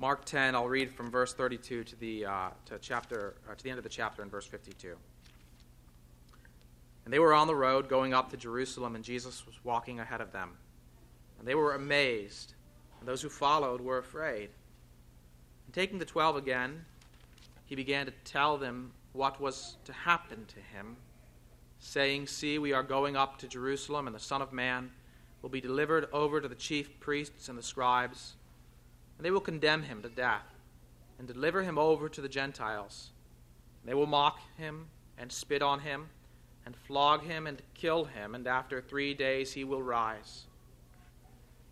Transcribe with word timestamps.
Mark 0.00 0.24
10, 0.26 0.54
I'll 0.54 0.68
read 0.68 0.92
from 0.92 1.10
verse 1.10 1.34
32 1.34 1.82
to 1.82 1.96
the, 1.96 2.24
uh, 2.24 2.50
to, 2.66 2.78
chapter, 2.78 3.34
uh, 3.50 3.54
to 3.56 3.64
the 3.64 3.70
end 3.70 3.78
of 3.78 3.82
the 3.82 3.90
chapter 3.90 4.22
in 4.22 4.30
verse 4.30 4.46
52. 4.46 4.96
And 7.04 7.12
they 7.12 7.18
were 7.18 7.34
on 7.34 7.48
the 7.48 7.54
road 7.56 7.88
going 7.88 8.14
up 8.14 8.30
to 8.30 8.36
Jerusalem, 8.36 8.94
and 8.94 9.02
Jesus 9.02 9.44
was 9.44 9.56
walking 9.64 9.98
ahead 9.98 10.20
of 10.20 10.30
them. 10.30 10.50
And 11.40 11.48
they 11.48 11.56
were 11.56 11.74
amazed, 11.74 12.54
and 13.00 13.08
those 13.08 13.20
who 13.20 13.28
followed 13.28 13.80
were 13.80 13.98
afraid. 13.98 14.50
And 15.66 15.74
taking 15.74 15.98
the 15.98 16.04
twelve 16.04 16.36
again, 16.36 16.84
he 17.64 17.74
began 17.74 18.06
to 18.06 18.12
tell 18.24 18.56
them 18.56 18.92
what 19.14 19.40
was 19.40 19.78
to 19.84 19.92
happen 19.92 20.44
to 20.46 20.60
him, 20.76 20.96
saying, 21.80 22.28
See, 22.28 22.60
we 22.60 22.72
are 22.72 22.84
going 22.84 23.16
up 23.16 23.36
to 23.38 23.48
Jerusalem, 23.48 24.06
and 24.06 24.14
the 24.14 24.20
Son 24.20 24.42
of 24.42 24.52
Man 24.52 24.92
will 25.42 25.50
be 25.50 25.60
delivered 25.60 26.06
over 26.12 26.40
to 26.40 26.46
the 26.46 26.54
chief 26.54 27.00
priests 27.00 27.48
and 27.48 27.58
the 27.58 27.62
scribes 27.64 28.34
and 29.18 29.26
they 29.26 29.30
will 29.30 29.40
condemn 29.40 29.82
him 29.82 30.00
to 30.02 30.08
death 30.08 30.46
and 31.18 31.26
deliver 31.26 31.62
him 31.62 31.76
over 31.76 32.08
to 32.08 32.20
the 32.20 32.28
Gentiles. 32.28 33.10
They 33.84 33.94
will 33.94 34.06
mock 34.06 34.38
him 34.56 34.86
and 35.18 35.30
spit 35.30 35.60
on 35.60 35.80
him 35.80 36.06
and 36.64 36.76
flog 36.76 37.24
him 37.24 37.46
and 37.46 37.60
kill 37.74 38.04
him, 38.04 38.34
and 38.34 38.46
after 38.46 38.80
three 38.80 39.14
days 39.14 39.52
he 39.52 39.64
will 39.64 39.82
rise. 39.82 40.44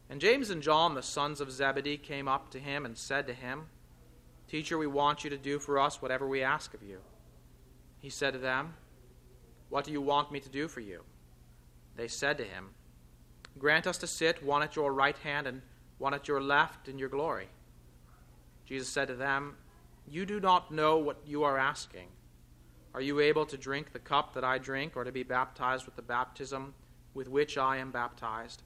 And 0.08 0.20
James 0.20 0.50
and 0.50 0.62
John, 0.62 0.94
the 0.94 1.02
sons 1.02 1.40
of 1.40 1.50
Zebedee, 1.50 1.98
came 1.98 2.28
up 2.28 2.50
to 2.50 2.58
him 2.58 2.84
and 2.84 2.96
said 2.96 3.26
to 3.26 3.34
him, 3.34 3.66
Teacher, 4.48 4.78
we 4.78 4.86
want 4.86 5.24
you 5.24 5.30
to 5.30 5.36
do 5.36 5.58
for 5.58 5.78
us 5.78 6.00
whatever 6.00 6.26
we 6.26 6.42
ask 6.42 6.74
of 6.74 6.82
you. 6.82 6.98
He 7.98 8.10
said 8.10 8.32
to 8.32 8.38
them, 8.38 8.74
What 9.68 9.84
do 9.84 9.92
you 9.92 10.00
want 10.00 10.30
me 10.30 10.40
to 10.40 10.48
do 10.48 10.68
for 10.68 10.80
you? 10.80 11.02
They 11.96 12.08
said 12.08 12.38
to 12.38 12.44
him, 12.44 12.70
Grant 13.58 13.86
us 13.86 13.98
to 13.98 14.06
sit 14.06 14.44
one 14.44 14.62
at 14.62 14.76
your 14.76 14.92
right 14.92 15.18
hand 15.18 15.46
and 15.46 15.62
one 15.98 16.14
at 16.14 16.28
your 16.28 16.40
left 16.40 16.88
in 16.88 16.98
your 16.98 17.08
glory. 17.08 17.48
Jesus 18.66 18.88
said 18.88 19.08
to 19.08 19.14
them, 19.14 19.56
You 20.08 20.26
do 20.26 20.40
not 20.40 20.70
know 20.70 20.98
what 20.98 21.18
you 21.26 21.44
are 21.44 21.58
asking. 21.58 22.08
Are 22.94 23.00
you 23.00 23.20
able 23.20 23.46
to 23.46 23.56
drink 23.56 23.92
the 23.92 23.98
cup 23.98 24.34
that 24.34 24.44
I 24.44 24.58
drink, 24.58 24.96
or 24.96 25.04
to 25.04 25.12
be 25.12 25.22
baptized 25.22 25.84
with 25.86 25.96
the 25.96 26.02
baptism 26.02 26.74
with 27.14 27.28
which 27.28 27.58
I 27.58 27.76
am 27.76 27.90
baptized? 27.90 28.62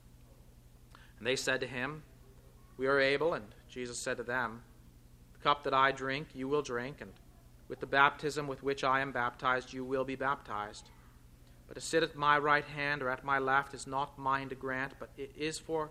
And 1.18 1.26
they 1.26 1.36
said 1.36 1.60
to 1.60 1.66
him, 1.66 2.02
We 2.76 2.86
are 2.86 3.00
able. 3.00 3.34
And 3.34 3.46
Jesus 3.68 3.98
said 3.98 4.16
to 4.16 4.22
them, 4.22 4.62
The 5.34 5.40
cup 5.40 5.64
that 5.64 5.74
I 5.74 5.92
drink, 5.92 6.28
you 6.34 6.48
will 6.48 6.62
drink, 6.62 7.00
and 7.00 7.12
with 7.68 7.80
the 7.80 7.86
baptism 7.86 8.48
with 8.48 8.62
which 8.62 8.82
I 8.82 9.00
am 9.00 9.12
baptized, 9.12 9.72
you 9.72 9.84
will 9.84 10.04
be 10.04 10.16
baptized. 10.16 10.90
But 11.68 11.74
to 11.74 11.80
sit 11.80 12.02
at 12.02 12.16
my 12.16 12.36
right 12.36 12.64
hand 12.64 13.00
or 13.00 13.10
at 13.10 13.24
my 13.24 13.38
left 13.38 13.74
is 13.74 13.86
not 13.86 14.18
mine 14.18 14.48
to 14.48 14.56
grant, 14.56 14.94
but 14.98 15.10
it 15.16 15.30
is 15.36 15.58
for 15.58 15.90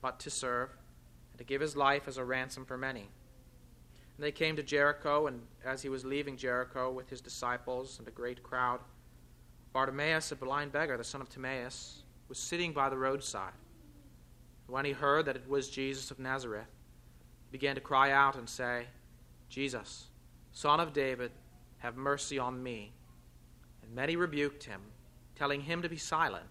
but 0.00 0.18
to 0.20 0.30
serve, 0.30 0.70
and 1.32 1.38
to 1.38 1.44
give 1.44 1.60
his 1.60 1.76
life 1.76 2.08
as 2.08 2.16
a 2.16 2.24
ransom 2.24 2.64
for 2.64 2.76
many. 2.76 3.08
And 4.16 4.24
they 4.24 4.32
came 4.32 4.56
to 4.56 4.62
Jericho, 4.62 5.26
and 5.26 5.42
as 5.64 5.82
he 5.82 5.88
was 5.88 6.04
leaving 6.04 6.36
Jericho 6.36 6.90
with 6.90 7.10
his 7.10 7.20
disciples 7.20 7.98
and 7.98 8.08
a 8.08 8.12
great 8.12 8.42
crowd, 8.42 8.80
Bartimaeus, 9.72 10.32
a 10.32 10.36
blind 10.36 10.72
beggar, 10.72 10.96
the 10.96 11.04
son 11.04 11.20
of 11.20 11.28
Timaeus, 11.28 12.02
was 12.28 12.38
sitting 12.38 12.72
by 12.72 12.88
the 12.88 12.96
roadside. 12.96 13.52
When 14.68 14.84
he 14.84 14.92
heard 14.92 15.26
that 15.26 15.36
it 15.36 15.48
was 15.48 15.68
Jesus 15.68 16.10
of 16.10 16.18
Nazareth, 16.18 16.66
he 17.44 17.52
began 17.52 17.74
to 17.74 17.80
cry 17.80 18.10
out 18.10 18.36
and 18.36 18.48
say, 18.48 18.86
Jesus, 19.48 20.06
son 20.52 20.80
of 20.80 20.92
David, 20.92 21.30
have 21.78 21.96
mercy 21.96 22.38
on 22.38 22.62
me. 22.62 22.92
And 23.82 23.94
many 23.94 24.16
rebuked 24.16 24.64
him, 24.64 24.80
telling 25.36 25.60
him 25.60 25.82
to 25.82 25.88
be 25.88 25.98
silent. 25.98 26.50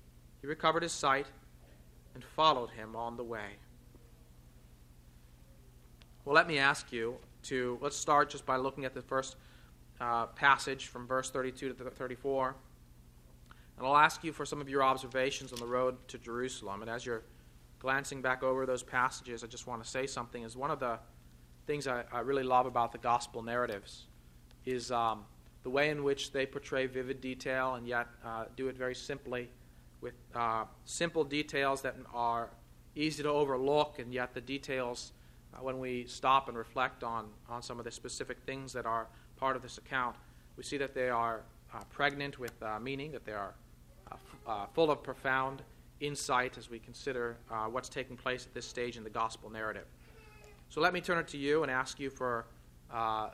he 0.41 0.47
recovered 0.47 0.83
his 0.83 0.91
sight 0.91 1.27
and 2.13 2.23
followed 2.23 2.71
him 2.71 2.95
on 2.95 3.15
the 3.15 3.23
way. 3.23 3.57
Well, 6.25 6.35
let 6.35 6.47
me 6.47 6.57
ask 6.57 6.91
you 6.91 7.15
to 7.43 7.77
let's 7.81 7.95
start 7.95 8.29
just 8.29 8.45
by 8.45 8.57
looking 8.57 8.85
at 8.85 8.93
the 8.93 9.01
first 9.01 9.35
uh, 9.99 10.27
passage 10.27 10.87
from 10.87 11.07
verse 11.07 11.29
32 11.29 11.73
to 11.73 11.89
34. 11.89 12.55
And 13.77 13.87
I'll 13.87 13.97
ask 13.97 14.23
you 14.23 14.31
for 14.31 14.45
some 14.45 14.61
of 14.61 14.69
your 14.69 14.83
observations 14.83 15.53
on 15.53 15.59
the 15.59 15.65
road 15.65 15.95
to 16.09 16.17
Jerusalem. 16.17 16.81
And 16.81 16.89
as 16.89 17.05
you're 17.05 17.23
glancing 17.79 18.21
back 18.21 18.43
over 18.43 18.65
those 18.65 18.83
passages, 18.83 19.43
I 19.43 19.47
just 19.47 19.65
want 19.65 19.83
to 19.83 19.89
say 19.89 20.05
something. 20.05 20.43
Is 20.43 20.55
one 20.55 20.69
of 20.69 20.79
the 20.79 20.99
things 21.65 21.87
I, 21.87 22.03
I 22.11 22.19
really 22.19 22.43
love 22.43 22.65
about 22.65 22.91
the 22.91 22.97
gospel 22.97 23.41
narratives 23.41 24.05
is 24.65 24.91
um, 24.91 25.25
the 25.63 25.69
way 25.69 25.89
in 25.89 26.03
which 26.03 26.31
they 26.31 26.45
portray 26.45 26.85
vivid 26.85 27.21
detail 27.21 27.75
and 27.75 27.87
yet 27.87 28.07
uh, 28.23 28.45
do 28.55 28.67
it 28.67 28.77
very 28.77 28.95
simply 28.95 29.49
with 30.01 30.15
uh, 30.35 30.65
simple 30.85 31.23
details 31.23 31.81
that 31.83 31.95
are 32.13 32.49
easy 32.95 33.23
to 33.23 33.29
overlook, 33.29 33.99
and 33.99 34.13
yet 34.13 34.33
the 34.33 34.41
details, 34.41 35.13
uh, 35.53 35.63
when 35.63 35.79
we 35.79 36.05
stop 36.05 36.49
and 36.49 36.57
reflect 36.57 37.03
on, 37.03 37.29
on 37.47 37.61
some 37.61 37.79
of 37.79 37.85
the 37.85 37.91
specific 37.91 38.39
things 38.45 38.73
that 38.73 38.85
are 38.85 39.07
part 39.37 39.55
of 39.55 39.61
this 39.61 39.77
account, 39.77 40.15
we 40.57 40.63
see 40.63 40.77
that 40.77 40.93
they 40.93 41.09
are 41.09 41.43
uh, 41.73 41.79
pregnant 41.89 42.39
with 42.39 42.53
uh, 42.61 42.79
meaning, 42.79 43.11
that 43.11 43.25
they 43.25 43.31
are 43.31 43.53
uh, 44.11 44.15
f- 44.15 44.37
uh, 44.47 44.65
full 44.73 44.91
of 44.91 45.01
profound 45.03 45.61
insight 45.99 46.57
as 46.57 46.69
we 46.69 46.79
consider 46.79 47.37
what's 47.69 47.87
taking 47.87 48.17
place 48.17 48.47
at 48.47 48.53
this 48.55 48.65
stage 48.65 48.97
in 48.97 49.03
the 49.03 49.09
gospel 49.09 49.51
narrative. 49.51 49.85
So 50.69 50.81
let 50.81 50.93
me 50.93 51.01
turn 51.01 51.19
it 51.19 51.27
to 51.29 51.37
you 51.37 51.61
and 51.61 51.71
ask 51.71 51.99
you 51.99 52.09
for. 52.09 52.47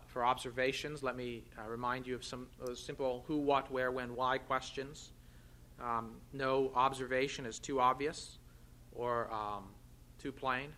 for 0.07 0.25
observations, 0.25 1.01
let 1.01 1.16
me 1.16 1.44
remind 1.66 2.06
you 2.06 2.13
of 2.13 2.23
some 2.23 2.47
simple 2.75 3.23
who, 3.25 3.38
what, 3.38 3.72
where, 3.72 3.91
when, 3.91 4.16
why 4.16 4.38
questions 4.38 5.11
um, 5.81 6.11
no 6.33 6.71
observation 6.75 7.45
is 7.45 7.59
too 7.59 7.79
obvious 7.79 8.39
or 8.91 9.31
um, 9.31 9.65
too 10.17 10.31
plain. 10.31 10.69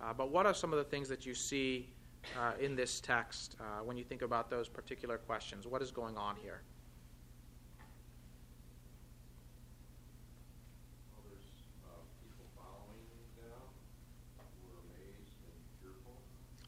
Uh, 0.00 0.12
but 0.12 0.30
what 0.30 0.46
are 0.46 0.54
some 0.54 0.72
of 0.72 0.78
the 0.78 0.84
things 0.84 1.08
that 1.08 1.26
you 1.26 1.34
see 1.34 1.88
uh, 2.38 2.52
in 2.60 2.76
this 2.76 3.00
text 3.00 3.56
uh, 3.60 3.82
when 3.82 3.96
you 3.96 4.04
think 4.04 4.22
about 4.22 4.50
those 4.50 4.68
particular 4.68 5.18
questions? 5.18 5.66
What 5.66 5.82
is 5.82 5.90
going 5.90 6.16
on 6.16 6.36
here? 6.42 6.62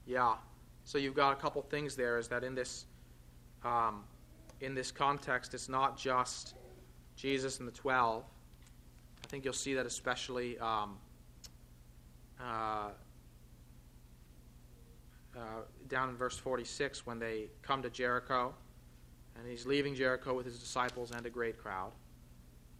Yeah. 0.06 0.36
So 0.84 0.98
you've 0.98 1.16
got 1.16 1.32
a 1.32 1.36
couple 1.36 1.60
things 1.62 1.96
there. 1.96 2.16
Is 2.16 2.28
that 2.28 2.44
in 2.44 2.54
this 2.54 2.86
um, 3.64 4.04
in 4.60 4.74
this 4.74 4.92
context, 4.92 5.52
it's 5.52 5.68
not 5.68 5.98
just 5.98 6.54
Jesus 7.16 7.58
and 7.58 7.66
the 7.66 7.72
twelve. 7.72 8.24
I 9.24 9.26
think 9.28 9.44
you'll 9.44 9.54
see 9.54 9.74
that 9.74 9.86
especially 9.86 10.58
um, 10.58 10.98
uh, 12.40 12.90
uh, 15.36 15.40
down 15.88 16.08
in 16.08 16.16
verse 16.16 16.38
46 16.38 17.06
when 17.06 17.18
they 17.18 17.48
come 17.62 17.82
to 17.82 17.90
Jericho, 17.90 18.54
and 19.36 19.46
he's 19.46 19.66
leaving 19.66 19.94
Jericho 19.94 20.34
with 20.34 20.46
his 20.46 20.58
disciples 20.58 21.10
and 21.10 21.26
a 21.26 21.30
great 21.30 21.58
crowd. 21.58 21.92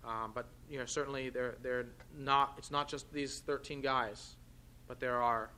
Um, 0.05 0.33
but 0.35 0.47
you 0.71 0.79
know, 0.79 0.85
certainly 0.85 1.31
they're, 1.31 1.56
they're 1.62 1.87
not. 2.17 2.55
It's 2.59 2.71
not 2.71 2.88
just 2.88 3.12
these 3.12 3.41
13 3.41 3.81
guys, 3.81 4.37
but 4.87 5.00
there 5.00 5.21
are 5.21 5.50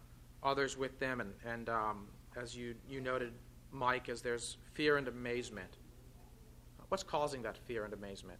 others 0.42 0.76
with 0.76 0.98
them, 0.98 1.20
and, 1.20 1.32
and 1.46 1.68
um, 1.68 2.06
as 2.36 2.56
you, 2.56 2.74
you 2.88 3.00
noted, 3.00 3.32
Mike, 3.72 4.08
as 4.08 4.22
there's 4.22 4.56
fear 4.72 4.96
and 4.96 5.06
amazement. 5.06 5.76
What's 6.88 7.02
causing 7.02 7.42
that 7.42 7.58
fear 7.58 7.84
and 7.84 7.92
amazement? 7.92 8.38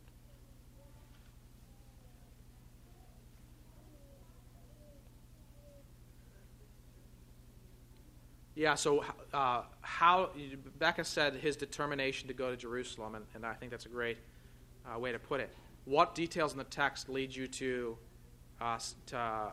Yeah, 8.58 8.74
so 8.74 9.04
uh, 9.32 9.62
how, 9.82 10.30
Becca 10.80 11.04
said 11.04 11.36
his 11.36 11.54
determination 11.54 12.26
to 12.26 12.34
go 12.34 12.50
to 12.50 12.56
Jerusalem, 12.56 13.14
and, 13.14 13.24
and 13.36 13.46
I 13.46 13.54
think 13.54 13.70
that's 13.70 13.86
a 13.86 13.88
great 13.88 14.18
uh, 14.84 14.98
way 14.98 15.12
to 15.12 15.18
put 15.20 15.38
it. 15.40 15.54
What 15.84 16.16
details 16.16 16.50
in 16.50 16.58
the 16.58 16.64
text 16.64 17.08
lead 17.08 17.32
you 17.32 17.46
to, 17.46 17.96
uh, 18.60 18.80
to, 19.06 19.52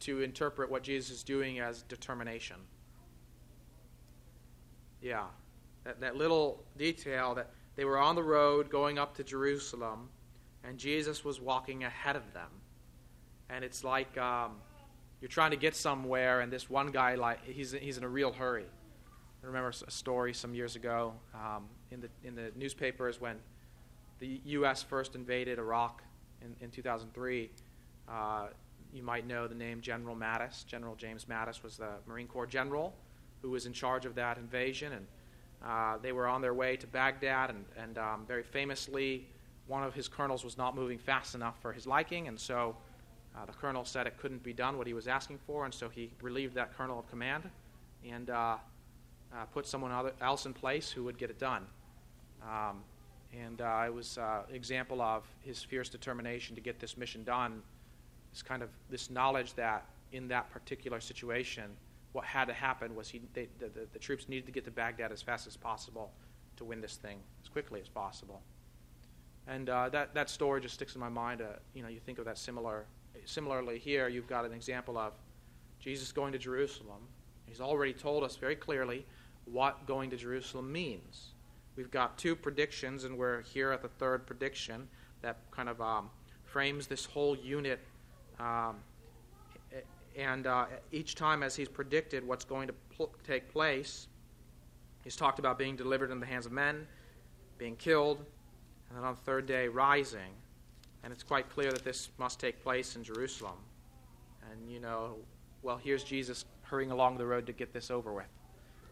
to 0.00 0.22
interpret 0.22 0.70
what 0.70 0.82
Jesus 0.82 1.10
is 1.10 1.22
doing 1.24 1.60
as 1.60 1.82
determination? 1.82 2.56
Yeah, 5.02 5.24
that, 5.84 6.00
that 6.00 6.16
little 6.16 6.64
detail 6.78 7.34
that 7.34 7.50
they 7.74 7.84
were 7.84 7.98
on 7.98 8.14
the 8.14 8.22
road 8.22 8.70
going 8.70 8.98
up 8.98 9.14
to 9.16 9.24
Jerusalem, 9.24 10.08
and 10.64 10.78
Jesus 10.78 11.22
was 11.22 11.38
walking 11.38 11.84
ahead 11.84 12.16
of 12.16 12.32
them. 12.32 12.48
And 13.50 13.62
it's 13.62 13.84
like 13.84 14.16
um, 14.16 14.52
you're 15.20 15.28
trying 15.28 15.50
to 15.50 15.56
get 15.56 15.74
somewhere, 15.74 16.40
and 16.40 16.52
this 16.52 16.68
one 16.68 16.90
guy, 16.90 17.14
like 17.14 17.44
he's 17.44 17.72
he's 17.72 17.98
in 17.98 18.04
a 18.04 18.08
real 18.08 18.32
hurry. 18.32 18.66
I 19.42 19.46
remember 19.46 19.68
a 19.68 19.90
story 19.90 20.34
some 20.34 20.54
years 20.54 20.76
ago 20.76 21.14
um, 21.34 21.64
in 21.90 22.00
the 22.00 22.08
in 22.24 22.34
the 22.34 22.52
newspapers 22.56 23.20
when 23.20 23.36
the 24.18 24.40
U.S. 24.44 24.82
first 24.82 25.14
invaded 25.14 25.58
Iraq 25.58 26.02
in, 26.42 26.54
in 26.60 26.70
2003. 26.70 27.50
Uh, 28.08 28.46
you 28.92 29.02
might 29.02 29.26
know 29.26 29.46
the 29.46 29.54
name 29.54 29.80
General 29.80 30.16
Mattis. 30.16 30.64
General 30.64 30.94
James 30.94 31.26
Mattis 31.26 31.62
was 31.62 31.76
the 31.76 31.90
Marine 32.06 32.28
Corps 32.28 32.46
general 32.46 32.94
who 33.42 33.50
was 33.50 33.66
in 33.66 33.72
charge 33.72 34.06
of 34.06 34.14
that 34.16 34.38
invasion, 34.38 34.92
and 34.92 35.06
uh, 35.64 35.98
they 35.98 36.12
were 36.12 36.26
on 36.26 36.40
their 36.40 36.54
way 36.54 36.76
to 36.76 36.86
Baghdad, 36.86 37.50
and, 37.50 37.64
and 37.76 37.98
um, 37.98 38.24
very 38.26 38.42
famously, 38.42 39.26
one 39.66 39.82
of 39.82 39.94
his 39.94 40.08
colonels 40.08 40.44
was 40.44 40.56
not 40.56 40.74
moving 40.74 40.98
fast 40.98 41.34
enough 41.34 41.60
for 41.60 41.72
his 41.72 41.86
liking, 41.86 42.28
and 42.28 42.38
so 42.38 42.76
uh, 43.36 43.44
the 43.44 43.52
colonel 43.52 43.84
said 43.84 44.06
it 44.06 44.16
couldn't 44.18 44.42
be 44.42 44.52
done 44.52 44.78
what 44.78 44.86
he 44.86 44.94
was 44.94 45.08
asking 45.08 45.38
for, 45.46 45.64
and 45.64 45.74
so 45.74 45.88
he 45.88 46.10
relieved 46.22 46.54
that 46.54 46.76
colonel 46.76 46.98
of 46.98 47.08
command 47.10 47.48
and 48.08 48.30
uh, 48.30 48.56
uh 49.32 49.44
put 49.52 49.66
someone 49.66 49.92
other, 49.92 50.12
else 50.20 50.46
in 50.46 50.52
place 50.52 50.90
who 50.90 51.04
would 51.04 51.18
get 51.18 51.30
it 51.30 51.38
done. 51.38 51.66
Um, 52.42 52.82
and 53.32 53.60
uh, 53.60 53.82
it 53.86 53.92
was 53.92 54.16
an 54.16 54.24
uh, 54.24 54.42
example 54.52 55.02
of 55.02 55.24
his 55.40 55.62
fierce 55.62 55.88
determination 55.88 56.54
to 56.54 56.60
get 56.60 56.78
this 56.78 56.96
mission 56.96 57.24
done. 57.24 57.62
This 58.32 58.42
kind 58.42 58.62
of 58.62 58.70
this 58.88 59.10
knowledge 59.10 59.54
that 59.54 59.86
in 60.12 60.28
that 60.28 60.50
particular 60.50 61.00
situation, 61.00 61.64
what 62.12 62.24
had 62.24 62.46
to 62.46 62.54
happen 62.54 62.94
was 62.94 63.08
he, 63.08 63.20
they, 63.34 63.48
the, 63.58 63.66
the, 63.66 63.86
the, 63.92 63.98
troops 63.98 64.28
needed 64.28 64.46
to 64.46 64.52
get 64.52 64.64
to 64.64 64.70
Baghdad 64.70 65.12
as 65.12 65.20
fast 65.20 65.46
as 65.46 65.56
possible 65.56 66.12
to 66.56 66.64
win 66.64 66.80
this 66.80 66.96
thing 66.96 67.18
as 67.42 67.48
quickly 67.48 67.80
as 67.80 67.88
possible. 67.88 68.40
And 69.46 69.68
uh, 69.68 69.88
that, 69.90 70.14
that 70.14 70.30
story 70.30 70.60
just 70.60 70.74
sticks 70.74 70.94
in 70.94 71.00
my 71.00 71.08
mind. 71.08 71.42
Uh, 71.42 71.58
you 71.74 71.82
know, 71.82 71.88
you 71.88 72.00
think 72.00 72.18
of 72.18 72.24
that 72.24 72.38
similar, 72.38 72.86
similarly 73.26 73.78
here, 73.78 74.08
you've 74.08 74.26
got 74.26 74.44
an 74.44 74.52
example 74.52 74.96
of 74.96 75.12
Jesus 75.78 76.12
going 76.12 76.32
to 76.32 76.38
Jerusalem. 76.38 77.02
He's 77.46 77.60
already 77.60 77.92
told 77.92 78.24
us 78.24 78.36
very 78.36 78.56
clearly 78.56 79.04
what 79.44 79.86
going 79.86 80.10
to 80.10 80.16
Jerusalem 80.16 80.72
means. 80.72 81.34
We've 81.76 81.90
got 81.90 82.16
two 82.16 82.34
predictions, 82.34 83.04
and 83.04 83.18
we're 83.18 83.42
here 83.42 83.70
at 83.70 83.82
the 83.82 83.88
third 83.88 84.26
prediction 84.26 84.88
that 85.22 85.36
kind 85.50 85.68
of 85.68 85.80
um, 85.80 86.10
frames 86.44 86.86
this 86.86 87.04
whole 87.04 87.36
unit 87.36 87.80
um, 88.40 88.76
and 90.16 90.46
uh, 90.46 90.66
each 90.92 91.14
time, 91.14 91.42
as 91.42 91.54
he's 91.54 91.68
predicted 91.68 92.26
what's 92.26 92.44
going 92.44 92.68
to 92.68 92.74
pl- 92.96 93.12
take 93.26 93.52
place, 93.52 94.08
he's 95.04 95.14
talked 95.14 95.38
about 95.38 95.58
being 95.58 95.76
delivered 95.76 96.10
in 96.10 96.20
the 96.20 96.26
hands 96.26 96.46
of 96.46 96.52
men, 96.52 96.86
being 97.58 97.76
killed, 97.76 98.18
and 98.88 98.96
then 98.96 99.04
on 99.04 99.14
the 99.14 99.20
third 99.20 99.46
day, 99.46 99.68
rising. 99.68 100.32
And 101.06 101.12
it's 101.12 101.22
quite 101.22 101.48
clear 101.48 101.70
that 101.70 101.84
this 101.84 102.08
must 102.18 102.40
take 102.40 102.60
place 102.64 102.96
in 102.96 103.04
Jerusalem. 103.04 103.54
And, 104.50 104.68
you 104.68 104.80
know, 104.80 105.14
well, 105.62 105.76
here's 105.76 106.02
Jesus 106.02 106.44
hurrying 106.62 106.90
along 106.90 107.16
the 107.16 107.24
road 107.24 107.46
to 107.46 107.52
get 107.52 107.72
this 107.72 107.92
over 107.92 108.12
with. 108.12 108.26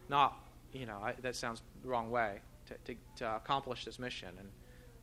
Not, 0.07 0.39
you 0.71 0.85
know, 0.85 0.97
I, 1.03 1.11
that 1.21 1.35
sounds 1.35 1.61
the 1.81 1.89
wrong 1.89 2.09
way 2.09 2.39
to, 2.67 2.93
to, 2.93 2.99
to 3.17 3.35
accomplish 3.35 3.83
this 3.83 3.99
mission. 3.99 4.29
And 4.39 4.47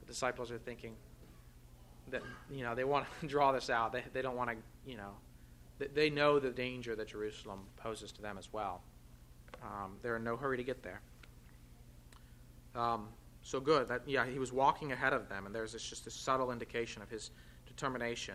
the 0.00 0.06
disciples 0.06 0.50
are 0.50 0.56
thinking 0.56 0.96
that, 2.08 2.22
you 2.50 2.64
know, 2.64 2.74
they 2.74 2.84
want 2.84 3.04
to 3.20 3.26
draw 3.26 3.52
this 3.52 3.68
out. 3.68 3.92
They, 3.92 4.04
they 4.14 4.22
don't 4.22 4.34
want 4.34 4.48
to, 4.48 4.56
you 4.90 4.96
know, 4.96 5.10
they 5.92 6.08
know 6.08 6.38
the 6.38 6.48
danger 6.48 6.96
that 6.96 7.08
Jerusalem 7.08 7.58
poses 7.76 8.10
to 8.12 8.22
them 8.22 8.38
as 8.38 8.50
well. 8.54 8.80
Um, 9.62 9.98
they're 10.00 10.16
in 10.16 10.24
no 10.24 10.38
hurry 10.38 10.56
to 10.56 10.64
get 10.64 10.82
there. 10.82 11.02
Um, 12.74 13.08
so 13.42 13.60
good. 13.60 13.88
That 13.88 14.02
yeah, 14.06 14.26
he 14.26 14.38
was 14.38 14.52
walking 14.52 14.92
ahead 14.92 15.12
of 15.12 15.28
them, 15.28 15.46
and 15.46 15.54
there's 15.54 15.72
this, 15.72 15.82
just 15.82 16.06
a 16.06 16.10
subtle 16.10 16.50
indication 16.50 17.02
of 17.02 17.10
his 17.10 17.30
determination 17.66 18.34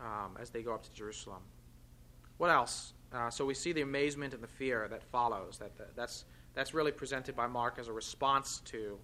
um, 0.00 0.36
as 0.40 0.50
they 0.50 0.62
go 0.62 0.74
up 0.74 0.82
to 0.84 0.92
Jerusalem. 0.92 1.42
What 2.38 2.50
else? 2.50 2.92
Uh, 3.12 3.30
so 3.30 3.44
we 3.44 3.54
see 3.54 3.72
the 3.72 3.82
amazement 3.82 4.34
and 4.34 4.42
the 4.42 4.48
fear 4.48 4.88
that 4.88 5.02
follows. 5.04 5.58
That, 5.58 5.76
that 5.78 5.94
that's 5.96 6.24
that's 6.54 6.74
really 6.74 6.92
presented 6.92 7.36
by 7.36 7.46
Mark 7.46 7.78
as 7.78 7.88
a 7.88 7.92
response 7.92 8.60
to 8.66 8.98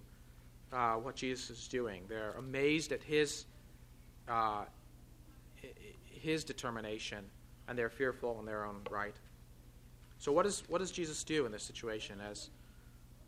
uh, 0.73 0.95
what 0.95 1.15
Jesus 1.15 1.49
is 1.49 1.67
doing. 1.67 2.03
They're 2.07 2.35
amazed 2.37 2.91
at 2.91 3.01
his 3.03 3.45
uh, 4.27 4.65
his 6.21 6.43
determination 6.43 7.25
and 7.67 7.77
they're 7.79 7.89
fearful 7.89 8.37
in 8.39 8.45
their 8.45 8.65
own 8.65 8.81
right. 8.89 9.15
So, 10.19 10.31
what, 10.31 10.45
is, 10.45 10.63
what 10.67 10.79
does 10.79 10.91
Jesus 10.91 11.23
do 11.23 11.45
in 11.45 11.53
this 11.53 11.63
situation 11.63 12.19
as, 12.19 12.49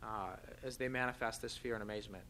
uh, 0.04 0.36
as 0.64 0.78
they 0.78 0.88
manifest 0.88 1.42
this 1.42 1.56
fear 1.56 1.74
and 1.74 1.84
amazement? 1.84 2.24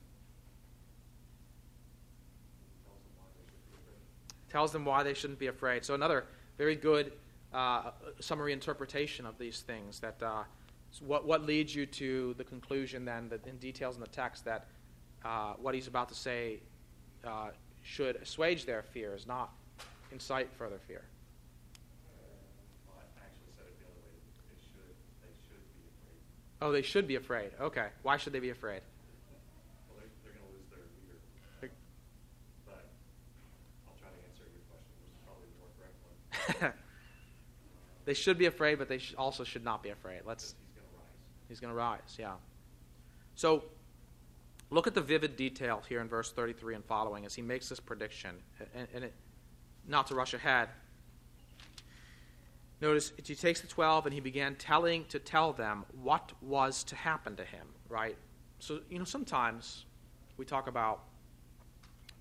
Tells 4.50 4.72
them 4.72 4.86
why 4.86 5.04
they 5.04 5.14
shouldn't 5.14 5.40
be 5.40 5.48
afraid. 5.48 5.84
So, 5.84 5.94
another 5.96 6.26
very 6.58 6.76
good 6.76 7.14
uh, 7.54 7.92
summary 8.20 8.54
interpretation 8.54 9.26
of 9.26 9.38
these 9.38 9.62
things 9.62 10.00
that 10.00 10.22
uh, 10.22 10.44
what, 11.02 11.26
what 11.26 11.44
leads 11.44 11.76
you 11.76 11.86
to 11.86 12.34
the 12.38 12.44
conclusion 12.44 13.06
then 13.06 13.30
that 13.30 13.46
in 13.48 13.58
details 13.58 13.96
in 13.96 14.02
the 14.02 14.08
text 14.08 14.46
that 14.46 14.68
uh, 15.26 15.54
what 15.60 15.74
he's 15.74 15.88
about 15.88 16.10
to 16.10 16.16
say 16.16 16.60
uh, 17.26 17.50
should 17.82 18.16
assuage 18.18 18.66
their 18.66 18.84
fears, 18.84 19.26
not 19.28 19.52
incite 20.12 20.50
further 20.54 20.80
fear. 20.88 21.04
Oh, 26.64 26.72
they 26.72 26.82
should 26.82 27.10
be 27.10 27.16
afraid. 27.16 27.52
Okay. 27.60 27.88
Why 28.04 28.16
should 28.16 28.32
they 28.32 28.40
be 28.40 28.50
afraid? 28.50 28.80
Well, 29.90 30.00
they're, 30.00 30.08
they're 30.24 30.32
going 30.32 30.48
to 30.48 30.56
lose 30.56 30.70
their 30.70 30.80
leader. 30.96 31.20
They're, 31.60 31.70
but 32.66 32.86
I'll 33.86 33.98
try 34.00 34.08
to 34.08 34.22
answer 34.30 34.48
your 34.48 34.64
question, 34.72 34.96
which 35.04 35.12
is 35.12 35.20
probably 35.28 35.48
the 35.52 35.60
more 35.60 35.72
correct 35.76 36.72
one. 36.72 36.74
they 38.06 38.14
should 38.14 38.38
be 38.38 38.46
afraid, 38.46 38.80
but 38.80 38.88
they 38.88 39.00
sh- 39.00 39.14
also 39.18 39.44
should 39.44 39.66
not 39.66 39.84
be 39.84 39.90
afraid. 39.90 40.22
Let's. 40.26 40.56
He's 40.64 40.80
going 40.80 40.88
to 40.88 40.96
rise. 40.96 41.50
He's 41.50 41.60
going 41.60 41.74
to 41.74 41.78
rise. 41.78 42.16
Yeah. 42.18 42.36
So, 43.36 43.66
look 44.70 44.88
at 44.88 44.94
the 44.94 45.02
vivid 45.02 45.36
detail 45.36 45.84
here 45.90 46.00
in 46.00 46.08
verse 46.08 46.32
33 46.32 46.76
and 46.76 46.86
following 46.86 47.26
as 47.26 47.36
he 47.36 47.42
makes 47.42 47.68
this 47.68 47.82
prediction, 47.82 48.38
and, 48.74 48.88
and 48.96 49.04
it, 49.04 49.14
not 49.86 50.08
to 50.08 50.16
rush 50.16 50.34
ahead. 50.34 50.70
Notice 52.84 53.14
he 53.24 53.34
takes 53.34 53.62
the 53.62 53.68
12 53.68 54.08
and 54.08 54.14
he 54.14 54.20
began 54.20 54.56
telling 54.56 55.06
to 55.06 55.18
tell 55.18 55.54
them 55.54 55.86
what 56.02 56.34
was 56.42 56.84
to 56.84 56.98
happen 56.98 57.38
to 57.38 57.46
him, 57.46 57.66
right? 57.88 58.18
So, 58.60 58.82
you 58.90 59.00
know, 59.00 59.06
sometimes 59.06 59.86
we 60.36 60.44
talk 60.44 60.68
about 60.68 61.04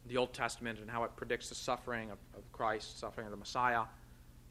the 0.07 0.16
Old 0.19 0.33
Testament 0.33 0.78
and 0.78 0.88
how 0.88 1.02
it 1.02 1.16
predicts 1.16 1.49
the 1.49 1.57
suffering 1.57 2.12
of, 2.12 2.19
of 2.37 2.52
Christ, 2.52 3.00
suffering 3.00 3.26
of 3.26 3.33
the 3.33 3.38
Messiah. 3.38 3.83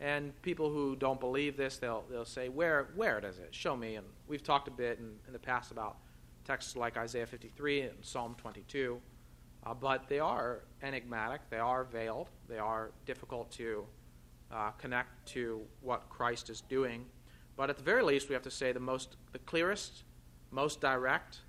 And 0.01 0.33
people 0.41 0.69
who 0.69 0.97
don't 0.97 1.17
believe 1.21 1.55
this, 1.55 1.77
they'll, 1.77 2.03
they'll 2.11 2.25
say, 2.25 2.49
where, 2.49 2.89
where 2.95 3.21
does 3.21 3.39
it? 3.39 3.55
Show 3.55 3.77
me. 3.77 3.95
And 3.95 4.05
we've 4.27 4.43
talked 4.43 4.67
a 4.67 4.71
bit 4.71 4.99
in, 4.99 5.13
in 5.27 5.31
the 5.31 5.39
past 5.39 5.71
about 5.71 5.95
texts 6.43 6.75
like 6.75 6.97
Isaiah 6.97 7.25
53 7.25 7.83
and 7.83 7.93
Psalm 8.01 8.35
22. 8.37 8.99
Uh, 9.65 9.73
but 9.73 10.09
they 10.09 10.19
are 10.19 10.63
enigmatic, 10.83 11.39
they 11.49 11.59
are 11.59 11.85
veiled, 11.85 12.27
they 12.49 12.57
are 12.57 12.91
difficult 13.05 13.49
to 13.51 13.85
uh, 14.51 14.71
connect 14.71 15.25
to 15.27 15.61
what 15.81 16.09
Christ 16.09 16.49
is 16.49 16.61
doing. 16.61 17.05
But 17.55 17.69
at 17.69 17.77
the 17.77 17.83
very 17.83 18.03
least, 18.03 18.29
we 18.29 18.33
have 18.33 18.43
to 18.43 18.51
say 18.51 18.71
the 18.71 18.79
most, 18.79 19.15
the 19.31 19.39
clearest, 19.39 20.03
most 20.51 20.81
direct, 20.81 21.39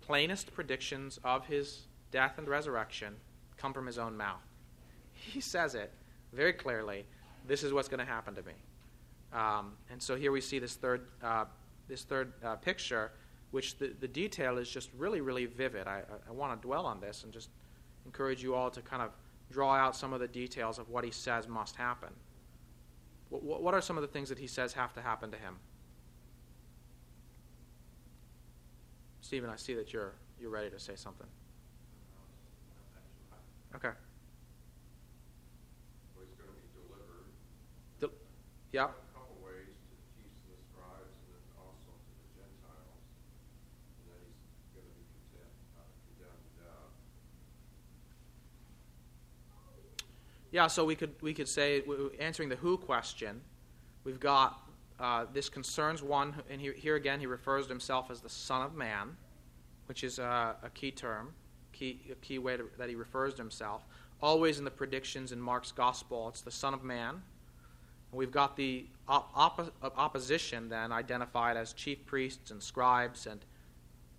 plainest 0.00 0.52
predictions 0.52 1.18
of 1.24 1.46
his 1.46 1.86
death 2.10 2.38
and 2.38 2.48
resurrection 2.48 3.14
come 3.56 3.72
from 3.72 3.86
his 3.86 3.98
own 3.98 4.16
mouth. 4.16 4.42
He 5.12 5.40
says 5.40 5.74
it 5.74 5.92
very 6.32 6.52
clearly. 6.52 7.04
This 7.46 7.62
is 7.62 7.72
what's 7.72 7.88
going 7.88 8.00
to 8.00 8.10
happen 8.10 8.34
to 8.34 8.42
me. 8.42 8.54
Um, 9.32 9.72
and 9.90 10.02
so 10.02 10.16
here 10.16 10.32
we 10.32 10.40
see 10.40 10.58
this 10.58 10.74
third, 10.74 11.06
uh, 11.22 11.44
this 11.88 12.02
third 12.02 12.32
uh, 12.44 12.56
picture, 12.56 13.12
which 13.50 13.78
the, 13.78 13.92
the 14.00 14.08
detail 14.08 14.58
is 14.58 14.68
just 14.68 14.90
really, 14.96 15.20
really 15.20 15.46
vivid. 15.46 15.86
I, 15.86 15.98
I, 15.98 16.30
I 16.30 16.32
want 16.32 16.60
to 16.60 16.66
dwell 16.66 16.86
on 16.86 17.00
this 17.00 17.24
and 17.24 17.32
just 17.32 17.50
encourage 18.06 18.42
you 18.42 18.54
all 18.54 18.70
to 18.70 18.80
kind 18.80 19.02
of 19.02 19.10
draw 19.50 19.74
out 19.74 19.94
some 19.94 20.12
of 20.12 20.20
the 20.20 20.28
details 20.28 20.78
of 20.78 20.88
what 20.88 21.04
he 21.04 21.10
says 21.10 21.48
must 21.48 21.76
happen. 21.76 22.10
What, 23.30 23.62
what 23.62 23.74
are 23.74 23.80
some 23.80 23.96
of 23.96 24.02
the 24.02 24.08
things 24.08 24.28
that 24.28 24.38
he 24.38 24.46
says 24.46 24.74
have 24.74 24.92
to 24.94 25.02
happen 25.02 25.30
to 25.30 25.38
him? 25.38 25.56
Stephen, 29.20 29.48
I 29.48 29.56
see 29.56 29.74
that 29.74 29.92
you're 29.92 30.14
you're 30.40 30.50
ready 30.50 30.70
to 30.70 30.78
say 30.80 30.96
something. 30.96 31.26
Okay. 33.76 33.94
Well, 36.16 36.26
he's 36.26 36.34
going 36.34 36.50
to 36.50 36.56
be 36.58 36.66
delivered. 36.74 37.30
De- 38.00 38.10
yeah. 38.74 38.90
A 38.90 39.14
couple 39.14 39.38
ways 39.38 39.70
to 39.70 39.94
the 39.94 40.02
chiefs 40.18 40.42
and 40.42 40.58
the 40.58 40.62
scribes, 40.66 41.14
and 41.14 41.30
then 41.30 41.46
also 41.54 41.94
Yeah, 50.52 50.66
so 50.66 50.84
we 50.84 50.96
could 50.96 51.14
we 51.20 51.32
could 51.32 51.48
say 51.48 51.82
answering 52.18 52.48
the 52.48 52.56
who 52.56 52.76
question, 52.76 53.40
we've 54.02 54.18
got 54.18 54.68
uh, 54.98 55.26
this 55.32 55.48
concerns 55.48 56.02
one, 56.02 56.34
and 56.50 56.60
he, 56.60 56.72
here 56.72 56.96
again 56.96 57.20
he 57.20 57.26
refers 57.26 57.66
to 57.66 57.68
himself 57.70 58.10
as 58.10 58.20
the 58.20 58.28
Son 58.28 58.62
of 58.62 58.74
Man, 58.74 59.16
which 59.86 60.02
is 60.02 60.18
a, 60.18 60.56
a 60.62 60.70
key 60.70 60.90
term, 60.90 61.32
key 61.72 62.00
a 62.10 62.16
key 62.16 62.38
way 62.38 62.56
to, 62.56 62.68
that 62.78 62.88
he 62.88 62.96
refers 62.96 63.34
to 63.34 63.42
himself. 63.42 63.86
Always 64.20 64.58
in 64.58 64.64
the 64.64 64.70
predictions 64.70 65.32
in 65.32 65.40
Mark's 65.40 65.72
Gospel, 65.72 66.28
it's 66.28 66.42
the 66.42 66.50
Son 66.50 66.74
of 66.74 66.82
Man. 66.82 67.22
We've 68.12 68.32
got 68.32 68.56
the 68.56 68.86
op- 69.08 69.72
opposition 69.96 70.68
then 70.68 70.90
identified 70.90 71.56
as 71.56 71.72
chief 71.72 72.04
priests 72.06 72.50
and 72.50 72.60
scribes, 72.60 73.26
and 73.26 73.44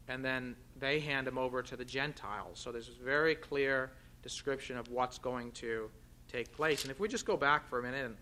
and 0.08 0.24
then 0.24 0.56
they 0.80 1.02
hand 1.02 1.28
him 1.28 1.38
over 1.38 1.62
to 1.62 1.76
the 1.76 1.86
Gentiles. 1.86 2.58
So 2.58 2.72
there's 2.72 2.90
a 2.90 3.04
very 3.04 3.36
clear 3.36 3.92
description 4.24 4.78
of 4.78 4.88
what's 4.88 5.18
going 5.18 5.52
to 5.54 5.90
take 6.32 6.52
place. 6.56 6.84
And 6.84 6.92
if 6.92 7.00
we 7.00 7.08
just 7.08 7.26
go 7.26 7.36
back 7.36 7.68
for 7.68 7.80
a 7.80 7.84
minute 7.84 8.06
and 8.06 8.16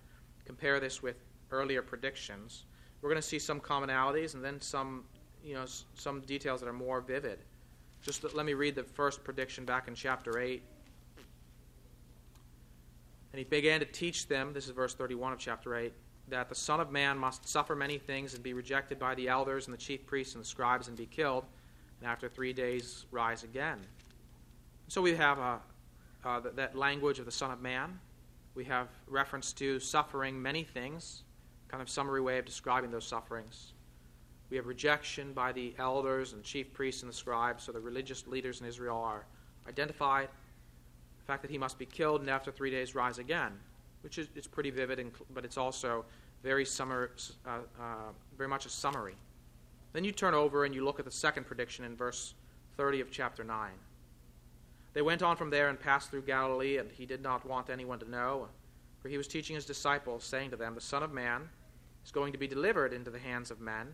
compare 0.46 0.80
this 0.80 1.02
with 1.02 1.18
earlier 1.52 1.82
predictions, 1.82 2.66
we're 3.02 3.10
going 3.10 3.22
to 3.22 3.28
see 3.28 3.40
some 3.40 3.60
commonalities 3.60 4.34
and 4.34 4.44
then 4.44 4.60
some, 4.60 5.04
you 5.44 5.54
know, 5.54 5.66
some 5.96 6.22
details 6.22 6.60
that 6.62 6.68
are 6.68 6.74
more 6.74 7.02
vivid. 7.02 7.40
Just 8.02 8.24
let 8.34 8.46
me 8.46 8.54
read 8.54 8.76
the 8.76 8.84
first 8.84 9.24
prediction 9.24 9.66
back 9.66 9.88
in 9.88 9.96
chapter 9.96 10.40
8. 10.40 10.62
And 13.32 13.38
he 13.38 13.44
began 13.44 13.80
to 13.80 13.86
teach 13.86 14.28
them, 14.28 14.54
this 14.54 14.66
is 14.66 14.72
verse 14.72 14.94
31 14.94 15.34
of 15.34 15.40
chapter 15.40 15.76
8, 15.76 15.94
that 16.30 16.50
the 16.50 16.56
Son 16.56 16.80
of 16.80 16.92
Man 16.92 17.18
must 17.18 17.48
suffer 17.48 17.76
many 17.76 17.98
things 17.98 18.34
and 18.34 18.44
be 18.44 18.54
rejected 18.54 18.98
by 18.98 19.16
the 19.16 19.28
elders 19.28 19.68
and 19.68 19.74
the 19.74 19.78
chief 19.78 20.06
priests 20.06 20.36
and 20.36 20.44
the 20.44 20.48
scribes 20.48 20.88
and 20.88 20.98
be 20.98 21.06
killed, 21.06 21.46
and 22.00 22.10
after 22.10 22.28
three 22.30 22.54
days 22.54 23.06
rise 23.12 23.44
again. 23.44 23.80
So 24.88 25.02
we 25.02 25.16
have 25.16 25.38
a, 25.38 25.60
uh, 26.24 26.40
that, 26.40 26.56
that 26.56 26.76
language 26.76 27.20
of 27.20 27.26
the 27.26 27.32
Son 27.32 27.52
of 27.52 27.62
Man. 27.62 28.00
We 28.56 28.66
have 28.66 28.88
reference 29.08 29.54
to 29.54 29.80
suffering 29.80 30.42
many 30.42 30.64
things, 30.64 31.24
kind 31.68 31.82
of 31.82 31.90
summary 31.90 32.22
way 32.22 32.38
of 32.40 32.46
describing 32.46 32.92
those 32.92 33.06
sufferings. 33.06 33.74
We 34.50 34.58
have 34.58 34.66
rejection 34.66 35.34
by 35.34 35.52
the 35.52 35.76
elders 35.78 36.34
and 36.34 36.44
chief 36.44 36.74
priests 36.74 37.04
and 37.04 37.12
the 37.12 37.16
scribes, 37.16 37.64
so 37.64 37.72
the 37.72 37.80
religious 37.80 38.26
leaders 38.28 38.62
in 38.62 38.68
Israel 38.68 38.98
are 38.98 39.26
identified. 39.68 40.30
The 41.20 41.26
fact 41.26 41.44
that 41.44 41.52
he 41.52 41.58
must 41.58 41.78
be 41.78 41.86
killed 41.86 42.22
and 42.22 42.30
after 42.30 42.52
three 42.52 42.72
days 42.72 42.96
rise 42.96 43.20
again, 43.20 43.52
which 44.02 44.18
is 44.18 44.28
it's 44.36 44.48
pretty 44.48 44.72
vivid, 44.72 44.98
and, 45.00 45.12
but 45.34 45.46
it's 45.46 45.58
also 45.58 46.04
very, 46.42 46.66
summer, 46.66 47.12
uh, 47.46 47.60
uh, 47.80 48.12
very 48.38 48.50
much 48.50 48.66
a 48.66 48.70
summary. 48.70 49.16
Then 49.94 50.04
you 50.04 50.12
turn 50.12 50.34
over 50.34 50.66
and 50.66 50.74
you 50.74 50.84
look 50.84 51.00
at 51.00 51.06
the 51.06 51.12
second 51.12 51.46
prediction 51.46 51.86
in 51.86 51.96
verse 51.96 52.34
30 52.78 53.02
of 53.02 53.12
chapter 53.12 53.44
9. 53.44 53.72
They 54.94 55.02
went 55.02 55.22
on 55.22 55.36
from 55.36 55.50
there 55.50 55.70
and 55.70 55.80
passed 55.80 56.10
through 56.10 56.24
Galilee, 56.24 56.78
and 56.78 56.92
he 56.92 57.06
did 57.06 57.22
not 57.22 57.46
want 57.46 57.70
anyone 57.70 58.00
to 58.00 58.10
know, 58.10 58.48
for 59.00 59.10
he 59.10 59.18
was 59.18 59.28
teaching 59.28 59.56
his 59.56 59.66
disciples, 59.66 60.24
saying 60.24 60.50
to 60.52 60.58
them, 60.58 60.76
The 60.76 60.82
Son 60.82 61.04
of 61.04 61.12
Man 61.12 61.48
is 62.04 62.12
going 62.12 62.32
to 62.32 62.40
be 62.40 62.48
delivered 62.48 62.94
into 62.94 63.12
the 63.12 63.20
hands 63.20 63.52
of 63.52 63.62
men, 63.62 63.88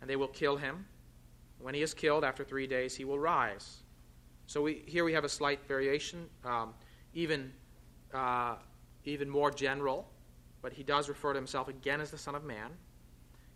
and 0.00 0.08
they 0.08 0.16
will 0.16 0.28
kill 0.28 0.56
him. 0.56 0.86
When 1.58 1.74
he 1.74 1.82
is 1.82 1.94
killed, 1.94 2.24
after 2.24 2.44
three 2.44 2.66
days, 2.66 2.94
he 2.94 3.04
will 3.04 3.18
rise. 3.18 3.78
So 4.46 4.62
we, 4.62 4.84
here 4.86 5.04
we 5.04 5.12
have 5.12 5.24
a 5.24 5.28
slight 5.28 5.66
variation, 5.66 6.26
um, 6.44 6.74
even, 7.14 7.52
uh, 8.14 8.56
even 9.04 9.28
more 9.28 9.50
general, 9.50 10.08
but 10.62 10.72
he 10.72 10.82
does 10.82 11.08
refer 11.08 11.32
to 11.32 11.38
himself 11.38 11.68
again 11.68 12.00
as 12.00 12.10
the 12.10 12.18
Son 12.18 12.34
of 12.34 12.44
Man. 12.44 12.70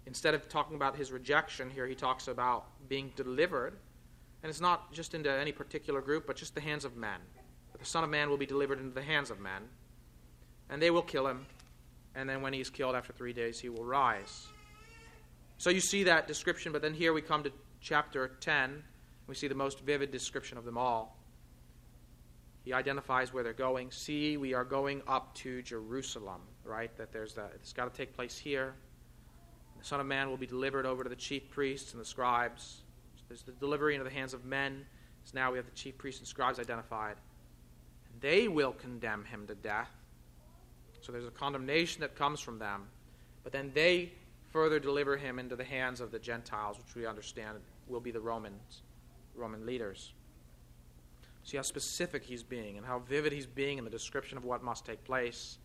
Instead 0.06 0.34
of 0.34 0.48
talking 0.48 0.74
about 0.74 0.96
his 0.96 1.12
rejection, 1.12 1.70
here 1.70 1.86
he 1.86 1.94
talks 1.94 2.26
about 2.26 2.66
being 2.88 3.12
delivered 3.14 3.76
and 4.42 4.50
it's 4.50 4.60
not 4.60 4.92
just 4.92 5.14
into 5.14 5.30
any 5.30 5.52
particular 5.52 6.00
group, 6.00 6.26
but 6.26 6.36
just 6.36 6.54
the 6.54 6.60
hands 6.60 6.84
of 6.84 6.96
men. 6.96 7.20
the 7.78 7.84
Son 7.84 8.04
of 8.04 8.10
Man 8.10 8.28
will 8.28 8.36
be 8.36 8.46
delivered 8.46 8.78
into 8.78 8.94
the 8.94 9.02
hands 9.02 9.30
of 9.30 9.40
men, 9.40 9.62
and 10.68 10.80
they 10.80 10.90
will 10.90 11.02
kill 11.02 11.26
him, 11.26 11.46
and 12.14 12.28
then 12.28 12.42
when 12.42 12.52
he 12.52 12.60
is 12.60 12.70
killed 12.70 12.94
after 12.94 13.12
three 13.12 13.32
days, 13.32 13.58
he 13.58 13.68
will 13.68 13.84
rise. 13.84 14.46
So 15.58 15.70
you 15.70 15.80
see 15.80 16.04
that 16.04 16.26
description, 16.26 16.72
but 16.72 16.82
then 16.82 16.94
here 16.94 17.12
we 17.12 17.22
come 17.22 17.42
to 17.42 17.52
chapter 17.80 18.28
10. 18.40 18.82
We 19.26 19.34
see 19.34 19.48
the 19.48 19.54
most 19.54 19.80
vivid 19.80 20.10
description 20.10 20.58
of 20.58 20.64
them 20.64 20.78
all. 20.78 21.16
He 22.64 22.72
identifies 22.72 23.32
where 23.32 23.42
they're 23.42 23.52
going. 23.52 23.90
See, 23.90 24.36
we 24.36 24.54
are 24.54 24.64
going 24.64 25.02
up 25.06 25.34
to 25.36 25.62
Jerusalem, 25.62 26.42
right? 26.64 26.94
That 26.96 27.12
there's 27.12 27.34
that. 27.34 27.52
It's 27.54 27.72
got 27.72 27.92
to 27.92 27.96
take 27.96 28.14
place 28.14 28.38
here. 28.38 28.74
The 29.78 29.84
Son 29.84 30.00
of 30.00 30.06
Man 30.06 30.28
will 30.28 30.36
be 30.36 30.46
delivered 30.46 30.84
over 30.84 31.02
to 31.02 31.08
the 31.08 31.16
chief 31.16 31.50
priests 31.50 31.92
and 31.92 32.00
the 32.00 32.04
scribes. 32.04 32.82
There's 33.30 33.42
the 33.42 33.52
delivery 33.52 33.94
into 33.94 34.02
the 34.02 34.10
hands 34.10 34.34
of 34.34 34.44
men. 34.44 34.84
So 35.22 35.32
now 35.36 35.52
we 35.52 35.58
have 35.58 35.64
the 35.64 35.72
chief 35.72 35.96
priests 35.96 36.20
and 36.20 36.26
scribes 36.26 36.58
identified. 36.58 37.14
And 38.12 38.20
they 38.20 38.48
will 38.48 38.72
condemn 38.72 39.24
him 39.24 39.46
to 39.46 39.54
death. 39.54 39.88
So 41.00 41.12
there's 41.12 41.28
a 41.28 41.30
condemnation 41.30 42.00
that 42.00 42.16
comes 42.16 42.40
from 42.40 42.58
them. 42.58 42.88
But 43.44 43.52
then 43.52 43.70
they 43.72 44.10
further 44.50 44.80
deliver 44.80 45.16
him 45.16 45.38
into 45.38 45.54
the 45.54 45.62
hands 45.62 46.00
of 46.00 46.10
the 46.10 46.18
Gentiles, 46.18 46.76
which 46.76 46.96
we 46.96 47.06
understand 47.06 47.58
will 47.86 48.00
be 48.00 48.10
the 48.10 48.20
Romans, 48.20 48.82
Roman 49.36 49.64
leaders. 49.64 50.12
See 51.44 51.56
how 51.56 51.62
specific 51.62 52.24
he's 52.24 52.42
being 52.42 52.78
and 52.78 52.84
how 52.84 52.98
vivid 52.98 53.32
he's 53.32 53.46
being 53.46 53.78
in 53.78 53.84
the 53.84 53.90
description 53.90 54.38
of 54.38 54.44
what 54.44 54.64
must 54.64 54.84
take 54.84 55.04
place. 55.04 55.58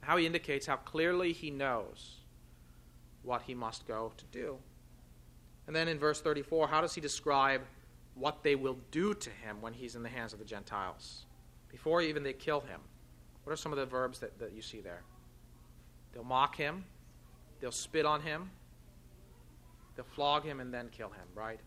How 0.00 0.16
he 0.16 0.24
indicates 0.24 0.66
how 0.66 0.76
clearly 0.76 1.34
he 1.34 1.50
knows 1.50 2.16
what 3.22 3.42
he 3.42 3.54
must 3.54 3.86
go 3.86 4.10
to 4.16 4.24
do. 4.32 4.56
And 5.70 5.76
then 5.76 5.86
in 5.86 6.00
verse 6.00 6.20
34, 6.20 6.66
how 6.66 6.80
does 6.80 6.96
he 6.96 7.00
describe 7.00 7.60
what 8.16 8.42
they 8.42 8.56
will 8.56 8.76
do 8.90 9.14
to 9.14 9.30
him 9.30 9.60
when 9.60 9.72
he's 9.72 9.94
in 9.94 10.02
the 10.02 10.08
hands 10.08 10.32
of 10.32 10.40
the 10.40 10.44
Gentiles? 10.44 11.26
Before 11.68 12.02
even 12.02 12.24
they 12.24 12.32
kill 12.32 12.58
him. 12.58 12.80
What 13.44 13.52
are 13.52 13.56
some 13.56 13.70
of 13.70 13.78
the 13.78 13.86
verbs 13.86 14.18
that, 14.18 14.36
that 14.40 14.52
you 14.52 14.62
see 14.62 14.80
there? 14.80 15.04
They'll 16.12 16.24
mock 16.24 16.56
him, 16.56 16.84
they'll 17.60 17.70
spit 17.70 18.04
on 18.04 18.20
him, 18.20 18.50
they'll 19.94 20.04
flog 20.06 20.42
him, 20.44 20.58
and 20.58 20.74
then 20.74 20.88
kill 20.88 21.10
him, 21.10 21.28
right? 21.36 21.60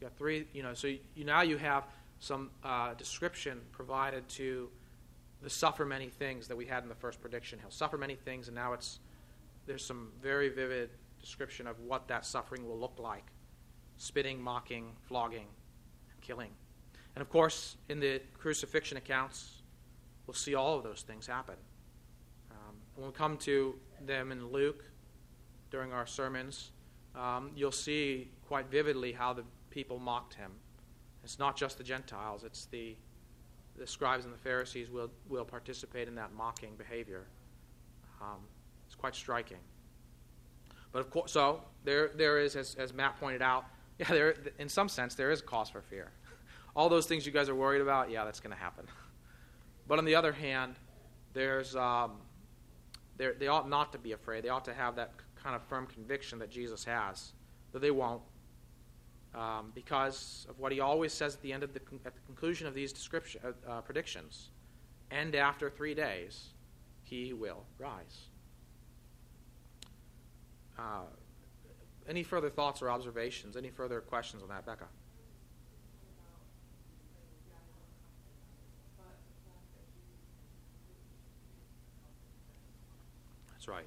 You 0.00 0.08
got 0.08 0.18
three, 0.18 0.48
you 0.52 0.64
know, 0.64 0.74
so 0.74 0.88
you, 0.88 1.24
now 1.24 1.42
you 1.42 1.56
have 1.56 1.84
some 2.18 2.50
uh, 2.64 2.94
description 2.94 3.60
provided 3.70 4.28
to 4.30 4.68
the 5.40 5.50
suffer 5.50 5.86
many 5.86 6.08
things 6.08 6.48
that 6.48 6.56
we 6.56 6.66
had 6.66 6.82
in 6.82 6.88
the 6.88 6.96
first 6.96 7.20
prediction. 7.20 7.60
He'll 7.60 7.70
suffer 7.70 7.96
many 7.96 8.16
things, 8.16 8.48
and 8.48 8.56
now 8.56 8.72
it's 8.72 8.98
there's 9.66 9.84
some 9.84 10.08
very 10.20 10.48
vivid 10.48 10.90
description 11.20 11.66
of 11.66 11.78
what 11.80 12.08
that 12.08 12.24
suffering 12.24 12.66
will 12.66 12.78
look 12.78 12.98
like 12.98 13.26
spitting, 13.96 14.40
mocking, 14.40 14.92
flogging, 15.02 15.46
killing. 16.22 16.50
And 17.14 17.20
of 17.20 17.28
course, 17.28 17.76
in 17.90 18.00
the 18.00 18.22
crucifixion 18.32 18.96
accounts, 18.96 19.60
we'll 20.26 20.34
see 20.34 20.54
all 20.54 20.78
of 20.78 20.84
those 20.84 21.02
things 21.02 21.26
happen. 21.26 21.56
Um, 22.50 22.76
when 22.94 23.08
we 23.08 23.12
come 23.12 23.36
to 23.38 23.74
them 24.06 24.32
in 24.32 24.50
Luke 24.50 24.84
during 25.70 25.92
our 25.92 26.06
sermons, 26.06 26.70
um, 27.14 27.50
you'll 27.54 27.72
see 27.72 28.30
quite 28.48 28.70
vividly 28.70 29.12
how 29.12 29.34
the 29.34 29.44
people 29.70 29.98
mocked 29.98 30.34
him. 30.34 30.52
It's 31.22 31.38
not 31.38 31.56
just 31.56 31.76
the 31.76 31.84
Gentiles, 31.84 32.42
it's 32.42 32.64
the, 32.66 32.96
the 33.76 33.86
scribes 33.86 34.24
and 34.24 34.32
the 34.32 34.38
Pharisees 34.38 34.90
will, 34.90 35.10
will 35.28 35.44
participate 35.44 36.08
in 36.08 36.14
that 36.14 36.32
mocking 36.32 36.74
behavior. 36.76 37.26
Um, 38.22 38.38
it's 38.86 38.94
quite 38.94 39.14
striking. 39.14 39.58
But 40.92 41.00
of 41.00 41.10
course, 41.10 41.32
so 41.32 41.62
there, 41.84 42.10
there 42.14 42.38
is, 42.38 42.56
as, 42.56 42.74
as 42.76 42.92
Matt 42.92 43.18
pointed 43.20 43.42
out, 43.42 43.64
yeah, 43.98 44.08
there, 44.08 44.34
in 44.58 44.68
some 44.68 44.88
sense, 44.88 45.14
there 45.14 45.30
is 45.30 45.40
cause 45.40 45.68
for 45.68 45.82
fear. 45.82 46.10
All 46.76 46.88
those 46.88 47.06
things 47.06 47.26
you 47.26 47.32
guys 47.32 47.48
are 47.48 47.54
worried 47.54 47.82
about, 47.82 48.10
yeah, 48.10 48.24
that's 48.24 48.40
going 48.40 48.54
to 48.54 48.60
happen. 48.62 48.86
But 49.88 49.98
on 49.98 50.04
the 50.04 50.14
other 50.14 50.30
hand, 50.30 50.76
there's, 51.32 51.74
um, 51.74 52.12
they 53.16 53.48
ought 53.48 53.68
not 53.68 53.90
to 53.90 53.98
be 53.98 54.12
afraid. 54.12 54.44
They 54.44 54.48
ought 54.48 54.64
to 54.66 54.72
have 54.72 54.94
that 54.94 55.10
kind 55.34 55.56
of 55.56 55.62
firm 55.64 55.88
conviction 55.88 56.38
that 56.38 56.48
Jesus 56.48 56.84
has, 56.84 57.32
that 57.72 57.80
they 57.80 57.90
won't, 57.90 58.22
um, 59.34 59.72
because 59.74 60.46
of 60.48 60.58
what 60.58 60.70
he 60.72 60.78
always 60.78 61.12
says 61.12 61.34
at 61.34 61.42
the 61.42 61.52
end 61.52 61.62
of 61.62 61.72
the, 61.74 61.80
at 62.04 62.14
the 62.14 62.20
conclusion 62.26 62.66
of 62.66 62.74
these 62.74 62.92
description, 62.92 63.40
uh, 63.44 63.70
uh, 63.70 63.80
predictions. 63.80 64.50
And 65.10 65.34
after 65.34 65.70
three 65.70 65.94
days, 65.94 66.50
he 67.02 67.32
will 67.32 67.64
rise. 67.78 68.29
Uh, 70.80 71.02
any 72.08 72.22
further 72.22 72.48
thoughts 72.48 72.80
or 72.80 72.90
observations? 72.90 73.54
Any 73.56 73.68
further 73.68 74.00
questions 74.00 74.42
on 74.42 74.48
that, 74.48 74.64
Becca? 74.64 74.86
That's 83.52 83.68
right. 83.68 83.84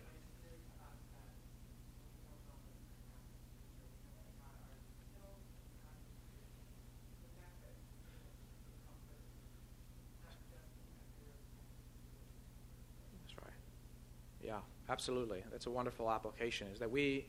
Absolutely. 14.93 15.43
That's 15.51 15.65
a 15.65 15.71
wonderful 15.71 16.11
application. 16.11 16.67
Is 16.71 16.77
that 16.77 16.91
we, 16.91 17.25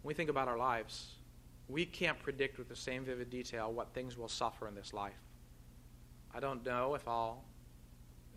when 0.00 0.08
we 0.08 0.14
think 0.14 0.30
about 0.30 0.48
our 0.48 0.56
lives, 0.56 1.16
we 1.68 1.84
can't 1.84 2.18
predict 2.18 2.56
with 2.56 2.70
the 2.70 2.76
same 2.76 3.04
vivid 3.04 3.28
detail 3.28 3.70
what 3.70 3.92
things 3.92 4.16
will 4.16 4.30
suffer 4.30 4.66
in 4.66 4.74
this 4.74 4.94
life. 4.94 5.20
I 6.34 6.40
don't 6.40 6.64
know 6.64 6.94
if 6.94 7.06
I'll 7.06 7.44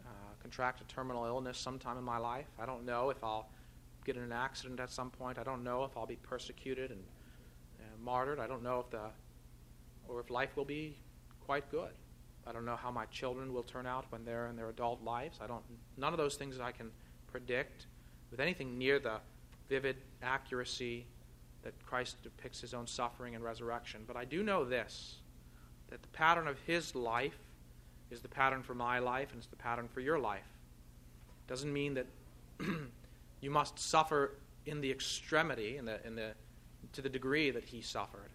uh, 0.05 0.10
contract 0.41 0.82
a 0.82 0.84
terminal 0.94 1.24
illness 1.24 1.58
sometime 1.58 1.98
in 1.98 2.03
my 2.03 2.17
life. 2.17 2.48
I 2.60 2.65
don't 2.65 2.86
know 2.86 3.12
if 3.12 3.24
I'll 3.24 3.48
get 4.03 4.17
in 4.17 4.24
an 4.24 4.34
accident 4.34 4.82
at 4.82 4.91
some 4.91 5.10
point. 5.10 5.39
I 5.39 5.44
don't 5.44 5.63
know 5.63 5.86
if 5.86 5.96
I'll 5.96 6.05
be 6.05 6.17
persecuted 6.17 6.91
and, 6.91 7.01
and 7.79 8.03
martyred. 8.03 8.41
I 8.41 8.48
don't 8.48 8.62
know 8.62 8.82
if 8.82 8.89
the 8.89 9.10
or 10.10 10.20
if 10.20 10.29
life 10.29 10.58
will 10.58 10.65
be 10.65 10.98
quite 11.39 11.72
good. 11.72 11.94
I 12.46 12.51
don't 12.51 12.65
know 12.65 12.75
how 12.75 12.91
my 12.91 13.05
children 13.05 13.53
will 13.53 13.63
turn 13.63 13.88
out 13.88 14.03
when 14.10 14.25
they're 14.25 14.48
in 14.48 14.58
their 14.58 14.67
adult 14.67 15.01
lives. 15.01 15.39
I 15.41 15.48
don't 15.48 15.63
none 15.96 16.12
of 16.12 16.17
those 16.17 16.36
things 16.36 16.60
I 16.60 16.74
can 16.74 16.91
predict 17.32 17.88
with 18.32 18.39
anything 18.39 18.77
near 18.77 19.00
the 19.00 19.20
vivid 19.70 19.98
accuracy 20.22 21.05
that 21.63 21.74
Christ 21.86 22.22
depicts 22.22 22.62
his 22.62 22.74
own 22.74 22.88
suffering 22.88 23.36
and 23.36 23.44
resurrection. 23.44 24.03
But 24.08 24.15
I 24.15 24.25
do 24.25 24.44
know 24.44 24.63
this 24.63 25.15
that 25.89 26.01
the 26.01 26.08
pattern 26.10 26.48
of 26.48 26.58
his 26.65 26.96
life 26.96 27.38
is 28.10 28.22
the 28.22 28.27
pattern 28.27 28.63
for 28.63 28.74
my 28.74 29.00
life 29.00 29.29
and 29.32 29.38
it's 29.38 29.48
the 29.48 29.55
pattern 29.55 29.88
for 29.88 30.00
your 30.00 30.17
life. 30.17 30.48
It 31.46 31.50
Doesn't 31.50 31.72
mean 31.72 31.94
that 31.96 32.08
you 33.41 33.51
must 33.51 33.77
suffer 33.77 34.32
in 34.65 34.82
the 34.82 34.89
extremity, 34.89 35.77
in 35.77 35.86
the, 35.86 36.05
in 36.05 36.15
the, 36.15 36.32
to 36.94 37.01
the 37.01 37.10
degree 37.10 37.51
that 37.51 37.63
he 37.63 37.82
suffered. 37.82 38.32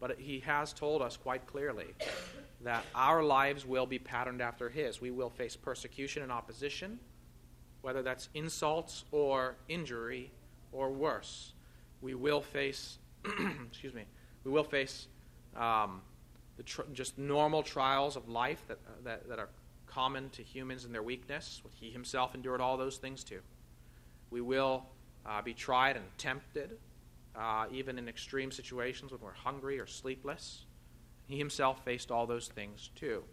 But 0.00 0.18
he 0.18 0.40
has 0.40 0.72
told 0.72 1.00
us 1.00 1.16
quite 1.16 1.46
clearly 1.46 1.86
that 2.62 2.84
our 2.94 3.22
lives 3.22 3.64
will 3.64 3.86
be 3.86 3.98
patterned 3.98 4.42
after 4.42 4.68
his. 4.68 5.00
We 5.00 5.10
will 5.10 5.30
face 5.30 5.56
persecution 5.56 6.22
and 6.22 6.32
opposition, 6.32 6.98
whether 7.84 8.00
that's 8.00 8.30
insults 8.32 9.04
or 9.12 9.56
injury 9.68 10.30
or 10.72 10.90
worse. 10.90 11.52
We 12.00 12.14
will 12.14 12.40
face, 12.40 12.98
excuse 13.66 13.92
me, 13.92 14.04
we 14.42 14.50
will 14.50 14.64
face 14.64 15.06
um, 15.54 16.00
tr- 16.64 16.82
just 16.94 17.18
normal 17.18 17.62
trials 17.62 18.16
of 18.16 18.26
life 18.26 18.62
that, 18.68 18.78
uh, 18.86 18.90
that, 19.04 19.28
that 19.28 19.38
are 19.38 19.50
common 19.86 20.30
to 20.30 20.42
humans 20.42 20.86
in 20.86 20.92
their 20.92 21.02
weakness. 21.02 21.60
He 21.78 21.90
himself 21.90 22.34
endured 22.34 22.62
all 22.62 22.78
those 22.78 22.96
things 22.96 23.22
too. 23.22 23.40
We 24.30 24.40
will 24.40 24.86
uh, 25.26 25.42
be 25.42 25.52
tried 25.52 25.96
and 25.96 26.06
tempted, 26.16 26.78
uh, 27.36 27.66
even 27.70 27.98
in 27.98 28.08
extreme 28.08 28.50
situations 28.50 29.12
when 29.12 29.20
we're 29.20 29.32
hungry 29.32 29.78
or 29.78 29.86
sleepless. 29.86 30.64
He 31.26 31.36
himself 31.36 31.84
faced 31.84 32.10
all 32.10 32.26
those 32.26 32.48
things 32.48 32.88
too. 32.96 33.24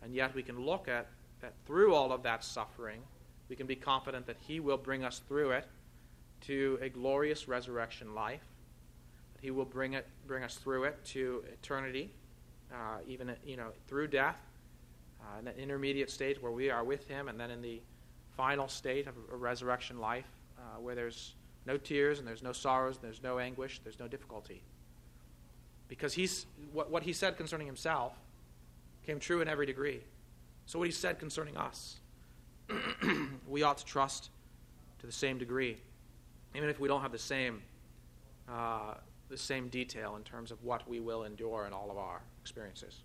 And 0.00 0.14
yet 0.14 0.32
we 0.32 0.44
can 0.44 0.60
look 0.60 0.86
at 0.86 1.08
that 1.40 1.54
through 1.66 1.92
all 1.92 2.12
of 2.12 2.22
that 2.22 2.44
suffering, 2.44 3.00
we 3.50 3.56
can 3.56 3.66
be 3.66 3.76
confident 3.76 4.26
that 4.26 4.36
He 4.46 4.60
will 4.60 4.78
bring 4.78 5.04
us 5.04 5.20
through 5.28 5.50
it 5.50 5.66
to 6.42 6.78
a 6.80 6.88
glorious 6.88 7.48
resurrection 7.48 8.14
life. 8.14 8.44
That 9.34 9.42
He 9.42 9.50
will 9.50 9.64
bring 9.66 9.94
it, 9.94 10.06
bring 10.26 10.44
us 10.44 10.54
through 10.54 10.84
it 10.84 11.04
to 11.06 11.44
eternity, 11.52 12.14
uh, 12.72 12.98
even 13.06 13.34
you 13.44 13.56
know 13.56 13.72
through 13.88 14.06
death, 14.06 14.36
uh, 15.20 15.40
in 15.40 15.48
an 15.48 15.56
intermediate 15.58 16.10
state 16.10 16.40
where 16.42 16.52
we 16.52 16.70
are 16.70 16.84
with 16.84 17.06
Him, 17.08 17.28
and 17.28 17.38
then 17.38 17.50
in 17.50 17.60
the 17.60 17.82
final 18.36 18.68
state 18.68 19.06
of 19.06 19.14
a 19.32 19.36
resurrection 19.36 19.98
life 19.98 20.30
uh, 20.56 20.80
where 20.80 20.94
there's 20.94 21.34
no 21.66 21.76
tears 21.76 22.20
and 22.20 22.26
there's 22.26 22.42
no 22.42 22.52
sorrows 22.52 22.96
and 22.96 23.04
there's 23.04 23.22
no 23.22 23.38
anguish, 23.38 23.80
there's 23.82 23.98
no 23.98 24.08
difficulty. 24.08 24.62
Because 25.88 26.14
he's, 26.14 26.46
what, 26.72 26.90
what 26.90 27.02
he 27.02 27.12
said 27.12 27.36
concerning 27.36 27.66
himself 27.66 28.14
came 29.04 29.18
true 29.18 29.42
in 29.42 29.48
every 29.48 29.66
degree. 29.66 30.00
So, 30.66 30.78
what 30.78 30.86
he 30.86 30.92
said 30.92 31.18
concerning 31.18 31.56
us, 31.56 31.96
we 33.48 33.62
ought 33.62 33.78
to 33.78 33.84
trust 33.84 34.30
to 34.98 35.06
the 35.06 35.12
same 35.12 35.38
degree, 35.38 35.78
even 36.54 36.68
if 36.68 36.78
we 36.80 36.88
don't 36.88 37.02
have 37.02 37.12
the 37.12 37.18
same, 37.18 37.62
uh, 38.48 38.94
the 39.28 39.36
same 39.36 39.68
detail 39.68 40.16
in 40.16 40.22
terms 40.22 40.50
of 40.50 40.62
what 40.62 40.88
we 40.88 41.00
will 41.00 41.24
endure 41.24 41.66
in 41.66 41.72
all 41.72 41.90
of 41.90 41.96
our 41.96 42.20
experiences. 42.40 43.02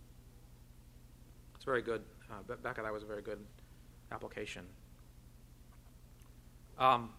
It's 1.55 1.65
very 1.65 1.81
good. 1.81 2.03
Uh, 2.29 2.55
that 2.63 2.93
was 2.93 3.03
a 3.03 3.05
very 3.05 3.21
good 3.21 3.39
application. 4.11 4.65
Um, 6.77 7.09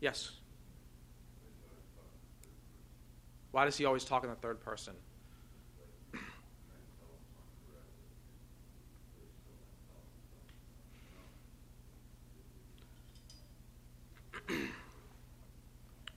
yes. 0.00 0.32
Why 3.52 3.64
does 3.64 3.76
he 3.76 3.84
always 3.84 4.04
talk 4.04 4.24
in 4.24 4.30
the 4.30 4.36
third 4.36 4.60
person? 4.60 4.94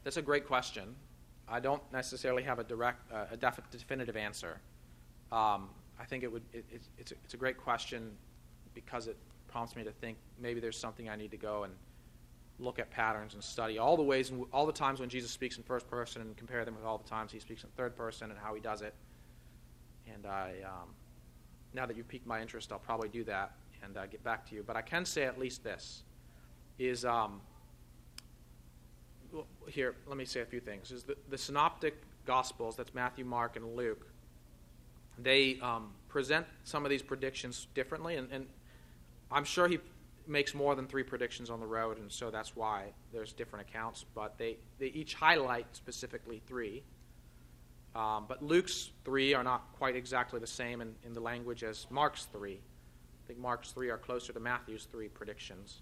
That's 0.07 0.15
a 0.15 0.21
great 0.21 0.47
question. 0.47 0.95
I 1.49 1.59
don't 1.59 1.83
necessarily 1.91 2.41
have 2.43 2.59
a 2.59 2.63
direct, 2.63 3.11
uh, 3.11 3.25
a 3.29 3.35
def- 3.35 3.59
definitive 3.69 4.15
answer. 4.15 4.61
Um, 5.33 5.67
I 5.99 6.05
think 6.05 6.23
it 6.23 6.31
would. 6.31 6.43
It, 6.53 6.63
it, 6.71 6.81
it's, 6.97 7.11
a, 7.11 7.15
it's 7.25 7.33
a 7.33 7.37
great 7.37 7.57
question 7.57 8.11
because 8.73 9.07
it 9.07 9.17
prompts 9.49 9.75
me 9.75 9.83
to 9.83 9.91
think 9.91 10.17
maybe 10.39 10.61
there's 10.61 10.79
something 10.79 11.09
I 11.09 11.17
need 11.17 11.31
to 11.31 11.37
go 11.37 11.63
and 11.63 11.73
look 12.57 12.79
at 12.79 12.89
patterns 12.89 13.33
and 13.33 13.43
study 13.43 13.79
all 13.79 13.97
the 13.97 14.03
ways, 14.03 14.29
and 14.29 14.45
all 14.53 14.65
the 14.65 14.71
times 14.71 15.01
when 15.01 15.09
Jesus 15.09 15.29
speaks 15.29 15.57
in 15.57 15.63
first 15.63 15.89
person, 15.89 16.21
and 16.21 16.37
compare 16.37 16.63
them 16.63 16.75
with 16.75 16.85
all 16.85 16.97
the 16.97 17.09
times 17.09 17.33
he 17.33 17.39
speaks 17.39 17.65
in 17.65 17.69
third 17.75 17.93
person 17.97 18.31
and 18.31 18.39
how 18.39 18.53
he 18.53 18.61
does 18.61 18.81
it. 18.81 18.93
And 20.13 20.25
I, 20.25 20.53
um, 20.63 20.87
now 21.73 21.85
that 21.85 21.97
you've 21.97 22.07
piqued 22.07 22.25
my 22.25 22.41
interest, 22.41 22.71
I'll 22.71 22.79
probably 22.79 23.09
do 23.09 23.25
that 23.25 23.51
and 23.83 23.97
uh, 23.97 24.05
get 24.05 24.23
back 24.23 24.47
to 24.51 24.55
you. 24.55 24.63
But 24.65 24.77
I 24.77 24.83
can 24.83 25.03
say 25.03 25.23
at 25.23 25.37
least 25.37 25.65
this: 25.65 26.03
is 26.79 27.03
um, 27.03 27.41
here. 29.67 29.95
Let 30.07 30.17
me 30.17 30.25
say 30.25 30.41
a 30.41 30.45
few 30.45 30.59
things. 30.59 30.91
Is 30.91 31.03
the, 31.03 31.15
the 31.29 31.37
synoptic 31.37 32.01
gospels? 32.25 32.75
That's 32.75 32.93
Matthew, 32.93 33.25
Mark, 33.25 33.55
and 33.55 33.75
Luke. 33.75 34.07
They 35.17 35.59
um, 35.61 35.91
present 36.07 36.45
some 36.63 36.85
of 36.85 36.89
these 36.89 37.01
predictions 37.01 37.67
differently, 37.73 38.15
and, 38.15 38.31
and 38.31 38.47
I'm 39.31 39.43
sure 39.43 39.67
he 39.67 39.79
makes 40.27 40.53
more 40.53 40.75
than 40.75 40.87
three 40.87 41.03
predictions 41.03 41.49
on 41.49 41.59
the 41.59 41.65
road, 41.65 41.97
and 41.97 42.11
so 42.11 42.29
that's 42.29 42.55
why 42.55 42.93
there's 43.13 43.33
different 43.33 43.67
accounts. 43.69 44.05
But 44.13 44.37
they, 44.37 44.57
they 44.79 44.87
each 44.87 45.13
highlight 45.13 45.67
specifically 45.75 46.41
three. 46.45 46.83
Um, 47.95 48.25
but 48.27 48.43
Luke's 48.43 48.91
three 49.05 49.33
are 49.33 49.43
not 49.43 49.73
quite 49.77 49.95
exactly 49.95 50.39
the 50.39 50.47
same 50.47 50.81
in, 50.81 50.93
in 51.03 51.13
the 51.13 51.19
language 51.19 51.63
as 51.63 51.87
Mark's 51.89 52.25
three. 52.25 52.59
I 52.59 53.27
think 53.27 53.39
Mark's 53.39 53.71
three 53.71 53.89
are 53.89 53.97
closer 53.97 54.33
to 54.33 54.39
Matthew's 54.39 54.87
three 54.91 55.07
predictions. 55.07 55.81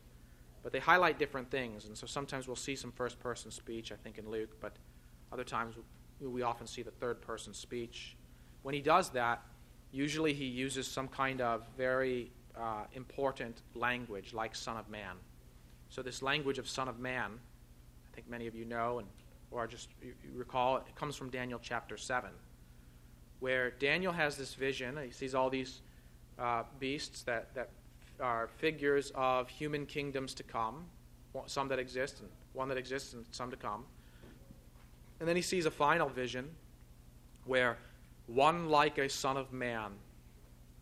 But 0.65 0.73
they 0.73 0.79
highlight 0.79 1.19
different 1.19 1.51
things, 1.51 1.85
and 1.85 1.95
so 1.95 2.07
sometimes 2.07 2.47
we'll 2.47 2.55
see 2.55 2.75
some 2.75 2.91
first 2.91 3.19
person 3.19 3.51
speech, 3.51 3.91
I 3.91 3.95
think, 3.97 4.17
in 4.17 4.27
Luke, 4.27 4.57
but 4.59 4.73
other 5.31 5.43
times 5.43 5.75
we 6.19 6.41
often 6.41 6.65
see 6.65 6.81
the 6.81 6.89
third 6.89 7.21
person 7.21 7.53
speech. 7.53 8.17
When 8.63 8.73
he 8.73 8.81
does 8.81 9.11
that, 9.11 9.43
usually 9.91 10.33
he 10.33 10.45
uses 10.45 10.87
some 10.87 11.07
kind 11.07 11.39
of 11.39 11.67
very 11.77 12.31
uh, 12.59 12.85
important 12.93 13.61
language 13.75 14.33
like 14.33 14.55
Son 14.55 14.75
of 14.75 14.89
Man. 14.89 15.17
So, 15.89 16.01
this 16.01 16.23
language 16.23 16.57
of 16.57 16.67
Son 16.67 16.87
of 16.87 16.97
Man, 16.97 17.33
I 18.11 18.15
think 18.15 18.27
many 18.27 18.47
of 18.47 18.55
you 18.55 18.65
know, 18.65 18.97
and, 18.97 19.07
or 19.51 19.67
just 19.67 19.89
you, 20.01 20.15
recall, 20.33 20.77
it 20.77 20.95
comes 20.95 21.15
from 21.15 21.29
Daniel 21.29 21.59
chapter 21.61 21.95
7, 21.95 22.31
where 23.39 23.69
Daniel 23.69 24.13
has 24.13 24.35
this 24.35 24.55
vision. 24.55 24.97
He 25.05 25.11
sees 25.11 25.35
all 25.35 25.51
these 25.51 25.81
uh, 26.39 26.63
beasts 26.79 27.21
that, 27.21 27.53
that 27.53 27.69
are 28.19 28.47
figures 28.47 29.11
of 29.15 29.49
human 29.49 29.85
kingdoms 29.85 30.33
to 30.35 30.43
come, 30.43 30.85
some 31.47 31.67
that 31.69 31.79
exist, 31.79 32.19
and 32.19 32.29
one 32.53 32.69
that 32.69 32.77
exists, 32.77 33.13
and 33.13 33.25
some 33.31 33.51
to 33.51 33.57
come. 33.57 33.85
And 35.19 35.27
then 35.27 35.35
he 35.35 35.41
sees 35.41 35.65
a 35.65 35.71
final 35.71 36.09
vision 36.09 36.49
where 37.45 37.77
one 38.27 38.69
like 38.69 38.97
a 38.97 39.09
Son 39.09 39.37
of 39.37 39.53
Man 39.53 39.91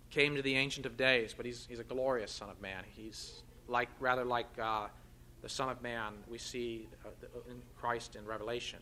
came 0.09 0.35
to 0.35 0.41
the 0.41 0.55
Ancient 0.55 0.85
of 0.85 0.95
Days, 0.95 1.33
but 1.35 1.45
he's, 1.45 1.65
he's 1.67 1.79
a 1.79 1.83
glorious 1.83 2.31
Son 2.31 2.49
of 2.49 2.61
Man. 2.61 2.83
He's 2.87 3.41
like 3.67 3.89
rather 3.99 4.23
like 4.23 4.47
uh, 4.61 4.87
the 5.41 5.49
Son 5.49 5.69
of 5.69 5.81
Man 5.81 6.13
we 6.27 6.37
see 6.37 6.87
uh, 7.05 7.09
in 7.49 7.61
Christ 7.75 8.15
in 8.15 8.25
Revelation. 8.25 8.79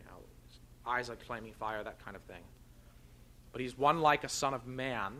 You 0.00 0.06
know, 0.06 0.90
eyes 0.90 1.08
like 1.08 1.22
flaming 1.22 1.52
fire, 1.52 1.82
that 1.84 2.02
kind 2.04 2.16
of 2.16 2.22
thing. 2.22 2.42
But 3.52 3.60
he's 3.60 3.78
one 3.78 4.00
like 4.00 4.24
a 4.24 4.28
Son 4.28 4.52
of 4.52 4.66
Man, 4.66 5.12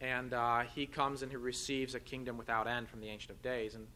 and 0.00 0.32
uh, 0.32 0.60
he 0.60 0.86
comes 0.86 1.22
and 1.22 1.30
he 1.30 1.36
receives 1.36 1.94
a 1.94 2.00
kingdom 2.00 2.38
without 2.38 2.66
end 2.66 2.88
from 2.88 3.00
the 3.00 3.08
Ancient 3.08 3.32
of 3.32 3.42
Days. 3.42 3.74
And 3.74 3.86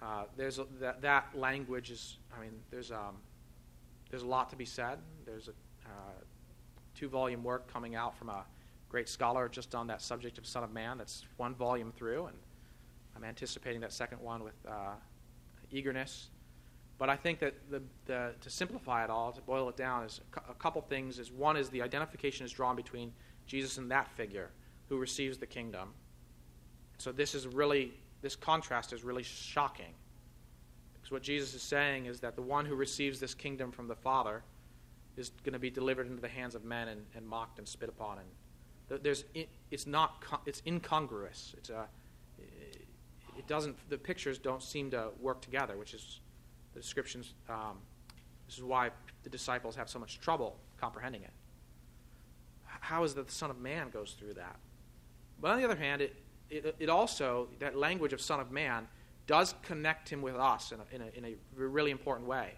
uh, 0.00 0.24
there's 0.36 0.58
a, 0.58 0.66
that, 0.80 1.02
that 1.02 1.28
language 1.34 1.90
is, 1.90 2.18
I 2.36 2.40
mean, 2.40 2.52
there's 2.70 2.90
um, 2.90 3.16
there's 4.10 4.22
a 4.22 4.26
lot 4.26 4.50
to 4.50 4.56
be 4.56 4.66
said. 4.66 4.98
There's 5.24 5.48
a 5.48 5.52
uh, 5.86 6.12
two-volume 6.94 7.42
work 7.42 7.72
coming 7.72 7.94
out 7.94 8.16
from 8.16 8.28
a 8.28 8.44
great 8.88 9.08
scholar 9.08 9.48
just 9.48 9.74
on 9.74 9.86
that 9.86 10.02
subject 10.02 10.36
of 10.38 10.46
Son 10.46 10.62
of 10.62 10.72
Man. 10.72 10.98
That's 10.98 11.24
one 11.38 11.54
volume 11.54 11.92
through, 11.96 12.26
and 12.26 12.36
I'm 13.16 13.24
anticipating 13.24 13.80
that 13.80 13.92
second 13.92 14.20
one 14.20 14.44
with 14.44 14.54
uh, 14.68 14.94
eagerness. 15.70 16.28
But 16.98 17.08
I 17.08 17.16
think 17.16 17.40
that 17.40 17.54
the, 17.70 17.82
the, 18.04 18.34
to 18.40 18.50
simplify 18.50 19.02
it 19.02 19.10
all, 19.10 19.32
to 19.32 19.40
boil 19.40 19.68
it 19.70 19.76
down, 19.76 20.04
is 20.04 20.20
a 20.36 20.54
couple 20.54 20.82
things. 20.82 21.18
Is 21.18 21.32
one 21.32 21.56
is 21.56 21.70
the 21.70 21.80
identification 21.82 22.44
is 22.44 22.52
drawn 22.52 22.76
between 22.76 23.12
Jesus 23.46 23.78
and 23.78 23.90
that 23.90 24.08
figure 24.10 24.50
who 24.92 24.98
receives 24.98 25.38
the 25.38 25.46
kingdom. 25.46 25.94
So 26.98 27.12
this 27.12 27.34
is 27.34 27.46
really 27.46 27.94
this 28.20 28.36
contrast 28.36 28.92
is 28.92 29.02
really 29.02 29.22
shocking. 29.22 29.94
Because 30.92 31.10
what 31.10 31.22
Jesus 31.22 31.54
is 31.54 31.62
saying 31.62 32.04
is 32.04 32.20
that 32.20 32.36
the 32.36 32.42
one 32.42 32.66
who 32.66 32.74
receives 32.74 33.18
this 33.18 33.34
kingdom 33.34 33.72
from 33.72 33.88
the 33.88 33.96
Father 33.96 34.42
is 35.16 35.30
going 35.44 35.54
to 35.54 35.58
be 35.58 35.70
delivered 35.70 36.08
into 36.08 36.20
the 36.20 36.28
hands 36.28 36.54
of 36.54 36.62
men 36.62 36.88
and, 36.88 37.06
and 37.16 37.26
mocked 37.26 37.58
and 37.58 37.66
spit 37.66 37.88
upon 37.88 38.18
and 38.18 38.28
there's 39.02 39.24
it's 39.70 39.86
not 39.86 40.22
it's 40.44 40.60
incongruous. 40.66 41.54
It's 41.56 41.70
a 41.70 41.86
it 43.38 43.46
doesn't 43.46 43.76
the 43.88 43.96
pictures 43.96 44.38
don't 44.38 44.62
seem 44.62 44.90
to 44.90 45.08
work 45.20 45.40
together, 45.40 45.78
which 45.78 45.94
is 45.94 46.20
the 46.74 46.80
descriptions. 46.80 47.32
Um, 47.48 47.78
this 48.46 48.58
is 48.58 48.62
why 48.62 48.90
the 49.22 49.30
disciples 49.30 49.74
have 49.74 49.88
so 49.88 49.98
much 49.98 50.20
trouble 50.20 50.58
comprehending 50.78 51.22
it. 51.22 51.32
How 52.66 53.04
is 53.04 53.14
that 53.14 53.26
the 53.26 53.32
Son 53.32 53.48
of 53.48 53.58
Man 53.58 53.88
goes 53.88 54.16
through 54.18 54.34
that? 54.34 54.56
But 55.42 55.50
on 55.50 55.58
the 55.58 55.64
other 55.64 55.76
hand, 55.76 56.00
it, 56.00 56.14
it, 56.48 56.76
it 56.78 56.88
also, 56.88 57.48
that 57.58 57.76
language 57.76 58.14
of 58.14 58.20
Son 58.20 58.40
of 58.40 58.50
Man, 58.50 58.88
does 59.26 59.54
connect 59.62 60.08
him 60.08 60.22
with 60.22 60.36
us 60.36 60.72
in 60.72 60.78
a, 60.80 60.94
in, 60.94 61.02
a, 61.02 61.18
in 61.18 61.34
a 61.34 61.36
really 61.54 61.90
important 61.90 62.28
way. 62.28 62.54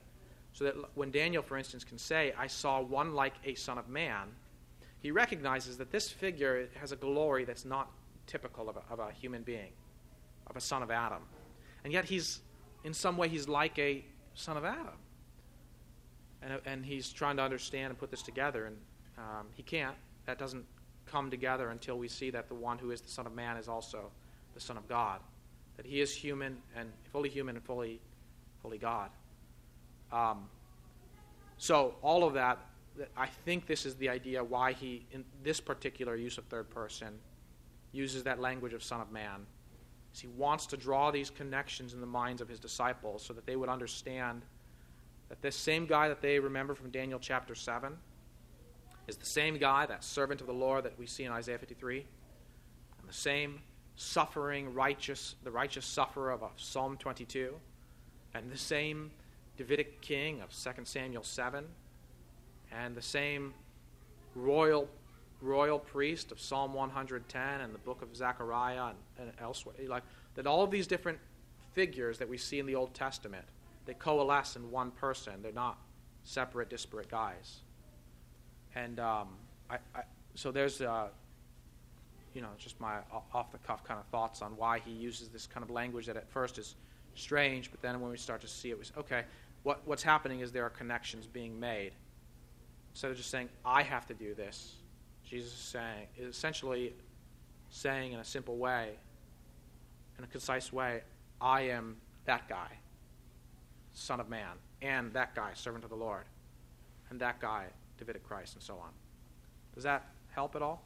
So 0.53 0.64
that 0.64 0.75
when 0.94 1.11
Daniel, 1.11 1.42
for 1.42 1.57
instance, 1.57 1.83
can 1.83 1.99
say, 1.99 2.33
I 2.38 2.47
saw 2.47 2.81
one 2.81 3.14
like 3.14 3.35
a 3.44 3.55
Son 3.55 3.79
of 3.79 3.88
Man, 3.88 4.29
he 5.01 5.11
recognizes 5.11 5.77
that 5.79 5.90
this 5.90 6.11
figure 6.11 6.68
has 6.81 6.92
a 6.92 6.97
glory 6.97 7.44
that's 7.44 7.64
not 7.64 7.90
typical 8.27 8.68
of 8.68 8.77
a, 8.77 8.83
of 8.90 9.01
a 9.01 9.11
human 9.12 9.42
being, 9.42 9.73
of 10.47 10.57
a 10.57 10.61
son 10.61 10.83
of 10.83 10.90
Adam. 10.90 11.23
And 11.85 11.92
yet 11.92 12.05
he's, 12.05 12.40
in 12.85 12.94
some 12.94 13.16
way, 13.16 13.29
he's 13.29 13.49
like 13.49 13.79
a 13.79 14.05
son 14.35 14.57
of 14.57 14.64
Adam. 14.64 14.97
And, 16.42 16.61
and 16.64 16.85
he's 16.85 17.12
trying 17.12 17.37
to 17.37 17.42
understand 17.42 17.90
and 17.90 17.99
put 17.99 18.11
this 18.11 18.23
together, 18.23 18.66
and 18.66 18.77
um, 19.18 19.47
he 19.55 19.62
can't. 19.62 19.97
That 20.27 20.38
doesn't 20.38 20.64
come 21.07 21.31
together 21.31 21.71
until 21.71 21.99
we 21.99 22.09
see 22.09 22.31
that 22.31 22.49
the 22.49 22.55
one 22.55 22.79
who 22.79 22.90
is 22.90 23.01
the 23.01 23.09
Son 23.09 23.27
of 23.27 23.35
Man 23.35 23.57
is 23.57 23.69
also 23.69 24.11
the 24.55 24.61
Son 24.61 24.77
of 24.77 24.88
God. 24.88 25.21
That 25.77 25.87
he 25.87 26.01
is 26.01 26.14
human 26.14 26.59
and 26.77 26.90
fully 27.12 27.29
human 27.29 27.57
and 27.57 27.64
fully, 27.64 28.01
fully 28.62 28.79
God. 28.79 29.11
Um, 30.12 30.49
so 31.59 31.95
all 32.03 32.25
of 32.25 32.35
that, 32.35 32.59
I 33.17 33.27
think 33.27 33.67
this 33.67 33.87
is 33.87 33.97
the 33.97 34.09
idea 34.09 34.43
why 34.43 34.73
he, 34.73 35.05
in 35.12 35.25
this 35.43 35.61
particular 35.61 36.14
use 36.14 36.38
of 36.38 36.45
third 36.45 36.71
person, 36.71 37.19
uses 37.93 38.23
that 38.25 38.40
language 38.40 38.73
of 38.73 38.83
Son 38.83 39.01
of 39.01 39.11
Man. 39.11 39.47
Is 40.12 40.21
he 40.21 40.29
wants 40.29 40.67
to 40.67 40.77
draw 40.77 41.11
these 41.11 41.31
connections 41.31 41.93
in 41.93 42.01
the 42.01 42.07
minds 42.07 42.40
of 42.40 42.49
his 42.49 42.61
disciples 42.61 43.25
so 43.25 43.33
that 43.33 43.47
they 43.47 43.57
would 43.57 43.69
understand 43.69 44.43
that 45.29 45.43
this 45.43 45.57
same 45.57 45.87
guy 45.87 46.09
that 46.09 46.21
they 46.21 46.38
remember 46.38 46.75
from 46.75 46.90
Daniel 46.90 47.19
chapter 47.19 47.55
7 47.55 47.97
is 49.07 49.17
the 49.17 49.27
same 49.27 49.59
guy, 49.59 49.87
that 49.87 50.05
servant 50.05 50.40
of 50.40 50.47
the 50.47 50.53
Lord 50.53 50.85
that 50.85 50.99
we 50.99 51.07
see 51.07 51.25
in 51.25 51.33
Isaiah 51.33 51.59
53, 51.59 52.07
and 53.01 53.09
the 53.09 53.12
same 53.12 53.61
suffering, 53.97 54.73
righteous, 54.75 55.37
the 55.45 55.51
righteous 55.51 55.87
sufferer 55.87 56.33
of 56.33 56.43
Psalm 56.57 56.97
22, 56.97 57.55
and 58.35 58.51
the 58.51 58.59
same 58.59 59.11
Davidic 59.57 60.01
king 60.01 60.40
of 60.40 60.51
2 60.51 60.85
Samuel 60.85 61.23
7, 61.23 61.64
and 62.73 62.95
the 62.97 63.03
same 63.03 63.55
royal 64.35 64.88
royal 65.40 65.79
priest 65.79 66.33
of 66.33 66.40
Psalm 66.40 66.73
110 66.73 67.61
and 67.61 67.75
the 67.75 67.79
book 67.79 68.01
of 68.01 68.17
Zechariah 68.17 68.87
and, 68.87 68.97
and 69.19 69.33
elsewhere. 69.40 69.75
Like 69.87 70.03
that 70.37 70.47
all 70.47 70.62
of 70.62 70.71
these 70.71 70.87
different 70.87 71.19
figures 71.75 72.19
that 72.19 72.29
we 72.29 72.38
see 72.38 72.59
in 72.59 72.67
the 72.67 72.75
Old 72.75 72.95
Testament, 72.95 73.45
they 73.85 73.95
coalesce 73.95 74.57
in 74.57 74.71
one 74.71 74.90
person. 74.93 75.43
They're 75.43 75.53
not 75.53 75.79
separate, 76.23 76.71
disparate 76.71 77.11
guys. 77.11 77.61
And 78.74 78.98
um, 79.00 79.28
I, 79.70 79.76
I, 79.94 80.02
so 80.34 80.50
there's, 80.50 80.80
uh, 80.80 81.08
you 82.34 82.40
know, 82.40 82.48
just 82.58 82.80
my 82.80 82.96
off 83.32 83.52
the 83.52 83.58
cuff 83.58 83.84
kind 83.84 84.00
of 84.00 84.06
thoughts 84.06 84.42
on 84.42 84.56
why 84.56 84.80
he 84.80 84.90
uses 84.90 85.28
this 85.28 85.46
kind 85.46 85.62
of 85.62 85.70
language 85.70 86.06
that 86.06 86.16
at 86.16 86.28
first 86.28 86.58
is 86.58 86.74
strange, 87.14 87.70
but 87.70 87.80
then 87.80 88.00
when 88.00 88.10
we 88.10 88.16
start 88.16 88.40
to 88.40 88.48
see 88.48 88.70
it, 88.70 88.78
was 88.78 88.92
okay. 88.96 89.22
What, 89.62 89.80
what's 89.87 90.02
happening 90.02 90.40
is 90.40 90.52
there 90.52 90.64
are 90.64 90.70
connections 90.70 91.26
being 91.26 91.58
made. 91.58 91.92
Instead 92.92 93.10
of 93.10 93.16
just 93.16 93.30
saying, 93.30 93.48
I 93.64 93.82
have 93.82 94.06
to 94.06 94.14
do 94.14 94.34
this, 94.34 94.74
Jesus 95.24 95.52
is 95.52 95.58
saying, 95.58 96.06
is 96.18 96.28
essentially 96.28 96.94
saying 97.70 98.12
in 98.12 98.20
a 98.20 98.24
simple 98.24 98.56
way, 98.56 98.90
in 100.18 100.24
a 100.24 100.26
concise 100.26 100.72
way, 100.72 101.02
I 101.40 101.62
am 101.62 101.96
that 102.26 102.48
guy, 102.48 102.68
Son 103.94 104.20
of 104.20 104.28
Man, 104.28 104.56
and 104.82 105.12
that 105.12 105.34
guy, 105.34 105.50
servant 105.54 105.84
of 105.84 105.90
the 105.90 105.96
Lord, 105.96 106.24
and 107.10 107.20
that 107.20 107.40
guy, 107.40 107.66
Davidic 107.98 108.24
Christ, 108.24 108.54
and 108.54 108.62
so 108.62 108.74
on. 108.74 108.90
Does 109.74 109.85
that 109.85 110.07
help 110.30 110.57
at 110.57 110.62
all? 110.62 110.83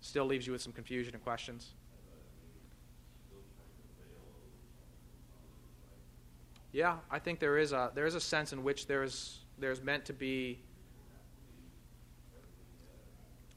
Still 0.00 0.26
leaves 0.26 0.46
you 0.46 0.52
with 0.52 0.62
some 0.62 0.72
confusion 0.72 1.14
and 1.14 1.22
questions? 1.24 1.72
Yeah, 6.72 6.96
I 7.08 7.20
think 7.20 7.38
there 7.38 7.56
is 7.56 7.72
a 7.72 7.92
there 7.94 8.04
is 8.04 8.16
a 8.16 8.20
sense 8.20 8.52
in 8.52 8.64
which 8.64 8.88
there's 8.88 9.38
there's 9.58 9.80
meant 9.80 10.06
to 10.06 10.12
be. 10.12 10.58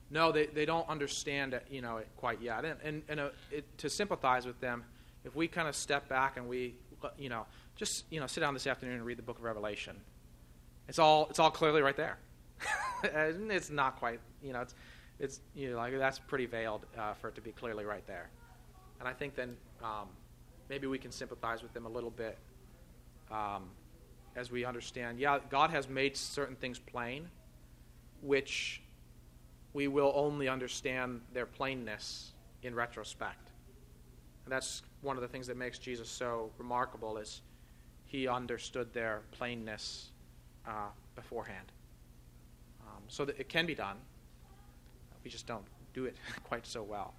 No, 0.10 0.32
they, 0.32 0.45
they 0.45 0.65
don't 0.65 0.88
understand 0.88 1.54
it, 1.54 1.65
you 1.69 1.82
know, 1.82 1.97
it 1.97 2.08
quite 2.15 2.39
yet. 2.41 2.63
And, 2.63 2.80
and, 2.82 3.04
and 3.10 3.19
uh, 3.19 3.30
it, 3.52 3.65
to 3.80 3.89
sympathize 3.89 4.45
with 4.45 4.58
them, 4.62 4.86
if 5.26 5.36
we 5.36 5.50
kind 5.50 5.67
of 5.67 5.76
step 5.76 6.08
back 6.08 6.38
and 6.38 6.47
we, 6.47 6.76
you 7.17 7.28
know, 7.28 7.45
just 7.76 8.06
you 8.10 8.21
know, 8.21 8.28
sit 8.28 8.39
down 8.39 8.54
this 8.54 8.67
afternoon 8.67 8.95
and 8.95 9.06
read 9.06 9.17
the 9.17 9.23
book 9.23 9.38
of 9.38 9.43
Revelation, 9.43 9.97
it's 10.88 11.00
all 11.00 11.28
it's 11.30 11.39
all 11.39 11.52
clearly 11.52 11.82
right 11.82 11.97
there. 11.97 12.19
It's 13.04 13.70
not 13.70 13.98
quite, 13.98 14.20
you 14.43 14.54
know, 14.54 14.62
it's, 14.62 14.76
it's 15.20 15.41
you 15.56 15.72
know, 15.72 15.78
like 15.78 15.98
that's 15.98 16.20
pretty 16.20 16.46
veiled 16.46 16.86
uh, 16.98 17.13
for 17.13 17.30
it 17.30 17.36
to 17.36 17.41
be 17.41 17.52
clearly 17.52 17.86
right 17.86 18.06
there. 18.08 18.30
And 19.00 19.08
I 19.08 19.13
think 19.13 19.36
then 19.36 19.56
um, 19.84 20.08
maybe 20.70 20.88
we 20.88 20.98
can 20.98 21.12
sympathize 21.12 21.62
with 21.62 21.74
them 21.74 21.86
a 21.86 21.89
little 21.89 22.10
bit 22.10 22.38
um, 23.32 23.70
as 24.36 24.52
we 24.52 24.65
understand. 24.65 25.20
Yeah, 25.20 25.39
God 25.50 25.70
has 25.70 25.88
made 25.88 26.17
certain 26.17 26.56
things 26.56 26.80
plain, 26.80 27.30
which 28.22 28.82
we 29.74 29.88
will 29.88 30.12
only 30.15 30.48
understand 30.48 31.22
their 31.34 31.46
plainness 31.46 32.32
in 32.63 32.74
retrospect. 32.74 33.52
And 34.46 34.52
that's 34.52 34.82
one 35.02 35.17
of 35.17 35.22
the 35.22 35.28
things 35.28 35.46
that 35.48 35.58
makes 35.58 35.78
Jesus 35.78 36.10
so 36.10 36.52
remarkable 36.58 37.17
is 37.17 37.41
he 38.06 38.28
understood 38.28 38.93
their 38.93 39.22
plainness 39.32 40.12
uh, 40.65 40.88
beforehand 41.15 41.72
so 43.08 43.26
that 43.26 43.39
it 43.39 43.50
can 43.50 43.65
be 43.65 43.76
done. 43.76 43.98
We 45.24 45.30
just 45.30 45.48
don't 45.48 45.65
do 45.93 46.06
it 46.06 46.15
quite 46.43 46.65
so 46.65 46.84
well. 46.84 47.13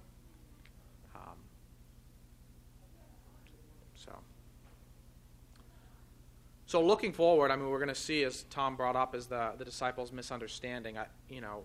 Um, 1.15 1.37
so, 3.95 4.11
so 6.65 6.83
looking 6.83 7.13
forward, 7.13 7.51
I 7.51 7.55
mean, 7.55 7.69
we're 7.69 7.79
going 7.79 7.89
to 7.89 7.95
see, 7.95 8.23
as 8.23 8.43
Tom 8.49 8.75
brought 8.75 8.95
up, 8.95 9.15
is 9.15 9.27
the 9.27 9.53
the 9.57 9.65
disciples' 9.65 10.11
misunderstanding. 10.11 10.97
I, 10.97 11.07
you 11.29 11.41
know, 11.41 11.63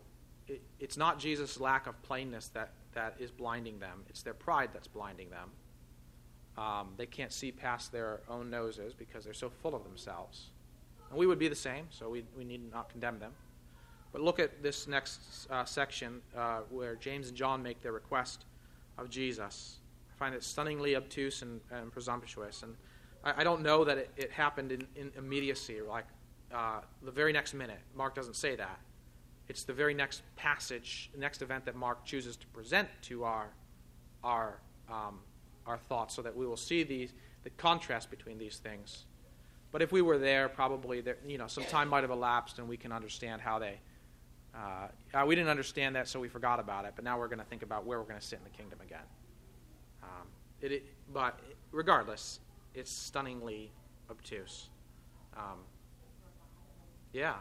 it, 0.49 0.63
it's 0.81 0.97
not 0.97 1.19
Jesus' 1.19 1.61
lack 1.61 1.87
of 1.87 2.01
plainness 2.03 2.49
that 2.49 2.73
that 2.95 3.17
is 3.19 3.31
blinding 3.31 3.79
them; 3.79 4.05
it's 4.09 4.23
their 4.23 4.35
pride 4.35 4.71
that's 4.73 4.89
blinding 4.89 5.31
them. 5.31 5.51
Um, 6.57 6.91
they 6.97 7.07
can't 7.07 7.33
see 7.33 7.51
past 7.51 7.91
their 7.91 8.21
own 8.29 8.49
noses 8.49 8.95
because 8.95 9.25
they're 9.25 9.35
so 9.35 9.51
full 9.51 9.75
of 9.75 9.83
themselves. 9.83 10.51
And 11.11 11.19
we 11.19 11.27
would 11.27 11.39
be 11.39 11.49
the 11.49 11.57
same, 11.57 11.87
so 11.91 12.09
we, 12.09 12.25
we 12.37 12.45
need 12.45 12.73
not 12.73 12.89
condemn 12.89 13.19
them. 13.19 13.33
But 14.15 14.23
look 14.23 14.39
at 14.39 14.63
this 14.63 14.87
next 14.87 15.49
uh, 15.51 15.65
section 15.65 16.23
uh, 16.37 16.61
where 16.71 16.95
James 16.95 17.29
and 17.29 17.37
John 17.37 17.65
make 17.65 17.83
their 17.83 17.91
request 17.91 18.45
of 18.97 19.11
Jesus. 19.11 19.79
I 20.09 20.17
find 20.17 20.37
it 20.37 20.45
stunningly 20.45 20.95
obtuse 20.95 21.43
and, 21.43 21.61
and 21.73 21.91
presumptuous. 21.91 22.63
And 22.63 22.77
I, 23.25 23.41
I, 23.41 23.45
don't 23.45 23.61
know 23.61 23.83
that 23.83 23.99
it, 23.99 24.11
it 24.17 24.31
happened 24.31 24.71
in, 24.71 24.87
in, 24.95 25.11
immediacy, 25.19 25.81
like 25.83 26.05
uh, 26.55 26.83
the 27.03 27.11
very 27.11 27.33
next 27.33 27.55
minute. 27.55 27.81
Mark 27.97 28.15
doesn't 28.15 28.37
say 28.37 28.55
that. 28.55 28.79
It's 29.49 29.65
the 29.65 29.73
very 29.73 29.95
next 29.95 30.23
passage, 30.37 31.11
next 31.19 31.43
event 31.43 31.65
that 31.65 31.75
Mark 31.75 32.05
chooses 32.05 32.37
to 32.37 32.47
present 32.47 32.89
to 33.03 33.25
our, 33.25 33.49
our, 34.23 34.61
um, 34.89 35.19
our 35.67 35.77
thoughts 35.77 36.15
so 36.15 36.23
that 36.23 36.37
we 36.37 36.47
will 36.47 36.57
see 36.57 36.85
these, 36.85 37.13
the 37.43 37.51
contrast 37.51 38.13
between 38.13 38.39
these 38.39 38.59
things. 38.59 39.07
But 39.73 39.83
if 39.83 39.91
we 39.91 40.03
were 40.03 40.19
there, 40.19 40.49
probably 40.49 41.01
there, 41.01 41.17
you 41.27 41.37
know, 41.37 41.49
some 41.49 41.65
time 41.65 41.89
might 41.89 42.05
have 42.05 42.13
elapsed 42.13 42.61
and 42.61 42.69
we 42.69 42.77
can 42.77 42.93
understand 42.93 43.43
how 43.43 43.59
they 43.59 43.81
uh, 44.57 44.89
uh, 45.19 45.27
we 45.27 45.35
didn't 45.35 45.51
understand 45.51 45.97
that, 45.97 46.09
so 46.09 46.21
we 46.21 46.29
forgot 46.29 46.61
about 46.61 46.85
it. 46.85 46.93
But 46.95 47.05
now 47.05 47.19
we're 47.19 47.29
going 47.29 47.39
to 47.41 47.45
think 47.45 47.63
about 47.63 47.85
where 47.85 47.99
we're 47.99 48.07
going 48.07 48.21
to 48.21 48.27
sit 48.27 48.39
in 48.39 48.45
the 48.45 48.57
kingdom 48.57 48.81
again. 48.81 49.07
Um, 50.03 50.29
it, 50.61 50.73
it, 50.73 50.87
but 51.13 51.41
regardless, 51.73 52.41
it's 52.75 52.91
stunningly 52.91 53.73
obtuse. 54.11 54.69
Um, 55.37 55.59
yeah. 57.13 57.35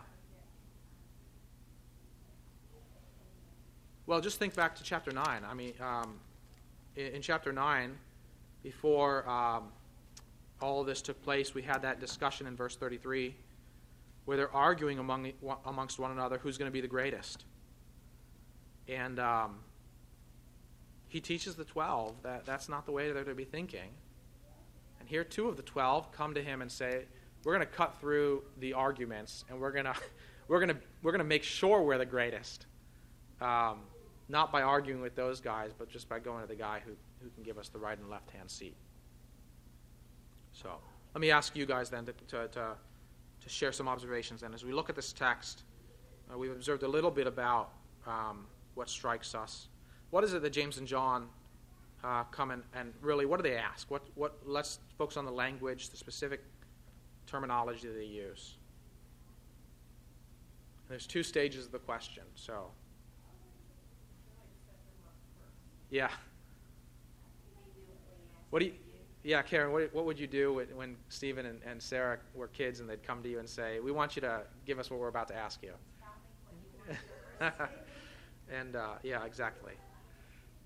Well, 4.06 4.20
just 4.20 4.40
think 4.40 4.56
back 4.56 4.76
to 4.76 4.84
chapter 4.84 5.12
9. 5.12 5.26
I 5.26 5.54
mean, 5.54 5.74
um, 5.80 6.20
in, 6.96 7.08
in, 7.14 7.22
chapter 7.22 7.54
9, 7.54 7.96
before 8.62 9.28
um, 9.30 9.70
all 10.62 10.82
of 10.82 10.88
this 10.88 11.02
took 11.02 11.22
place, 11.24 11.54
we 11.54 11.62
had 11.62 11.82
that 11.84 12.00
discussion 12.00 12.48
in 12.48 12.56
verse 12.56 12.76
33 12.76 13.36
where 14.26 14.38
they're 14.38 14.54
arguing 14.54 15.00
among, 15.00 15.32
amongst 15.66 16.00
one 16.00 16.12
another 16.12 16.38
who's 16.38 16.58
going 16.58 16.70
to 16.70 16.74
be 16.74 16.82
the 16.82 16.88
greatest. 16.88 17.46
And 18.88 19.20
um, 19.20 19.60
he 21.08 21.20
teaches 21.20 21.56
the 21.56 21.66
12 21.66 22.24
that 22.24 22.46
that's 22.46 22.70
not 22.70 22.86
the 22.86 22.92
way 22.92 23.12
they're 23.12 23.24
to 23.24 23.36
be 23.36 23.46
thinking. 23.46 23.90
And 25.00 25.10
here, 25.10 25.24
two 25.24 25.48
of 25.48 25.58
the 25.58 25.64
12 25.64 26.12
come 26.12 26.34
to 26.34 26.42
him 26.42 26.62
and 26.62 26.72
say, 26.72 27.06
We're 27.44 27.56
going 27.56 27.68
to 27.68 27.74
cut 27.74 28.00
through 28.00 28.44
the 28.60 28.74
arguments 28.74 29.44
and 29.50 29.60
we're 29.60 29.72
going 29.72 29.86
to. 29.94 29.96
We're 30.50 30.60
going 30.60 30.76
to 30.76 30.82
we're 31.02 31.18
to 31.18 31.24
make 31.24 31.44
sure 31.44 31.82
we're 31.82 31.98
the 31.98 32.06
greatest. 32.06 32.66
Um, 33.40 33.80
not 34.30 34.52
by 34.52 34.62
arguing 34.62 35.02
with 35.02 35.16
those 35.16 35.40
guys, 35.40 35.72
but 35.78 35.90
just 35.90 36.10
by 36.10 36.20
going 36.20 36.42
to 36.42 36.48
the 36.48 36.56
guy 36.56 36.82
who, 36.86 36.92
who 37.22 37.30
can 37.30 37.44
give 37.44 37.58
us 37.58 37.70
the 37.70 37.80
right 37.80 37.98
and 37.98 38.10
left 38.10 38.32
hand 38.32 38.50
seat. 38.50 38.76
So 40.54 40.70
let 41.14 41.22
me 41.22 41.32
ask 41.32 41.56
you 41.56 41.66
guys 41.66 41.90
then 41.90 42.06
to, 42.06 42.14
to, 42.28 42.48
to, 42.50 42.76
to 43.44 43.50
share 43.50 43.72
some 43.72 43.88
observations. 43.88 44.44
And 44.44 44.56
as 44.56 44.64
we 44.64 44.72
look 44.72 44.90
at 44.90 44.96
this 44.96 45.14
text, 45.14 45.64
uh, 46.32 46.38
we've 46.38 46.52
observed 46.52 46.84
a 46.84 46.88
little 46.88 47.12
bit 47.12 47.28
about 47.28 47.72
um, 48.08 48.46
what 48.76 48.90
strikes 48.90 49.36
us. 49.36 49.68
What 50.10 50.24
is 50.24 50.34
it 50.34 50.42
that 50.42 50.52
James 50.52 50.78
and 50.78 50.88
John 50.88 51.28
uh, 52.04 52.24
come 52.26 52.52
and, 52.52 52.64
and 52.74 52.94
really, 53.02 53.26
what 53.26 53.42
do 53.42 53.50
they 53.50 53.58
ask? 53.58 53.90
What, 53.92 54.04
what, 54.16 54.38
let's 54.46 54.80
focus 54.98 55.18
on 55.18 55.26
the 55.26 55.32
language, 55.32 55.90
the 55.90 55.98
specific 55.98 56.42
terminology 57.28 57.88
that 57.88 57.94
they 57.94 58.06
use. 58.06 58.56
There's 60.90 61.08
two 61.08 61.24
stages 61.24 61.66
of 61.66 61.72
the 61.72 61.80
question. 61.80 62.24
So, 62.36 62.68
yeah. 65.90 66.10
What 68.50 68.60
do 68.60 68.66
you? 68.66 68.74
Yeah, 69.24 69.42
Karen. 69.42 69.72
What, 69.72 69.94
what 69.94 70.06
would 70.06 70.20
you 70.20 70.28
do 70.28 70.54
when 70.76 70.98
Stephen 71.08 71.46
and, 71.46 71.62
and 71.64 71.82
Sarah 71.82 72.20
were 72.34 72.48
kids 72.48 72.80
and 72.82 72.90
they'd 72.90 73.04
come 73.04 73.24
to 73.24 73.30
you 73.30 73.40
and 73.40 73.50
say, 73.50 73.80
"We 73.80 73.92
want 73.92 74.16
you 74.16 74.22
to 74.24 74.44
give 74.66 74.80
us 74.80 74.92
what 74.92 75.00
we're 75.00 75.08
about 75.08 75.30
to 75.30 75.36
ask 75.36 75.64
you." 75.64 75.74
and 78.50 78.76
uh, 78.76 78.96
yeah, 79.04 79.26
exactly. 79.26 79.74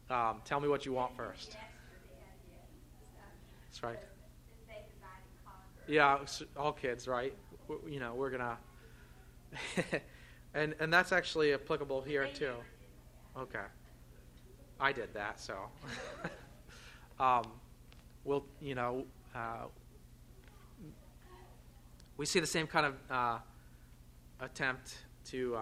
Um, 0.10 0.41
tell 0.46 0.60
me 0.60 0.67
what 0.67 0.86
you 0.86 0.93
want 0.93 1.15
first. 1.15 1.58
That's 3.70 3.84
right. 3.84 4.00
Yeah, 5.86 6.20
all 6.58 6.74
kids, 6.74 7.08
right? 7.08 7.34
You 7.88 8.00
know, 8.00 8.13
we're 8.15 8.30
gonna, 8.30 8.58
and 10.54 10.76
and 10.80 10.93
that's 10.93 11.12
actually 11.12 11.54
applicable 11.54 12.02
here 12.02 12.28
too. 12.28 12.56
Okay, 13.38 13.65
I 14.80 14.91
did 14.91 15.13
that, 15.13 15.39
so. 15.39 15.70
um, 17.20 17.43
we'll, 18.27 18.43
you 18.61 18.75
know, 18.75 19.05
uh, 19.33 19.65
we 22.17 22.25
see 22.25 22.39
the 22.39 22.45
same 22.45 22.67
kind 22.67 22.85
of 22.85 22.95
uh, 23.09 23.37
attempt 24.41 24.97
to, 25.25 25.55
uh, 25.55 25.59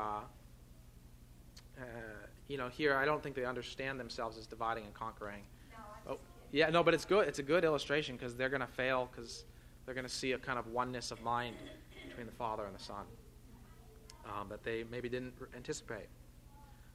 uh 1.77 1.83
you 2.47 2.57
know, 2.57 2.67
here 2.67 2.95
I 2.95 3.05
don't 3.05 3.23
think 3.23 3.35
they 3.35 3.45
understand 3.45 3.99
themselves 3.99 4.37
as 4.37 4.47
dividing 4.47 4.85
and 4.85 4.93
conquering. 4.93 5.43
No, 6.05 6.13
oh, 6.13 6.17
yeah, 6.51 6.69
no, 6.69 6.83
but 6.83 6.93
it's 6.93 7.05
good. 7.05 7.27
It's 7.27 7.39
a 7.39 7.43
good 7.43 7.63
illustration 7.63 8.15
because 8.17 8.35
they're 8.35 8.49
going 8.49 8.61
to 8.61 8.67
fail 8.67 9.09
because 9.11 9.45
they're 9.85 9.95
going 9.95 10.07
to 10.07 10.13
see 10.13 10.33
a 10.33 10.37
kind 10.37 10.59
of 10.59 10.67
oneness 10.67 11.11
of 11.11 11.21
mind 11.21 11.55
between 12.07 12.25
the 12.25 12.33
Father 12.33 12.65
and 12.65 12.75
the 12.75 12.83
Son 12.83 13.05
um, 14.25 14.49
that 14.49 14.63
they 14.63 14.83
maybe 14.89 15.09
didn't 15.09 15.33
anticipate. 15.55 16.07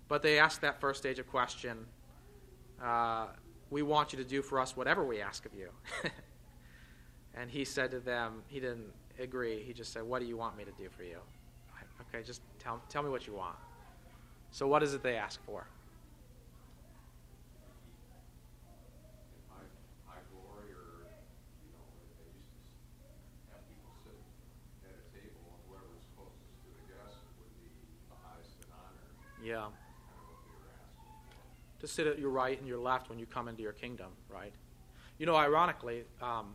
But 0.09 0.23
they 0.23 0.39
ask 0.39 0.61
that 0.63 0.81
first 0.81 0.99
stage 1.01 1.19
of 1.19 1.29
question. 1.29 1.87
We 3.71 3.83
want 3.83 4.13
you 4.13 4.19
to 4.19 4.25
do 4.25 4.43
for 4.43 4.59
us 4.59 4.77
whatever 4.77 5.05
we 5.05 5.21
ask 5.21 5.47
of 5.47 5.55
you. 5.55 5.71
and 7.35 7.51
he 7.51 7.65
said 7.65 7.93
to 7.93 8.01
them, 8.01 8.43
he 8.49 8.61
didn't 8.61 8.93
agree. 9.19 9.63
He 9.63 9.73
just 9.73 9.93
said, 9.93 10.03
What 10.03 10.21
do 10.21 10.27
you 10.27 10.37
want 10.37 10.57
me 10.57 10.65
to 10.65 10.73
do 10.73 10.89
for 10.89 11.05
you? 11.05 11.19
Okay, 12.13 12.25
just 12.25 12.43
tell, 12.59 12.83
tell 12.89 13.03
me 13.03 13.11
what 13.11 13.27
you 13.27 13.35
want. 13.35 13.57
So, 14.51 14.67
what 14.67 14.83
is 14.83 14.95
it 14.95 15.03
they 15.03 15.17
ask 15.17 15.41
for? 15.45 15.67
Yeah 29.43 29.69
to 31.81 31.89
sit 31.89 32.07
at 32.07 32.19
your 32.19 32.31
right 32.31 32.59
and 32.59 32.69
your 32.69 32.79
left 32.79 33.09
when 33.09 33.19
you 33.19 33.27
come 33.27 33.49
into 33.49 33.63
your 33.63 33.73
kingdom, 33.73 34.09
right? 34.29 34.53
You 35.19 35.27
know, 35.27 35.37
ironically, 35.37 36.05
um, 36.23 36.55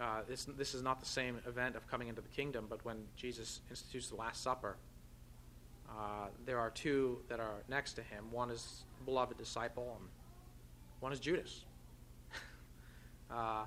uh, 0.00 0.22
this, 0.28 0.44
this 0.44 0.74
is 0.74 0.82
not 0.82 1.00
the 1.00 1.06
same 1.06 1.38
event 1.46 1.76
of 1.76 1.86
coming 1.86 2.08
into 2.08 2.20
the 2.20 2.28
kingdom, 2.28 2.66
but 2.68 2.84
when 2.84 3.04
Jesus 3.16 3.60
institutes 3.70 4.08
the 4.08 4.16
Last 4.16 4.42
Supper, 4.42 4.76
uh, 5.88 6.28
there 6.46 6.58
are 6.58 6.70
two 6.70 7.18
that 7.28 7.40
are 7.40 7.62
next 7.68 7.94
to 7.94 8.02
him. 8.02 8.24
One 8.30 8.50
is 8.50 8.84
beloved 9.04 9.36
disciple, 9.36 9.96
and 9.98 10.08
one 11.00 11.12
is 11.12 11.20
Judas. 11.20 11.64
uh, 13.30 13.64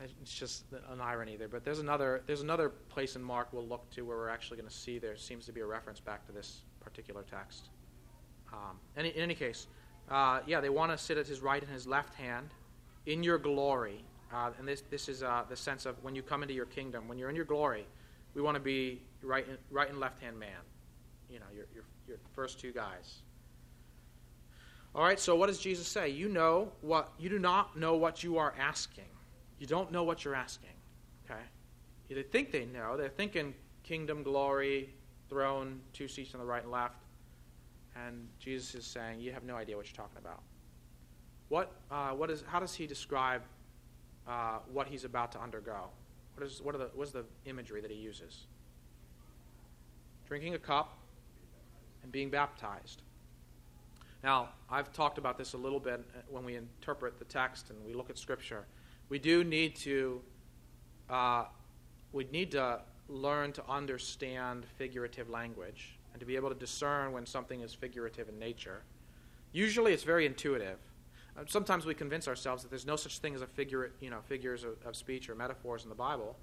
it's 0.00 0.32
just 0.32 0.64
an 0.90 1.00
irony 1.00 1.36
there. 1.36 1.48
But 1.48 1.64
there's 1.64 1.80
another 1.80 2.22
there's 2.26 2.40
another 2.40 2.68
place 2.68 3.16
in 3.16 3.22
Mark 3.22 3.52
we'll 3.52 3.66
look 3.66 3.88
to 3.90 4.02
where 4.02 4.16
we're 4.16 4.28
actually 4.28 4.56
going 4.58 4.68
to 4.68 4.74
see 4.74 4.98
there 4.98 5.16
seems 5.16 5.46
to 5.46 5.52
be 5.52 5.60
a 5.60 5.66
reference 5.66 6.00
back 6.00 6.24
to 6.26 6.32
this 6.32 6.62
particular 6.80 7.24
text. 7.28 7.68
Um, 8.52 8.78
in 8.96 9.06
any 9.06 9.34
case, 9.34 9.66
uh, 10.10 10.40
yeah, 10.46 10.60
they 10.60 10.68
want 10.68 10.92
to 10.92 10.98
sit 10.98 11.16
at 11.16 11.26
his 11.26 11.40
right 11.40 11.62
and 11.62 11.70
his 11.72 11.86
left 11.86 12.14
hand 12.14 12.48
in 13.06 13.22
your 13.22 13.38
glory. 13.38 14.04
Uh, 14.32 14.50
and 14.58 14.66
this, 14.66 14.82
this 14.90 15.08
is 15.08 15.22
uh, 15.22 15.44
the 15.48 15.56
sense 15.56 15.86
of 15.86 16.02
when 16.02 16.14
you 16.14 16.22
come 16.22 16.42
into 16.42 16.54
your 16.54 16.66
kingdom, 16.66 17.08
when 17.08 17.18
you're 17.18 17.30
in 17.30 17.36
your 17.36 17.44
glory, 17.44 17.86
we 18.34 18.42
want 18.42 18.54
to 18.54 18.60
be 18.60 19.00
right, 19.22 19.46
right 19.70 19.90
and 19.90 20.00
left 20.00 20.22
hand 20.22 20.38
man. 20.38 20.50
You 21.28 21.38
know, 21.38 21.46
your, 21.54 21.66
your, 21.74 21.84
your 22.06 22.18
first 22.34 22.60
two 22.60 22.72
guys. 22.72 23.22
All 24.94 25.02
right, 25.02 25.18
so 25.18 25.34
what 25.34 25.46
does 25.46 25.58
Jesus 25.58 25.88
say? 25.88 26.10
You 26.10 26.28
know 26.28 26.70
what 26.82 27.12
you 27.18 27.30
do 27.30 27.38
not 27.38 27.78
know 27.78 27.96
what 27.96 28.22
you 28.22 28.36
are 28.36 28.54
asking. 28.58 29.04
You 29.58 29.66
don't 29.66 29.90
know 29.90 30.02
what 30.02 30.24
you're 30.24 30.34
asking. 30.34 30.68
Okay? 31.24 31.40
They 32.10 32.22
think 32.22 32.52
they 32.52 32.66
know. 32.66 32.96
They're 32.96 33.08
thinking 33.08 33.54
kingdom, 33.84 34.22
glory, 34.22 34.90
throne, 35.28 35.80
two 35.94 36.08
seats 36.08 36.34
on 36.34 36.40
the 36.40 36.46
right 36.46 36.62
and 36.62 36.70
left. 36.70 36.96
And 37.94 38.28
Jesus 38.38 38.74
is 38.74 38.86
saying, 38.86 39.20
You 39.20 39.32
have 39.32 39.44
no 39.44 39.56
idea 39.56 39.76
what 39.76 39.86
you're 39.86 39.96
talking 39.96 40.18
about. 40.18 40.40
What, 41.48 41.72
uh, 41.90 42.10
what 42.10 42.30
is, 42.30 42.42
how 42.46 42.60
does 42.60 42.74
he 42.74 42.86
describe 42.86 43.42
uh, 44.26 44.58
what 44.72 44.86
he's 44.86 45.04
about 45.04 45.32
to 45.32 45.40
undergo? 45.40 45.90
What 46.34 46.46
is, 46.46 46.62
what, 46.62 46.74
are 46.74 46.78
the, 46.78 46.90
what 46.94 47.06
is 47.06 47.12
the 47.12 47.24
imagery 47.44 47.80
that 47.82 47.90
he 47.90 47.96
uses? 47.96 48.46
Drinking 50.26 50.54
a 50.54 50.58
cup 50.58 50.96
and 52.02 52.10
being 52.10 52.30
baptized. 52.30 53.02
Now, 54.24 54.50
I've 54.70 54.92
talked 54.92 55.18
about 55.18 55.36
this 55.36 55.52
a 55.52 55.58
little 55.58 55.80
bit 55.80 56.04
uh, 56.16 56.20
when 56.30 56.44
we 56.44 56.56
interpret 56.56 57.18
the 57.18 57.24
text 57.24 57.70
and 57.70 57.84
we 57.84 57.92
look 57.92 58.08
at 58.08 58.16
Scripture. 58.16 58.64
We 59.08 59.18
do 59.18 59.44
need 59.44 59.76
to, 59.76 60.22
uh, 61.10 61.44
we 62.12 62.24
need 62.32 62.52
to 62.52 62.80
learn 63.08 63.52
to 63.52 63.62
understand 63.68 64.64
figurative 64.78 65.28
language 65.28 65.98
and 66.12 66.20
to 66.20 66.26
be 66.26 66.36
able 66.36 66.48
to 66.48 66.54
discern 66.54 67.12
when 67.12 67.26
something 67.26 67.60
is 67.60 67.72
figurative 67.74 68.28
in 68.28 68.38
nature. 68.38 68.82
Usually 69.52 69.92
it's 69.92 70.02
very 70.02 70.26
intuitive. 70.26 70.78
Uh, 71.36 71.42
sometimes 71.46 71.86
we 71.86 71.94
convince 71.94 72.28
ourselves 72.28 72.62
that 72.62 72.68
there's 72.68 72.86
no 72.86 72.96
such 72.96 73.18
thing 73.18 73.34
as 73.34 73.42
a 73.42 73.46
figure, 73.46 73.92
you 74.00 74.10
know, 74.10 74.20
figures 74.26 74.64
of, 74.64 74.76
of 74.84 74.96
speech 74.96 75.28
or 75.28 75.34
metaphors 75.34 75.82
in 75.84 75.88
the 75.88 75.94
Bible, 75.94 76.36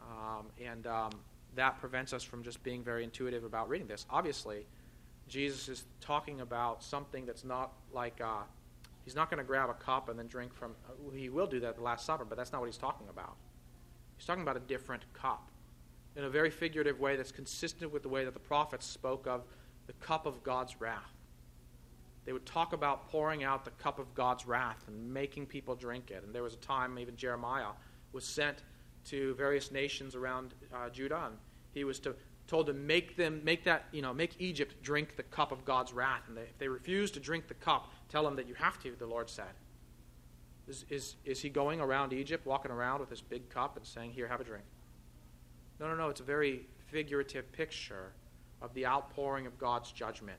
um, 0.00 0.46
and 0.62 0.86
um, 0.86 1.10
that 1.54 1.78
prevents 1.80 2.12
us 2.12 2.22
from 2.22 2.42
just 2.42 2.62
being 2.62 2.82
very 2.82 3.04
intuitive 3.04 3.44
about 3.44 3.68
reading 3.68 3.86
this. 3.86 4.06
Obviously, 4.10 4.66
Jesus 5.28 5.68
is 5.68 5.84
talking 6.00 6.40
about 6.40 6.82
something 6.82 7.24
that's 7.24 7.44
not 7.44 7.72
like 7.92 8.20
uh, 8.22 8.42
he's 9.04 9.14
not 9.14 9.30
going 9.30 9.38
to 9.38 9.44
grab 9.44 9.70
a 9.70 9.74
cup 9.74 10.08
and 10.08 10.18
then 10.18 10.26
drink 10.26 10.54
from. 10.54 10.74
Uh, 10.88 11.14
he 11.14 11.30
will 11.30 11.46
do 11.46 11.60
that 11.60 11.68
at 11.68 11.76
the 11.76 11.82
Last 11.82 12.04
Supper, 12.04 12.24
but 12.24 12.36
that's 12.36 12.52
not 12.52 12.60
what 12.60 12.66
he's 12.66 12.78
talking 12.78 13.08
about. 13.08 13.36
He's 14.16 14.26
talking 14.26 14.42
about 14.42 14.56
a 14.56 14.60
different 14.60 15.04
cup 15.14 15.50
in 16.18 16.24
a 16.24 16.28
very 16.28 16.50
figurative 16.50 16.98
way 16.98 17.14
that's 17.14 17.30
consistent 17.30 17.92
with 17.92 18.02
the 18.02 18.08
way 18.08 18.24
that 18.24 18.34
the 18.34 18.40
prophets 18.40 18.84
spoke 18.84 19.28
of 19.28 19.44
the 19.86 19.92
cup 19.94 20.26
of 20.26 20.42
God's 20.42 20.80
wrath. 20.80 21.14
They 22.26 22.32
would 22.32 22.44
talk 22.44 22.72
about 22.72 23.08
pouring 23.08 23.44
out 23.44 23.64
the 23.64 23.70
cup 23.70 24.00
of 24.00 24.12
God's 24.14 24.44
wrath 24.44 24.82
and 24.88 25.14
making 25.14 25.46
people 25.46 25.76
drink 25.76 26.10
it. 26.10 26.24
And 26.24 26.34
there 26.34 26.42
was 26.42 26.54
a 26.54 26.58
time, 26.58 26.98
even 26.98 27.16
Jeremiah 27.16 27.68
was 28.12 28.24
sent 28.24 28.64
to 29.06 29.34
various 29.36 29.70
nations 29.70 30.16
around 30.16 30.54
uh, 30.74 30.90
Judah, 30.90 31.26
and 31.26 31.36
he 31.72 31.84
was 31.84 32.00
to, 32.00 32.16
told 32.48 32.66
to 32.66 32.72
make 32.72 33.16
them, 33.16 33.40
make 33.44 33.62
that, 33.64 33.84
you 33.92 34.02
know, 34.02 34.12
make 34.12 34.34
Egypt 34.40 34.74
drink 34.82 35.16
the 35.16 35.22
cup 35.22 35.52
of 35.52 35.64
God's 35.64 35.92
wrath. 35.92 36.22
And 36.26 36.36
they, 36.36 36.42
if 36.42 36.58
they 36.58 36.68
refuse 36.68 37.12
to 37.12 37.20
drink 37.20 37.46
the 37.46 37.54
cup, 37.54 37.92
tell 38.08 38.24
them 38.24 38.34
that 38.36 38.48
you 38.48 38.54
have 38.54 38.82
to, 38.82 38.90
the 38.98 39.06
Lord 39.06 39.30
said. 39.30 39.54
Is, 40.66 40.84
is, 40.90 41.14
is 41.24 41.40
he 41.40 41.48
going 41.48 41.80
around 41.80 42.12
Egypt, 42.12 42.44
walking 42.44 42.72
around 42.72 43.00
with 43.00 43.08
this 43.08 43.22
big 43.22 43.48
cup 43.48 43.76
and 43.76 43.86
saying, 43.86 44.10
Here, 44.10 44.26
have 44.26 44.40
a 44.40 44.44
drink? 44.44 44.64
No, 45.80 45.88
no, 45.88 45.94
no. 45.94 46.08
It's 46.08 46.20
a 46.20 46.24
very 46.24 46.66
figurative 46.90 47.50
picture 47.52 48.12
of 48.60 48.74
the 48.74 48.86
outpouring 48.86 49.46
of 49.46 49.58
God's 49.58 49.92
judgment. 49.92 50.38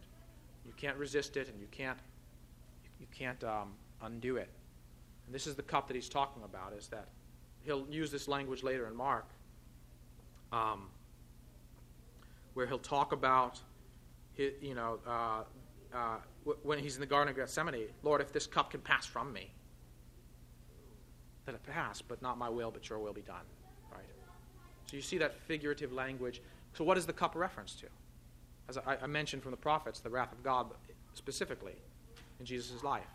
You 0.65 0.73
can't 0.75 0.97
resist 0.97 1.38
it, 1.38 1.47
and 1.47 1.60
you 1.60 1.67
can't 1.71 1.97
you 2.99 3.08
can't 3.15 3.43
um, 3.43 3.73
undo 4.02 4.38
it. 4.38 4.49
And 5.25 5.34
this 5.34 5.47
is 5.47 5.56
the 5.56 5.63
cup 5.63 5.88
that 5.88 5.95
he's 5.95 6.10
talking 6.10 6.43
about. 6.43 6.73
Is 6.73 6.88
that 6.88 7.08
he'll 7.62 7.88
use 7.89 8.12
this 8.12 8.28
language 8.28 8.63
later 8.63 8.88
in 8.88 8.95
Mark, 8.95 9.30
um, 10.52 10.89
where 12.54 12.67
he'll 12.67 12.78
talk 12.78 13.12
about, 13.12 13.60
you 14.36 14.75
know, 14.75 14.99
uh, 15.08 15.43
uh, 15.93 16.17
when 16.63 16.80
he's 16.80 16.95
in 16.95 17.02
the 17.02 17.08
Garden 17.08 17.30
of 17.30 17.36
Gethsemane, 17.36 17.88
Lord, 18.04 18.21
if 18.21 18.32
this 18.32 18.47
cup 18.47 18.71
can 18.71 18.82
pass 18.82 19.06
from 19.06 19.32
me, 19.34 19.52
let 21.47 21.56
it 21.56 21.63
pass, 21.63 22.02
but 22.02 22.21
not 22.21 22.38
my 22.38 22.49
will, 22.49 22.71
but 22.71 22.89
your 22.89 22.99
will 22.99 23.13
be 23.13 23.21
done. 23.21 23.45
So 24.89 24.95
you 24.95 25.02
see 25.02 25.17
that 25.19 25.39
figurative 25.41 25.93
language. 25.93 26.41
So 26.73 26.84
what 26.84 26.97
is 26.97 27.06
the 27.06 27.13
cup 27.13 27.36
reference 27.36 27.73
to? 27.75 27.88
as 28.69 28.78
I, 28.78 28.97
I 29.02 29.08
mentioned 29.08 29.41
from 29.41 29.52
the 29.52 29.58
prophets, 29.58 29.99
the 29.99 30.10
wrath 30.10 30.32
of 30.32 30.43
God 30.43 30.67
specifically 31.15 31.75
in 32.39 32.45
Jesus' 32.45 32.84
life. 32.84 33.08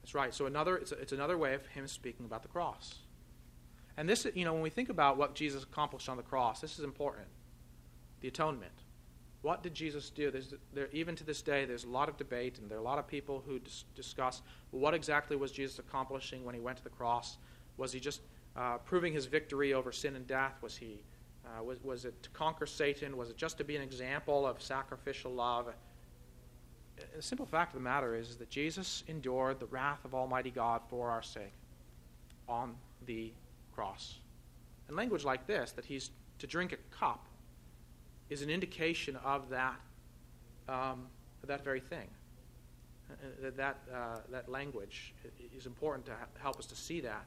That's 0.00 0.14
right. 0.14 0.34
So 0.34 0.46
another, 0.46 0.78
it's, 0.78 0.92
it's 0.92 1.12
another 1.12 1.36
way 1.36 1.54
of 1.54 1.64
him 1.66 1.86
speaking 1.86 2.24
about 2.24 2.42
the 2.42 2.48
cross. 2.48 2.94
And 3.96 4.08
this, 4.08 4.26
you 4.34 4.44
know, 4.44 4.54
when 4.54 4.62
we 4.62 4.70
think 4.70 4.88
about 4.88 5.18
what 5.18 5.34
Jesus 5.34 5.62
accomplished 5.62 6.08
on 6.08 6.16
the 6.16 6.22
cross, 6.22 6.60
this 6.60 6.78
is 6.78 6.84
important. 6.84 7.26
The 8.22 8.28
atonement. 8.28 8.72
What 9.42 9.62
did 9.62 9.74
Jesus 9.74 10.10
do? 10.10 10.30
There's, 10.30 10.54
there, 10.72 10.88
even 10.92 11.14
to 11.16 11.24
this 11.24 11.42
day, 11.42 11.64
there's 11.64 11.84
a 11.84 11.88
lot 11.88 12.08
of 12.08 12.16
debate, 12.16 12.58
and 12.58 12.70
there 12.70 12.78
are 12.78 12.80
a 12.80 12.84
lot 12.84 12.98
of 12.98 13.06
people 13.06 13.42
who 13.46 13.58
dis- 13.58 13.84
discuss 13.94 14.42
what 14.70 14.94
exactly 14.94 15.36
was 15.36 15.52
Jesus 15.52 15.78
accomplishing 15.78 16.44
when 16.44 16.54
he 16.54 16.60
went 16.60 16.78
to 16.78 16.84
the 16.84 16.90
cross. 16.90 17.38
Was 17.80 17.92
he 17.92 17.98
just 17.98 18.20
uh, 18.56 18.76
proving 18.78 19.14
his 19.14 19.24
victory 19.24 19.72
over 19.72 19.90
sin 19.90 20.14
and 20.14 20.26
death? 20.26 20.52
Was 20.60 20.76
he 20.76 21.02
uh, 21.46 21.64
was, 21.64 21.82
was 21.82 22.04
it 22.04 22.22
to 22.22 22.28
conquer 22.30 22.66
Satan? 22.66 23.16
Was 23.16 23.30
it 23.30 23.38
just 23.38 23.56
to 23.56 23.64
be 23.64 23.74
an 23.74 23.82
example 23.82 24.46
of 24.46 24.60
sacrificial 24.60 25.32
love? 25.32 25.72
The 27.16 27.22
simple 27.22 27.46
fact 27.46 27.72
of 27.72 27.80
the 27.80 27.84
matter 27.84 28.14
is, 28.14 28.36
that 28.36 28.50
Jesus 28.50 29.02
endured 29.08 29.58
the 29.58 29.66
wrath 29.66 30.04
of 30.04 30.14
Almighty 30.14 30.50
God 30.50 30.82
for 30.90 31.08
our 31.08 31.22
sake 31.22 31.54
on 32.46 32.74
the 33.06 33.32
cross. 33.74 34.18
And 34.86 34.96
language 34.96 35.24
like 35.24 35.46
this, 35.46 35.72
that 35.72 35.86
he's 35.86 36.10
to 36.40 36.46
drink 36.46 36.72
a 36.72 36.94
cup, 36.94 37.24
is 38.28 38.42
an 38.42 38.50
indication 38.50 39.16
of 39.24 39.48
that, 39.48 39.80
um, 40.68 41.06
that 41.46 41.64
very 41.64 41.80
thing. 41.80 42.08
Uh, 43.10 43.14
that, 43.40 43.56
that, 43.56 43.78
uh, 43.92 44.18
that 44.30 44.48
language 44.50 45.14
is 45.56 45.64
important 45.64 46.04
to 46.04 46.12
help 46.38 46.58
us 46.58 46.66
to 46.66 46.76
see 46.76 47.00
that 47.00 47.24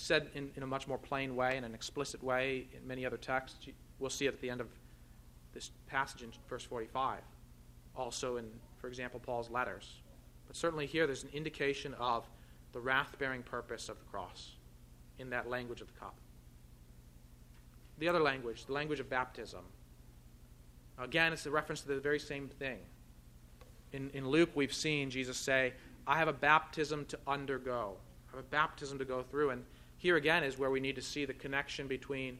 said 0.00 0.28
in, 0.34 0.48
in 0.54 0.62
a 0.62 0.66
much 0.66 0.86
more 0.86 0.96
plain 0.96 1.34
way, 1.34 1.56
in 1.56 1.64
an 1.64 1.74
explicit 1.74 2.22
way 2.22 2.68
in 2.72 2.86
many 2.86 3.04
other 3.04 3.16
texts. 3.16 3.66
We'll 3.98 4.10
see 4.10 4.26
it 4.26 4.34
at 4.34 4.40
the 4.40 4.48
end 4.48 4.60
of 4.60 4.68
this 5.52 5.72
passage 5.88 6.22
in 6.22 6.30
verse 6.48 6.62
45. 6.62 7.18
Also 7.96 8.36
in, 8.36 8.46
for 8.76 8.86
example, 8.86 9.18
Paul's 9.18 9.50
letters. 9.50 10.00
But 10.46 10.54
certainly 10.54 10.86
here 10.86 11.04
there's 11.04 11.24
an 11.24 11.30
indication 11.32 11.94
of 11.94 12.24
the 12.72 12.78
wrath 12.78 13.18
bearing 13.18 13.42
purpose 13.42 13.88
of 13.88 13.98
the 13.98 14.04
cross 14.04 14.52
in 15.18 15.30
that 15.30 15.50
language 15.50 15.80
of 15.80 15.88
the 15.88 15.98
cup. 15.98 16.14
The 17.98 18.08
other 18.08 18.20
language, 18.20 18.66
the 18.66 18.72
language 18.72 19.00
of 19.00 19.10
baptism. 19.10 19.64
Again, 20.96 21.32
it's 21.32 21.44
a 21.46 21.50
reference 21.50 21.80
to 21.80 21.88
the 21.88 21.98
very 21.98 22.20
same 22.20 22.46
thing. 22.46 22.78
In, 23.92 24.10
in 24.10 24.28
Luke, 24.28 24.50
we've 24.54 24.72
seen 24.72 25.10
Jesus 25.10 25.36
say, 25.36 25.72
I 26.06 26.18
have 26.18 26.28
a 26.28 26.32
baptism 26.32 27.04
to 27.06 27.18
undergo. 27.26 27.96
I 28.28 28.36
have 28.36 28.44
a 28.44 28.48
baptism 28.48 29.00
to 29.00 29.04
go 29.04 29.22
through. 29.22 29.50
And 29.50 29.64
here 29.98 30.16
again 30.16 30.44
is 30.44 30.58
where 30.58 30.70
we 30.70 30.80
need 30.80 30.94
to 30.94 31.02
see 31.02 31.24
the 31.24 31.34
connection 31.34 31.88
between 31.88 32.38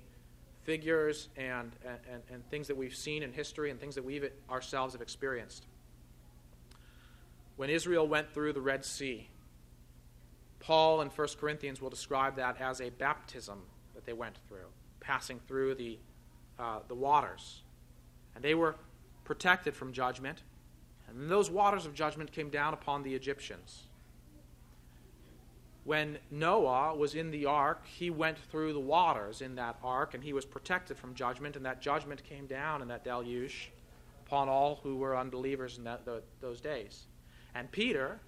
figures 0.62 1.28
and, 1.36 1.72
and, 1.84 2.22
and 2.32 2.48
things 2.50 2.68
that 2.68 2.76
we've 2.76 2.94
seen 2.94 3.22
in 3.22 3.32
history 3.32 3.70
and 3.70 3.80
things 3.80 3.96
that 3.96 4.04
we 4.04 4.22
ourselves 4.48 4.94
have 4.94 5.02
experienced. 5.02 5.66
When 7.56 7.68
Israel 7.68 8.06
went 8.06 8.32
through 8.32 8.52
the 8.52 8.60
Red 8.60 8.84
Sea, 8.84 9.28
Paul 10.60 11.00
in 11.00 11.08
1 11.08 11.28
Corinthians 11.40 11.82
will 11.82 11.90
describe 11.90 12.36
that 12.36 12.60
as 12.60 12.80
a 12.80 12.90
baptism 12.90 13.62
that 13.94 14.06
they 14.06 14.12
went 14.12 14.36
through, 14.46 14.66
passing 15.00 15.40
through 15.48 15.74
the, 15.74 15.98
uh, 16.60 16.80
the 16.86 16.94
waters. 16.94 17.62
And 18.36 18.44
they 18.44 18.54
were 18.54 18.76
protected 19.24 19.74
from 19.74 19.92
judgment. 19.92 20.42
And 21.08 21.28
those 21.28 21.50
waters 21.50 21.86
of 21.86 21.94
judgment 21.94 22.30
came 22.30 22.50
down 22.50 22.72
upon 22.72 23.02
the 23.02 23.14
Egyptians 23.14 23.87
when 25.88 26.18
Noah 26.30 26.94
was 26.94 27.14
in 27.14 27.30
the 27.30 27.46
ark, 27.46 27.86
he 27.86 28.10
went 28.10 28.36
through 28.36 28.74
the 28.74 28.78
waters 28.80 29.40
in 29.40 29.54
that 29.54 29.78
ark 29.82 30.12
and 30.12 30.22
he 30.22 30.34
was 30.34 30.44
protected 30.44 30.98
from 30.98 31.14
judgment, 31.14 31.56
and 31.56 31.64
that 31.64 31.80
judgment 31.80 32.22
came 32.24 32.46
down 32.46 32.82
in 32.82 32.88
that 32.88 33.04
deluge 33.04 33.72
upon 34.26 34.50
all 34.50 34.80
who 34.82 34.96
were 34.98 35.16
unbelievers 35.16 35.78
in 35.78 35.84
that, 35.84 36.04
the, 36.04 36.22
those 36.42 36.60
days. 36.60 37.06
And 37.54 37.72
Peter 37.72 38.20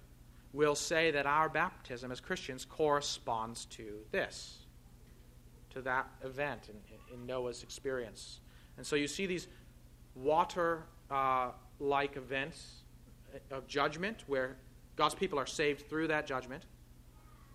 will 0.53 0.73
say 0.73 1.11
that 1.11 1.27
our 1.27 1.49
baptism 1.49 2.11
as 2.11 2.19
Christians 2.19 2.65
corresponds 2.65 3.65
to 3.65 3.99
this, 4.09 4.65
to 5.69 5.83
that 5.83 6.07
event 6.23 6.67
in, 6.67 7.13
in 7.13 7.27
Noah's 7.27 7.61
experience. 7.61 8.39
And 8.77 8.83
so 8.87 8.95
you 8.95 9.07
see 9.07 9.27
these 9.27 9.47
water 10.15 10.81
uh, 11.11 11.51
like 11.79 12.17
events 12.17 12.81
of 13.51 13.67
judgment 13.67 14.23
where 14.25 14.57
God's 14.95 15.13
people 15.13 15.37
are 15.37 15.45
saved 15.45 15.87
through 15.87 16.07
that 16.07 16.25
judgment 16.25 16.63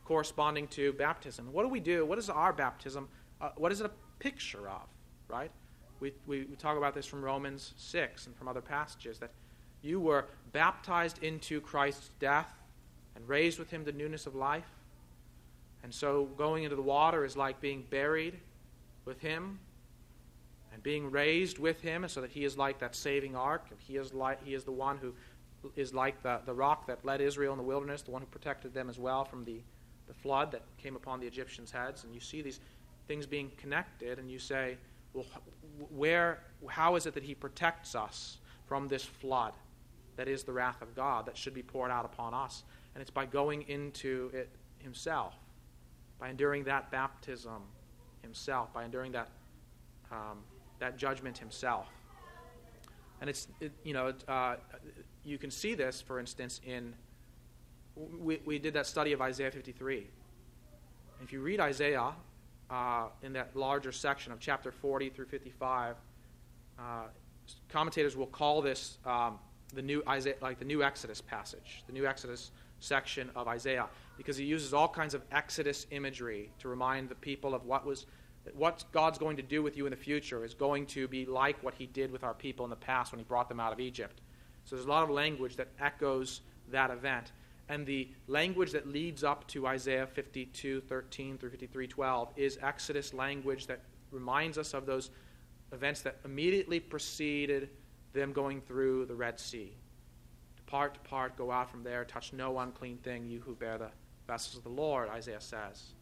corresponding 0.06 0.68
to 0.68 0.92
baptism. 0.92 1.52
What 1.52 1.64
do 1.64 1.68
we 1.68 1.80
do? 1.80 2.06
What 2.06 2.18
is 2.18 2.30
our 2.30 2.52
baptism? 2.52 3.08
Uh, 3.40 3.50
what 3.56 3.72
is 3.72 3.80
it 3.80 3.86
a 3.86 3.90
picture 4.20 4.68
of, 4.68 4.86
right? 5.28 5.50
We, 5.98 6.12
we, 6.26 6.44
talk 6.58 6.76
about 6.76 6.94
this 6.94 7.06
from 7.06 7.22
Romans 7.22 7.74
6 7.76 8.26
and 8.26 8.36
from 8.36 8.48
other 8.48 8.60
passages 8.60 9.18
that 9.18 9.30
you 9.82 9.98
were 9.98 10.26
baptized 10.52 11.22
into 11.22 11.60
Christ's 11.60 12.10
death 12.20 12.52
and 13.16 13.26
raised 13.28 13.58
with 13.58 13.70
him 13.70 13.84
to 13.84 13.92
newness 13.92 14.26
of 14.26 14.34
life. 14.34 14.68
And 15.82 15.92
so 15.92 16.26
going 16.36 16.64
into 16.64 16.76
the 16.76 16.82
water 16.82 17.24
is 17.24 17.36
like 17.36 17.60
being 17.60 17.84
buried 17.90 18.38
with 19.04 19.20
him 19.20 19.58
and 20.72 20.82
being 20.82 21.10
raised 21.10 21.58
with 21.58 21.80
him 21.80 22.06
so 22.08 22.20
that 22.20 22.30
he 22.30 22.44
is 22.44 22.56
like 22.56 22.78
that 22.78 22.94
saving 22.94 23.34
ark. 23.34 23.66
He 23.78 23.96
is, 23.96 24.12
like, 24.12 24.44
he 24.44 24.54
is 24.54 24.64
the 24.64 24.72
one 24.72 24.98
who 24.98 25.14
is 25.74 25.92
like 25.94 26.22
the, 26.22 26.40
the 26.44 26.54
rock 26.54 26.86
that 26.86 27.04
led 27.04 27.20
Israel 27.20 27.52
in 27.52 27.58
the 27.58 27.64
wilderness, 27.64 28.02
the 28.02 28.10
one 28.10 28.22
who 28.22 28.28
protected 28.28 28.74
them 28.74 28.88
as 28.88 28.98
well 28.98 29.24
from 29.24 29.44
the 29.44 29.62
the 30.06 30.14
flood 30.14 30.52
that 30.52 30.62
came 30.78 30.96
upon 30.96 31.20
the 31.20 31.26
Egyptians' 31.26 31.70
heads, 31.70 32.04
and 32.04 32.14
you 32.14 32.20
see 32.20 32.42
these 32.42 32.60
things 33.08 33.26
being 33.26 33.50
connected, 33.56 34.18
and 34.18 34.30
you 34.30 34.38
say, 34.38 34.76
well, 35.12 35.26
where, 35.90 36.42
how 36.68 36.96
is 36.96 37.06
it 37.06 37.14
that 37.14 37.22
he 37.22 37.34
protects 37.34 37.94
us 37.94 38.38
from 38.66 38.88
this 38.88 39.04
flood 39.04 39.52
that 40.16 40.28
is 40.28 40.44
the 40.44 40.52
wrath 40.52 40.82
of 40.82 40.94
God 40.94 41.26
that 41.26 41.36
should 41.36 41.54
be 41.54 41.62
poured 41.62 41.90
out 41.90 42.04
upon 42.04 42.34
us? 42.34 42.64
And 42.94 43.02
it's 43.02 43.10
by 43.10 43.26
going 43.26 43.62
into 43.62 44.30
it 44.32 44.48
himself, 44.78 45.34
by 46.18 46.28
enduring 46.30 46.64
that 46.64 46.90
baptism 46.90 47.62
himself, 48.22 48.72
by 48.72 48.84
enduring 48.84 49.12
that, 49.12 49.28
um, 50.10 50.38
that 50.78 50.96
judgment 50.96 51.38
himself. 51.38 51.88
And 53.20 53.30
it's, 53.30 53.48
it, 53.60 53.72
you 53.82 53.94
know, 53.94 54.12
uh, 54.28 54.56
you 55.24 55.38
can 55.38 55.50
see 55.50 55.74
this, 55.74 56.00
for 56.00 56.18
instance, 56.18 56.60
in 56.64 56.94
we, 57.96 58.40
we 58.44 58.58
did 58.58 58.74
that 58.74 58.86
study 58.86 59.12
of 59.12 59.20
Isaiah 59.20 59.50
53. 59.50 60.06
If 61.22 61.32
you 61.32 61.40
read 61.40 61.60
Isaiah 61.60 62.12
uh, 62.70 63.06
in 63.22 63.32
that 63.32 63.56
larger 63.56 63.92
section 63.92 64.32
of 64.32 64.40
chapter 64.40 64.70
40 64.70 65.10
through 65.10 65.26
55, 65.26 65.96
uh, 66.78 66.82
commentators 67.68 68.16
will 68.16 68.26
call 68.26 68.60
this 68.60 68.98
um, 69.06 69.38
the 69.74 69.82
new 69.82 70.02
Isaiah, 70.06 70.34
like 70.40 70.58
the 70.58 70.64
new 70.64 70.82
Exodus 70.82 71.20
passage, 71.20 71.82
the 71.86 71.92
new 71.92 72.06
Exodus 72.06 72.50
section 72.80 73.30
of 73.34 73.48
Isaiah, 73.48 73.86
because 74.16 74.36
he 74.36 74.44
uses 74.44 74.74
all 74.74 74.88
kinds 74.88 75.14
of 75.14 75.22
Exodus 75.32 75.86
imagery 75.90 76.50
to 76.58 76.68
remind 76.68 77.08
the 77.08 77.14
people 77.14 77.54
of 77.54 77.64
what 77.64 77.86
was 77.86 78.06
what 78.54 78.84
God's 78.92 79.18
going 79.18 79.36
to 79.38 79.42
do 79.42 79.60
with 79.60 79.76
you 79.76 79.86
in 79.86 79.90
the 79.90 79.96
future 79.96 80.44
is 80.44 80.54
going 80.54 80.86
to 80.86 81.08
be 81.08 81.26
like 81.26 81.60
what 81.64 81.74
he 81.74 81.86
did 81.86 82.12
with 82.12 82.22
our 82.22 82.34
people 82.34 82.64
in 82.64 82.70
the 82.70 82.76
past 82.76 83.10
when 83.10 83.18
he 83.18 83.24
brought 83.24 83.48
them 83.48 83.58
out 83.58 83.72
of 83.72 83.80
Egypt. 83.80 84.20
So 84.64 84.76
there's 84.76 84.86
a 84.86 84.88
lot 84.88 85.02
of 85.02 85.10
language 85.10 85.56
that 85.56 85.66
echoes 85.80 86.42
that 86.70 86.92
event 86.92 87.32
and 87.68 87.84
the 87.84 88.10
language 88.28 88.72
that 88.72 88.86
leads 88.86 89.24
up 89.24 89.46
to 89.48 89.66
Isaiah 89.66 90.06
52 90.06 90.82
13 90.82 91.38
through 91.38 91.50
53 91.50 91.86
12 91.86 92.32
is 92.36 92.58
Exodus 92.62 93.12
language 93.12 93.66
that 93.66 93.80
reminds 94.10 94.56
us 94.56 94.72
of 94.72 94.86
those 94.86 95.10
events 95.72 96.00
that 96.02 96.18
immediately 96.24 96.78
preceded 96.78 97.70
them 98.12 98.32
going 98.32 98.60
through 98.60 99.06
the 99.06 99.14
Red 99.14 99.38
Sea. 99.40 99.76
Depart, 100.56 100.94
depart, 100.94 101.36
go 101.36 101.50
out 101.50 101.70
from 101.70 101.82
there, 101.82 102.04
touch 102.04 102.32
no 102.32 102.58
unclean 102.58 102.98
thing, 102.98 103.26
you 103.26 103.40
who 103.40 103.54
bear 103.54 103.78
the 103.78 103.90
vessels 104.26 104.56
of 104.56 104.64
the 104.64 104.70
Lord, 104.70 105.08
Isaiah 105.08 105.40
says. 105.40 105.94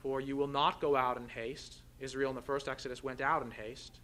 For 0.00 0.20
you 0.20 0.36
will 0.36 0.48
not 0.48 0.80
go 0.80 0.96
out 0.96 1.16
in 1.16 1.28
haste. 1.28 1.82
Israel 2.00 2.30
in 2.30 2.36
the 2.36 2.42
first 2.42 2.68
Exodus 2.68 3.04
went 3.04 3.20
out 3.20 3.42
in 3.42 3.50
haste. 3.50 4.00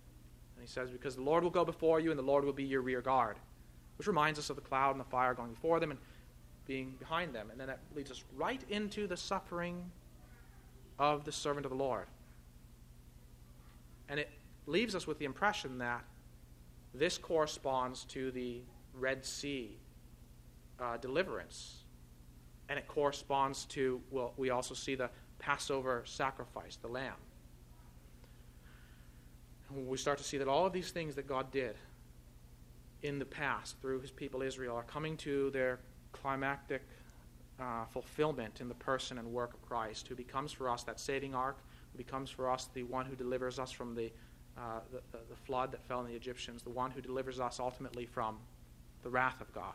And 0.57 0.67
he 0.67 0.73
says, 0.73 0.91
Because 0.91 1.17
the 1.17 1.23
Lord 1.23 1.43
will 1.43 1.51
go 1.51 1.65
before 1.65 2.01
you, 2.01 2.11
and 2.11 2.19
the 2.19 2.25
Lord 2.25 2.45
will 2.45 2.53
be 2.53 2.65
your 2.65 2.83
rear 2.83 3.01
guard. 3.01 3.37
Which 3.97 4.07
reminds 4.07 4.39
us 4.39 4.51
of 4.51 4.57
the 4.57 4.63
cloud 4.63 4.93
and 4.93 5.01
the 5.01 5.09
fire 5.09 5.35
going 5.35 5.53
before 5.53 5.81
them. 5.81 5.91
And 5.91 6.01
being 6.69 6.95
behind 7.01 7.35
them. 7.35 7.51
And 7.51 7.59
then 7.59 7.67
that 7.67 7.81
leads 7.97 8.13
us 8.13 8.23
right 8.37 8.63
into 8.69 9.09
the 9.09 9.17
suffering 9.17 9.91
of 10.99 11.25
the 11.25 11.33
servant 11.33 11.67
of 11.67 11.71
the 11.71 11.79
Lord. 11.79 12.07
And 14.09 14.21
it 14.21 14.31
leaves 14.67 14.95
us 14.95 15.07
with 15.07 15.19
the 15.19 15.25
impression 15.25 15.79
that 15.79 16.05
this 16.95 17.19
corresponds 17.19 18.05
to 18.05 18.31
the 18.31 18.61
Red 18.95 19.25
Sea 19.25 19.79
uh, 20.79 20.99
deliverance. 20.99 21.79
And 22.69 22.79
it 22.79 22.87
corresponds 22.87 23.65
to, 23.67 24.01
well, 24.11 24.35
we 24.37 24.51
also 24.51 24.75
see 24.75 24.95
the 24.95 25.11
Passover 25.39 26.03
sacrifice, 26.05 26.77
the 26.77 26.89
lamb. 26.89 27.15
And 29.71 29.87
we 29.87 29.97
start 29.97 30.19
to 30.19 30.25
see 30.25 30.39
that 30.39 30.49
all 30.49 30.67
of 30.67 30.73
these 30.73 30.91
things 30.91 31.15
that 31.15 31.27
God 31.27 31.51
did 31.51 31.77
in 33.03 33.19
the 33.19 33.25
past 33.25 33.81
through 33.81 34.01
his 34.01 34.11
people 34.11 34.43
Israel 34.43 34.77
are 34.77 34.83
coming 34.83 35.17
to 35.19 35.51
their 35.51 35.79
climactic 36.13 36.83
uh, 37.61 37.85
fulfillment 37.87 38.61
in 38.61 38.69
the 38.69 38.75
person 38.75 39.19
and 39.19 39.27
work 39.33 39.55
of 39.55 39.63
Christ, 39.63 40.07
who 40.09 40.15
becomes 40.15 40.53
for 40.53 40.69
us 40.69 40.85
that 40.85 41.01
saving 41.01 41.35
ark, 41.35 41.59
who 41.93 41.99
becomes 41.99 42.31
for 42.31 42.51
us 42.51 42.69
the 42.75 42.85
one 42.85 43.07
who 43.07 43.17
delivers 43.17 43.59
us 43.59 43.71
from 43.71 43.95
the, 43.95 44.13
uh, 44.57 44.81
the, 44.93 45.19
the, 45.29 45.37
flood 45.37 45.73
that 45.73 45.83
fell 45.85 45.99
on 45.99 46.07
the 46.07 46.15
Egyptians, 46.15 46.63
the 46.63 46.71
one 46.71 46.91
who 46.91 47.01
delivers 47.01 47.41
us 47.41 47.59
ultimately 47.59 48.07
from 48.07 48.39
the 49.03 49.11
wrath 49.11 49.41
of 49.41 49.53
God. 49.53 49.75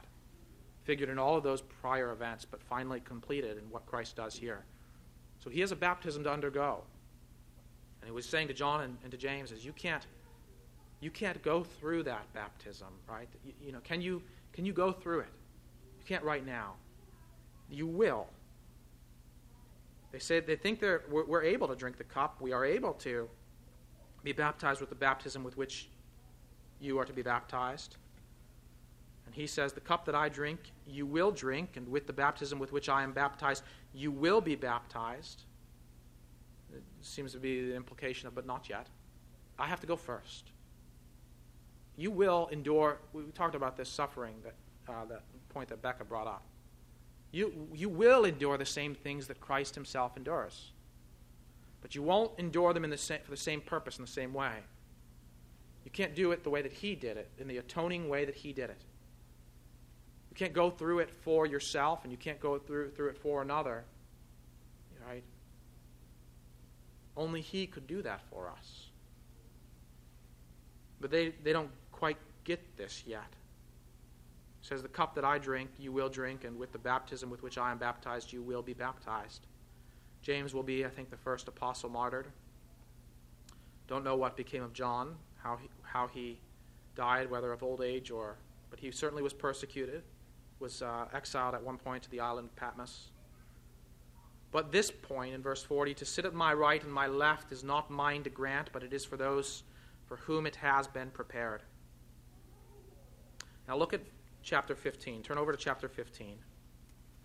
Figured 0.83 1.09
in 1.09 1.17
all 1.17 1.37
of 1.37 1.43
those 1.43 1.61
prior 1.61 2.11
events, 2.11 2.45
but 2.49 2.61
finally 2.61 2.99
completed 2.99 3.57
in 3.57 3.63
what 3.69 3.85
Christ 3.85 4.15
does 4.15 4.35
here. 4.35 4.63
So 5.39 5.49
he 5.49 5.61
has 5.61 5.71
a 5.71 5.75
baptism 5.75 6.23
to 6.23 6.31
undergo. 6.31 6.83
And 8.01 8.09
he 8.09 8.13
was 8.13 8.25
saying 8.25 8.49
to 8.49 8.53
John 8.53 8.81
and, 8.81 8.97
and 9.03 9.11
to 9.11 9.17
James, 9.17 9.51
is 9.51 9.65
you 9.65 9.73
can't 9.73 10.05
you 10.99 11.11
can't 11.11 11.41
go 11.43 11.65
through 11.65 12.03
that 12.03 12.31
baptism, 12.33 12.87
right? 13.09 13.27
You, 13.43 13.51
you, 13.61 13.71
know, 13.73 13.79
can 13.83 14.01
you 14.01 14.21
can 14.53 14.65
you 14.65 14.71
go 14.71 14.93
through 14.93 15.19
it? 15.19 15.33
You 16.03 16.15
can't 16.15 16.23
right 16.23 16.45
now. 16.45 16.73
You 17.69 17.87
will. 17.87 18.27
They 20.11 20.19
say 20.19 20.39
they 20.41 20.55
think 20.55 20.79
they're 20.79 21.03
we're, 21.09 21.25
we're 21.25 21.43
able 21.43 21.67
to 21.69 21.75
drink 21.75 21.97
the 21.97 22.03
cup. 22.03 22.41
We 22.41 22.51
are 22.51 22.65
able 22.65 22.93
to 22.95 23.29
be 24.23 24.33
baptized 24.33 24.79
with 24.79 24.89
the 24.89 24.95
baptism 24.95 25.43
with 25.43 25.57
which 25.57 25.89
you 26.79 26.99
are 26.99 27.05
to 27.05 27.13
be 27.13 27.21
baptized. 27.21 27.97
And 29.25 29.33
he 29.33 29.47
says, 29.47 29.73
The 29.73 29.81
cup 29.81 30.05
that 30.05 30.15
I 30.15 30.29
drink, 30.29 30.59
you 30.85 31.05
will 31.05 31.31
drink, 31.31 31.77
and 31.77 31.87
with 31.87 32.05
the 32.05 32.13
baptism 32.13 32.59
with 32.59 32.71
which 32.71 32.89
I 32.89 33.03
am 33.03 33.13
baptized, 33.13 33.63
you 33.93 34.11
will 34.11 34.41
be 34.41 34.55
baptized. 34.55 35.43
It 36.75 36.83
seems 37.01 37.31
to 37.31 37.39
be 37.39 37.69
the 37.69 37.75
implication 37.75 38.27
of, 38.27 38.35
but 38.35 38.45
not 38.45 38.69
yet. 38.69 38.87
I 39.57 39.67
have 39.67 39.79
to 39.79 39.87
go 39.87 39.95
first. 39.95 40.51
You 41.95 42.11
will 42.11 42.49
endure, 42.51 42.99
we 43.13 43.23
talked 43.33 43.55
about 43.55 43.77
this 43.77 43.87
suffering, 43.87 44.35
that, 44.43 44.55
uh, 44.91 45.05
that 45.05 45.21
point 45.53 45.69
that 45.69 45.81
Becca 45.81 46.05
brought 46.05 46.27
up. 46.27 46.43
You, 47.31 47.67
you 47.73 47.89
will 47.89 48.25
endure 48.25 48.57
the 48.57 48.65
same 48.65 48.95
things 48.95 49.27
that 49.27 49.41
Christ 49.41 49.75
himself 49.75 50.17
endures. 50.17 50.71
But 51.81 51.95
you 51.95 52.03
won't 52.03 52.31
endure 52.37 52.73
them 52.73 52.83
in 52.83 52.89
the 52.89 52.97
for 52.97 53.31
the 53.31 53.37
same 53.37 53.61
purpose 53.61 53.97
in 53.97 54.05
the 54.05 54.11
same 54.11 54.33
way. 54.33 54.53
You 55.83 55.91
can't 55.91 56.15
do 56.15 56.31
it 56.31 56.43
the 56.43 56.49
way 56.49 56.61
that 56.61 56.71
he 56.71 56.95
did 56.95 57.17
it, 57.17 57.29
in 57.39 57.47
the 57.47 57.57
atoning 57.57 58.07
way 58.07 58.25
that 58.25 58.35
he 58.35 58.53
did 58.53 58.69
it. 58.69 58.81
You 60.29 60.35
can't 60.35 60.53
go 60.53 60.69
through 60.69 60.99
it 60.99 61.11
for 61.11 61.45
yourself, 61.45 61.99
and 62.03 62.11
you 62.11 62.17
can't 62.17 62.39
go 62.39 62.57
through, 62.57 62.91
through 62.91 63.09
it 63.09 63.17
for 63.17 63.41
another. 63.41 63.83
Right? 65.07 65.23
Only 67.15 67.41
He 67.41 67.67
could 67.67 67.87
do 67.87 68.01
that 68.01 68.21
for 68.29 68.49
us. 68.49 68.87
But 70.99 71.11
they, 71.11 71.29
they 71.43 71.53
don't 71.53 71.69
quite 71.91 72.17
get 72.43 72.77
this 72.77 73.03
yet. 73.05 73.31
Says, 74.63 74.81
The 74.81 74.87
cup 74.87 75.13
that 75.15 75.23
I 75.23 75.37
drink, 75.37 75.69
you 75.77 75.91
will 75.91 76.09
drink, 76.09 76.43
and 76.43 76.57
with 76.57 76.71
the 76.71 76.79
baptism 76.79 77.29
with 77.29 77.43
which 77.43 77.59
I 77.59 77.71
am 77.71 77.77
baptized, 77.77 78.33
you 78.33 78.41
will 78.41 78.63
be 78.63 78.73
baptized. 78.73 79.45
James 80.23 80.55
will 80.55 80.63
be, 80.63 80.85
I 80.85 80.89
think, 80.89 81.11
the 81.11 81.17
first 81.17 81.47
apostle 81.47 81.89
martyred. 81.89 82.27
Don't 83.87 84.03
know 84.03 84.15
what 84.15 84.35
became 84.35 84.63
of 84.63 84.73
John, 84.73 85.15
how 85.37 85.57
he, 85.57 85.69
how 85.83 86.07
he 86.07 86.39
died, 86.95 87.29
whether 87.29 87.51
of 87.51 87.61
old 87.61 87.81
age 87.81 88.09
or. 88.09 88.37
But 88.71 88.79
he 88.79 88.89
certainly 88.89 89.21
was 89.21 89.33
persecuted 89.33 90.01
was 90.63 90.81
uh, 90.81 91.05
exiled 91.13 91.53
at 91.53 91.61
one 91.61 91.77
point 91.77 92.01
to 92.03 92.09
the 92.09 92.21
island 92.21 92.47
of 92.49 92.55
Patmos. 92.55 93.09
But 94.51 94.71
this 94.71 94.89
point 94.89 95.33
in 95.33 95.41
verse 95.41 95.61
40 95.61 95.93
to 95.95 96.05
sit 96.05 96.25
at 96.25 96.33
my 96.33 96.53
right 96.53 96.81
and 96.81 96.91
my 96.91 97.07
left 97.07 97.51
is 97.51 97.63
not 97.63 97.91
mine 97.91 98.23
to 98.23 98.29
grant, 98.29 98.69
but 98.71 98.81
it 98.81 98.93
is 98.93 99.03
for 99.03 99.17
those 99.17 99.63
for 100.07 100.17
whom 100.17 100.45
it 100.45 100.55
has 100.57 100.87
been 100.87 101.09
prepared. 101.09 101.63
Now 103.67 103.77
look 103.77 103.93
at 103.93 104.01
chapter 104.43 104.75
15. 104.75 105.23
Turn 105.23 105.37
over 105.37 105.51
to 105.51 105.57
chapter 105.57 105.87
15 105.87 106.37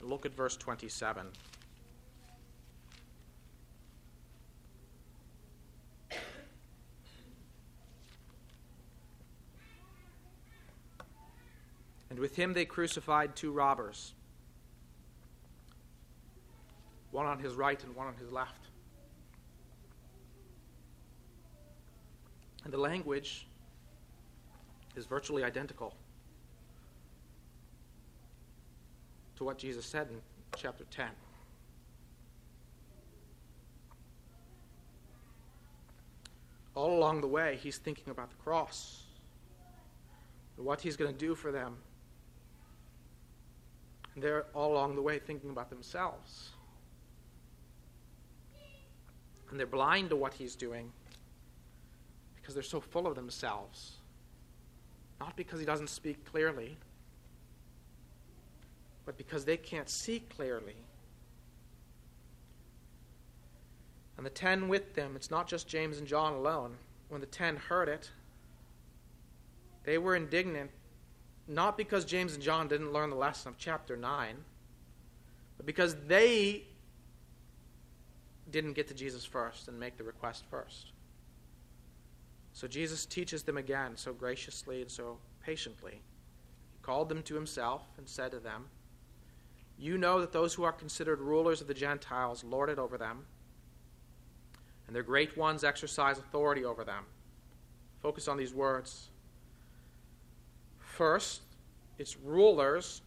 and 0.01 0.09
look 0.09 0.25
at 0.25 0.33
verse 0.33 0.57
27. 0.57 1.27
And 12.11 12.19
with 12.19 12.37
him 12.37 12.55
they 12.55 12.65
crucified 12.65 13.37
two 13.37 13.53
robbers, 13.53 14.15
one 17.11 17.27
on 17.27 17.39
his 17.39 17.55
right 17.55 17.83
and 17.83 17.95
one 17.95 18.07
on 18.07 18.15
his 18.17 18.33
left. 18.33 18.69
And 22.65 22.73
the 22.73 22.79
language 22.79 23.47
is 24.97 25.07
virtually 25.07 25.45
identical 25.45 25.95
to 29.39 29.45
what 29.45 29.59
Jesus 29.59 29.87
said 29.87 30.09
in 30.11 30.21
chapter 30.57 30.85
10. 30.91 31.09
All 36.75 36.97
along 36.97 37.23
the 37.23 37.27
way, 37.27 37.59
he's 37.61 37.79
thinking 37.79 38.11
about 38.11 38.31
the 38.31 38.37
cross 38.37 39.03
and 40.57 40.65
what 40.65 40.81
he's 40.81 40.97
going 40.97 41.13
to 41.13 41.19
do 41.19 41.35
for 41.35 41.51
them 41.51 41.79
and 44.19 44.25
they're 44.25 44.47
all 44.53 44.73
along 44.73 44.97
the 44.97 45.03
way 45.03 45.21
thinking 45.21 45.51
about 45.51 45.71
themselves. 45.71 46.49
And 49.49 49.61
they're 49.61 49.65
blind 49.65 50.11
to 50.11 50.17
what 50.17 50.35
he's 50.35 50.57
doing 50.57 50.91
because 52.35 52.53
they're 52.53 52.65
so 52.65 52.81
full 52.81 53.07
of 53.07 53.15
themselves. 53.15 53.99
Not 55.21 55.37
because 55.37 55.61
he 55.61 55.65
doesn't 55.65 55.89
speak 55.89 56.25
clearly, 56.25 56.77
but 59.09 59.17
because 59.17 59.47
they 59.47 59.57
can't 59.57 59.89
see 59.89 60.21
clearly. 60.37 60.77
And 64.19 64.27
the 64.27 64.31
ten 64.31 64.69
with 64.69 64.95
them, 64.95 65.17
it's 65.17 65.31
not 65.31 65.49
just 65.49 65.67
James 65.67 65.97
and 65.97 66.07
John 66.07 66.35
alone. 66.35 66.77
When 67.09 67.23
the 67.23 67.27
ten 67.27 67.57
heard 67.57 67.89
it, 67.89 68.11
they 69.85 69.97
were 69.97 70.15
indignant 70.15 70.71
not 71.47 71.79
because 71.79 72.05
James 72.05 72.35
and 72.35 72.43
John 72.43 72.69
didn't 72.69 72.93
learn 72.93 73.09
the 73.09 73.17
lesson 73.17 73.49
of 73.49 73.57
chapter 73.57 73.97
9, 73.97 74.37
but 75.57 75.65
because 75.65 75.97
they 76.07 76.65
didn't 78.51 78.75
get 78.75 78.89
to 78.89 78.95
Jesus 78.95 79.25
first 79.25 79.69
and 79.69 79.81
make 79.81 79.97
the 79.97 80.05
request 80.05 80.45
first. 80.51 80.93
So 82.53 82.69
Jesus 82.69 83.07
teaches 83.07 83.43
them 83.43 83.57
again 83.57 83.97
so 83.97 84.13
graciously 84.13 84.83
and 84.83 84.91
so 84.91 85.17
patiently. 85.43 85.93
He 85.93 86.79
called 86.83 87.09
them 87.09 87.23
to 87.23 87.35
himself 87.35 87.85
and 87.97 88.07
said 88.07 88.33
to 88.33 88.39
them, 88.39 88.67
You 89.79 89.97
know 89.97 90.21
that 90.21 90.33
those 90.33 90.55
who 90.55 90.65
are 90.65 90.73
considered 90.73 91.21
rulers 91.21 91.61
of 91.61 91.69
the 91.69 91.75
Gentiles 91.75 92.43
lord 92.43 92.69
it 92.69 92.79
over 92.79 92.99
them, 92.99 93.25
and 94.87 94.97
their 94.97 95.03
great 95.03 95.37
ones 95.37 95.63
exercise 95.63 96.19
authority 96.19 96.65
over 96.65 96.83
them. 96.83 97.05
Focus 98.03 98.27
on 98.27 98.37
these 98.37 98.53
words. 98.53 99.11
First, 100.79 101.43
its 101.99 102.17
rulers, 102.17 103.03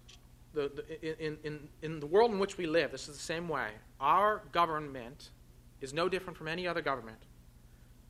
the, 0.53 0.71
the, 0.73 1.25
in, 1.25 1.37
in, 1.43 1.59
in 1.81 1.99
the 1.99 2.05
world 2.05 2.31
in 2.31 2.39
which 2.39 2.57
we 2.57 2.65
live, 2.65 2.91
this 2.91 3.09
is 3.09 3.17
the 3.17 3.23
same 3.23 3.49
way. 3.49 3.69
Our 3.99 4.43
government 4.51 5.31
is 5.81 5.93
no 5.93 6.07
different 6.07 6.37
from 6.37 6.47
any 6.47 6.67
other 6.67 6.81
government. 6.81 7.17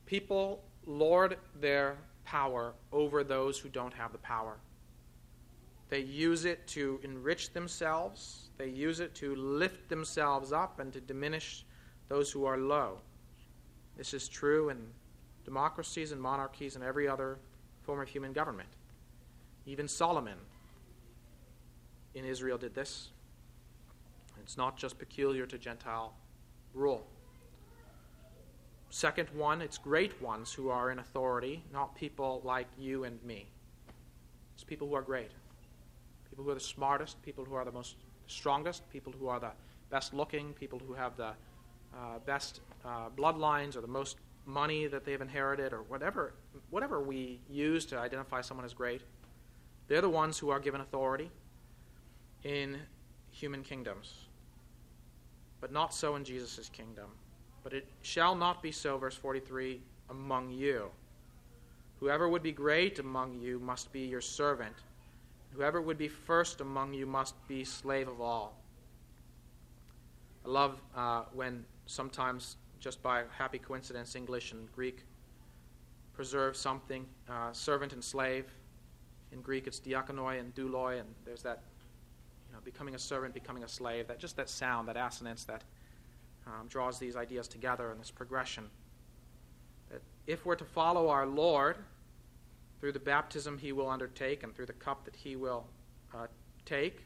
People 0.06 0.62
lord 0.86 1.36
their 1.60 1.96
power 2.24 2.74
over 2.92 3.24
those 3.24 3.58
who 3.58 3.68
don't 3.68 3.94
have 3.94 4.12
the 4.12 4.18
power. 4.18 4.56
They 5.88 6.00
use 6.00 6.44
it 6.44 6.66
to 6.68 7.00
enrich 7.02 7.52
themselves, 7.52 8.50
they 8.62 8.68
use 8.68 9.00
it 9.00 9.12
to 9.12 9.34
lift 9.34 9.88
themselves 9.88 10.52
up 10.52 10.78
and 10.78 10.92
to 10.92 11.00
diminish 11.00 11.64
those 12.08 12.30
who 12.30 12.44
are 12.44 12.56
low. 12.56 12.98
This 13.96 14.14
is 14.14 14.28
true 14.28 14.68
in 14.68 14.78
democracies 15.44 16.12
and 16.12 16.22
monarchies 16.22 16.76
and 16.76 16.84
every 16.84 17.08
other 17.08 17.38
form 17.80 18.00
of 18.00 18.08
human 18.08 18.32
government. 18.32 18.68
Even 19.66 19.88
Solomon 19.88 20.38
in 22.14 22.24
Israel 22.24 22.56
did 22.56 22.72
this. 22.72 23.08
It's 24.40 24.56
not 24.56 24.76
just 24.76 24.96
peculiar 24.96 25.44
to 25.46 25.58
Gentile 25.58 26.14
rule. 26.72 27.04
Second 28.90 29.28
one, 29.34 29.60
it's 29.60 29.76
great 29.76 30.22
ones 30.22 30.52
who 30.52 30.68
are 30.68 30.92
in 30.92 31.00
authority, 31.00 31.64
not 31.72 31.96
people 31.96 32.40
like 32.44 32.68
you 32.78 33.02
and 33.02 33.20
me. 33.24 33.48
It's 34.54 34.62
people 34.62 34.86
who 34.86 34.94
are 34.94 35.02
great. 35.02 35.32
People 36.30 36.44
who 36.44 36.50
are 36.50 36.54
the 36.54 36.60
smartest, 36.60 37.20
people 37.22 37.44
who 37.44 37.54
are 37.54 37.64
the 37.64 37.72
most 37.72 37.96
strongest, 38.32 38.88
people 38.90 39.12
who 39.18 39.28
are 39.28 39.40
the 39.40 39.52
best 39.90 40.14
looking, 40.14 40.52
people 40.54 40.80
who 40.86 40.94
have 40.94 41.16
the 41.16 41.32
uh, 41.94 42.18
best 42.24 42.60
uh, 42.84 43.08
bloodlines 43.16 43.76
or 43.76 43.80
the 43.80 43.86
most 43.86 44.16
money 44.46 44.86
that 44.86 45.04
they've 45.04 45.20
inherited 45.20 45.72
or 45.72 45.82
whatever 45.82 46.32
whatever 46.70 47.00
we 47.00 47.38
use 47.48 47.84
to 47.86 47.98
identify 47.98 48.40
someone 48.40 48.64
as 48.64 48.74
great. 48.74 49.02
They're 49.88 50.00
the 50.00 50.08
ones 50.08 50.38
who 50.38 50.50
are 50.50 50.58
given 50.58 50.80
authority 50.80 51.30
in 52.44 52.78
human 53.30 53.62
kingdoms, 53.62 54.14
but 55.60 55.72
not 55.72 55.94
so 55.94 56.16
in 56.16 56.24
Jesus' 56.24 56.68
kingdom. 56.70 57.10
But 57.62 57.72
it 57.72 57.86
shall 58.00 58.34
not 58.34 58.62
be 58.62 58.72
so, 58.72 58.98
verse 58.98 59.14
43, 59.14 59.80
among 60.10 60.50
you. 60.50 60.90
Whoever 62.00 62.28
would 62.28 62.42
be 62.42 62.52
great 62.52 62.98
among 62.98 63.38
you 63.38 63.60
must 63.60 63.92
be 63.92 64.00
your 64.00 64.20
servant. 64.20 64.74
Whoever 65.54 65.82
would 65.82 65.98
be 65.98 66.08
first 66.08 66.60
among 66.60 66.94
you 66.94 67.06
must 67.06 67.34
be 67.46 67.64
slave 67.64 68.08
of 68.08 68.20
all. 68.20 68.58
I 70.44 70.48
love 70.48 70.80
uh, 70.96 71.24
when 71.32 71.64
sometimes 71.86 72.56
just 72.80 73.02
by 73.02 73.24
happy 73.36 73.58
coincidence, 73.58 74.16
English 74.16 74.52
and 74.52 74.70
Greek 74.72 75.04
preserve 76.14 76.56
something 76.56 77.06
uh, 77.28 77.52
servant 77.52 77.92
and 77.92 78.02
slave. 78.02 78.46
In 79.30 79.40
Greek, 79.40 79.66
it's 79.66 79.80
diakonoi 79.80 80.40
and 80.40 80.54
douloi, 80.54 81.00
and 81.00 81.08
there's 81.24 81.42
that 81.42 81.62
you 82.48 82.54
know, 82.54 82.60
becoming 82.64 82.94
a 82.94 82.98
servant, 82.98 83.34
becoming 83.34 83.62
a 83.62 83.68
slave. 83.68 84.08
That 84.08 84.18
just 84.18 84.36
that 84.36 84.48
sound, 84.48 84.88
that 84.88 84.96
assonance, 84.96 85.44
that 85.44 85.62
um, 86.46 86.66
draws 86.68 86.98
these 86.98 87.16
ideas 87.16 87.46
together 87.46 87.92
in 87.92 87.98
this 87.98 88.10
progression. 88.10 88.64
That 89.90 90.02
if 90.26 90.44
we're 90.44 90.56
to 90.56 90.64
follow 90.64 91.08
our 91.08 91.26
Lord 91.26 91.76
through 92.82 92.90
the 92.90 92.98
baptism 92.98 93.58
He 93.58 93.70
will 93.70 93.88
undertake 93.88 94.42
and 94.42 94.52
through 94.52 94.66
the 94.66 94.72
cup 94.72 95.04
that 95.04 95.14
He 95.14 95.36
will 95.36 95.68
uh, 96.12 96.26
take, 96.64 97.04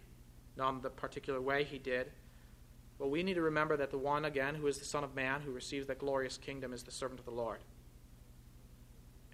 not 0.56 0.70
in 0.70 0.80
the 0.80 0.88
particular 0.88 1.38
way 1.38 1.64
He 1.64 1.76
did, 1.76 2.10
well, 2.98 3.10
we 3.10 3.22
need 3.22 3.34
to 3.34 3.42
remember 3.42 3.76
that 3.76 3.90
the 3.90 3.98
one, 3.98 4.24
again, 4.24 4.54
who 4.54 4.66
is 4.68 4.78
the 4.78 4.86
Son 4.86 5.04
of 5.04 5.14
Man, 5.14 5.42
who 5.42 5.52
receives 5.52 5.86
that 5.88 5.98
glorious 5.98 6.38
kingdom, 6.38 6.72
is 6.72 6.82
the 6.82 6.90
servant 6.90 7.20
of 7.20 7.26
the 7.26 7.30
Lord. 7.30 7.58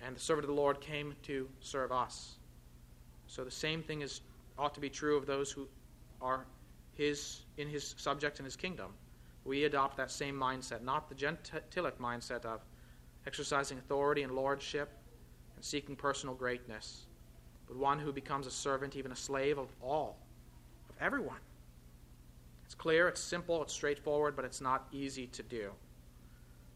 And 0.04 0.16
the 0.16 0.20
servant 0.20 0.42
of 0.42 0.48
the 0.48 0.60
Lord 0.60 0.80
came 0.80 1.14
to 1.22 1.48
serve 1.60 1.92
us. 1.92 2.38
So 3.28 3.44
the 3.44 3.52
same 3.52 3.84
thing 3.84 4.02
is, 4.02 4.20
ought 4.58 4.74
to 4.74 4.80
be 4.80 4.90
true 4.90 5.16
of 5.16 5.26
those 5.26 5.52
who 5.52 5.68
are 6.20 6.44
his, 6.94 7.42
in 7.56 7.68
his 7.68 7.94
subjects 7.98 8.40
in 8.40 8.44
his 8.44 8.56
kingdom. 8.56 8.94
We 9.44 9.62
adopt 9.62 9.96
that 9.96 10.10
same 10.10 10.34
mindset, 10.34 10.82
not 10.82 11.08
the 11.08 11.14
gentilic 11.14 12.00
mindset 12.00 12.44
of 12.44 12.62
exercising 13.28 13.78
authority 13.78 14.24
and 14.24 14.32
lordship 14.32 14.90
and 15.62 15.66
seeking 15.66 15.94
personal 15.94 16.34
greatness, 16.34 17.06
but 17.68 17.76
one 17.76 18.00
who 18.00 18.12
becomes 18.12 18.48
a 18.48 18.50
servant, 18.50 18.96
even 18.96 19.12
a 19.12 19.16
slave 19.16 19.58
of 19.58 19.68
all, 19.80 20.18
of 20.90 20.96
everyone. 21.00 21.38
It's 22.64 22.74
clear, 22.74 23.06
it's 23.06 23.20
simple, 23.20 23.62
it's 23.62 23.72
straightforward, 23.72 24.34
but 24.34 24.44
it's 24.44 24.60
not 24.60 24.88
easy 24.90 25.28
to 25.28 25.42
do. 25.44 25.70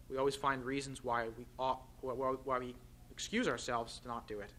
We 0.09 0.18
always 0.18 0.37
find 0.37 0.64
reasons 0.64 1.03
why 1.03 1.24
we 1.37 1.47
ought, 1.59 1.82
why 2.01 2.59
we 2.59 2.76
excuse 3.11 3.49
ourselves 3.49 3.99
to 4.05 4.09
not 4.09 4.28
do 4.28 4.39
it. 4.39 4.53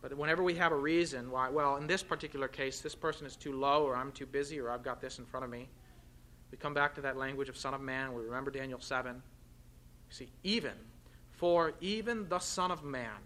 But 0.00 0.16
whenever 0.16 0.42
we 0.42 0.54
have 0.54 0.72
a 0.72 0.76
reason 0.76 1.30
why, 1.30 1.50
well, 1.50 1.76
in 1.76 1.86
this 1.86 2.02
particular 2.02 2.48
case, 2.48 2.80
this 2.80 2.94
person 2.94 3.26
is 3.26 3.36
too 3.36 3.52
low, 3.52 3.84
or 3.84 3.94
I'm 3.94 4.10
too 4.12 4.24
busy, 4.24 4.58
or 4.58 4.70
I've 4.70 4.82
got 4.82 5.02
this 5.02 5.18
in 5.18 5.26
front 5.26 5.44
of 5.44 5.50
me, 5.50 5.68
we 6.50 6.56
come 6.56 6.72
back 6.72 6.94
to 6.94 7.02
that 7.02 7.18
language 7.18 7.50
of 7.50 7.58
Son 7.58 7.74
of 7.74 7.82
Man. 7.82 8.14
We 8.14 8.22
remember 8.22 8.50
Daniel 8.50 8.80
7. 8.80 9.16
You 9.16 9.20
see, 10.08 10.30
even, 10.44 10.72
for 11.36 11.74
even 11.80 12.28
the 12.28 12.38
Son 12.38 12.70
of 12.70 12.82
Man 12.82 13.20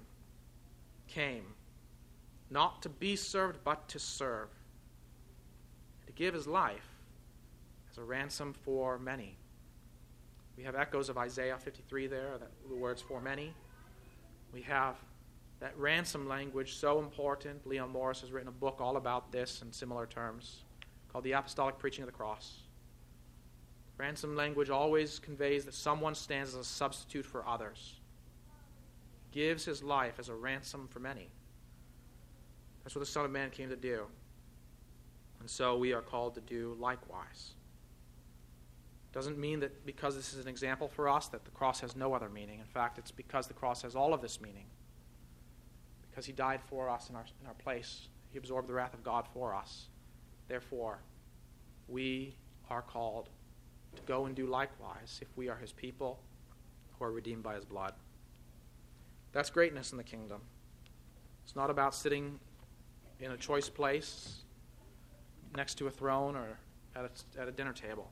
came 1.09 1.45
not 2.51 2.83
to 2.83 2.89
be 2.89 3.17
served, 3.17 3.61
but 3.65 3.89
to 3.89 3.99
serve, 3.99 4.49
to 6.07 6.13
give 6.13 6.35
his 6.35 6.47
life 6.47 6.87
as 7.91 7.99
a 7.99 8.03
ransom 8.03 8.53
for 8.53 8.99
many. 8.99 9.37
We 10.57 10.65
have 10.65 10.75
echoes 10.75 11.09
of 11.09 11.17
Isaiah 11.17 11.57
53 11.57 12.09
there, 12.09 12.39
that, 12.39 12.51
the 12.69 12.75
words 12.75 13.01
for 13.01 13.21
many. 13.21 13.55
We 14.53 14.63
have 14.63 14.97
that 15.61 15.79
ransom 15.79 16.29
language 16.29 16.75
so 16.75 16.99
important. 16.99 17.67
Leon 17.67 17.91
Morris 17.91 18.21
has 18.23 18.33
written 18.33 18.49
a 18.49 18.53
book 18.53 18.79
all 18.81 18.97
about 18.97 19.31
this 19.31 19.63
in 19.63 19.73
similar 19.73 20.07
terms 20.07 20.65
called 21.13 21.25
The 21.25 21.33
Apostolic 21.33 21.79
Preaching 21.79 22.03
of 22.03 22.07
the 22.07 22.17
Cross. 22.17 22.63
Ransom 23.97 24.35
language 24.35 24.71
always 24.71 25.19
conveys 25.19 25.67
that 25.67 25.75
someone 25.75 26.15
stands 26.15 26.55
as 26.55 26.61
a 26.61 26.65
substitute 26.65 27.27
for 27.27 27.47
others, 27.47 27.99
gives 29.31 29.64
his 29.64 29.83
life 29.83 30.14
as 30.18 30.28
a 30.28 30.35
ransom 30.35 30.89
for 30.89 31.01
many. 31.01 31.28
That's 32.83 32.95
what 32.95 33.01
the 33.01 33.11
Son 33.11 33.24
of 33.24 33.31
Man 33.31 33.51
came 33.51 33.68
to 33.68 33.76
do. 33.76 34.07
And 35.41 35.49
so 35.49 35.76
we 35.76 35.93
are 35.93 36.03
called 36.03 36.35
to 36.35 36.41
do 36.41 36.76
likewise. 36.78 37.55
Doesn't 39.12 39.39
mean 39.39 39.61
that 39.61 39.85
because 39.85 40.14
this 40.14 40.35
is 40.35 40.45
an 40.45 40.49
example 40.49 40.89
for 40.89 41.09
us 41.09 41.28
that 41.28 41.45
the 41.45 41.51
cross 41.51 41.81
has 41.81 41.97
no 41.97 42.14
other 42.14 42.28
meaning. 42.28 42.61
In 42.61 42.66
fact, 42.66 42.99
it's 42.99 43.11
because 43.11 43.47
the 43.47 43.55
cross 43.55 43.83
has 43.83 43.97
all 43.97 44.14
of 44.14 44.22
this 44.22 44.41
meaning. 44.41 44.66
Because 46.09 46.26
he 46.26 46.33
died 46.33 46.61
for 46.68 46.89
us 46.89 47.11
in 47.11 47.16
our, 47.16 47.24
in 47.41 47.47
our 47.47 47.55
place, 47.55 48.09
he 48.31 48.39
absorbed 48.39 48.68
the 48.68 48.74
wrath 48.74 48.95
of 48.95 49.03
God 49.03 49.26
for 49.33 49.55
us. 49.55 49.89
Therefore, 50.49 51.01
we 51.89 52.37
are 52.68 52.83
called 52.83 53.31
to 53.97 54.03
go 54.03 54.26
and 54.26 54.35
do 54.35 54.47
likewise 54.47 55.18
if 55.20 55.28
we 55.37 55.49
are 55.49 55.57
his 55.57 55.72
people 55.72 56.20
who 56.99 57.05
are 57.05 57.11
redeemed 57.11 57.43
by 57.43 57.57
his 57.57 57.64
blood. 57.64 57.95
That's 59.33 59.51
greatness 59.51 59.93
in 59.93 59.99
the 59.99 60.05
kingdom. 60.05 60.41
It's 61.45 61.55
not 61.57 61.70
about 61.70 61.95
sitting 61.95 62.39
in 63.20 63.33
a 63.33 63.37
choice 63.37 63.68
place 63.68 64.43
next 65.57 65.74
to 65.76 65.87
a 65.87 65.91
throne 65.91 66.37
or 66.37 66.59
at 66.97 67.05
a, 67.05 67.41
at 67.41 67.49
a 67.49 67.53
dinner 67.53 67.72
table. 67.72 68.11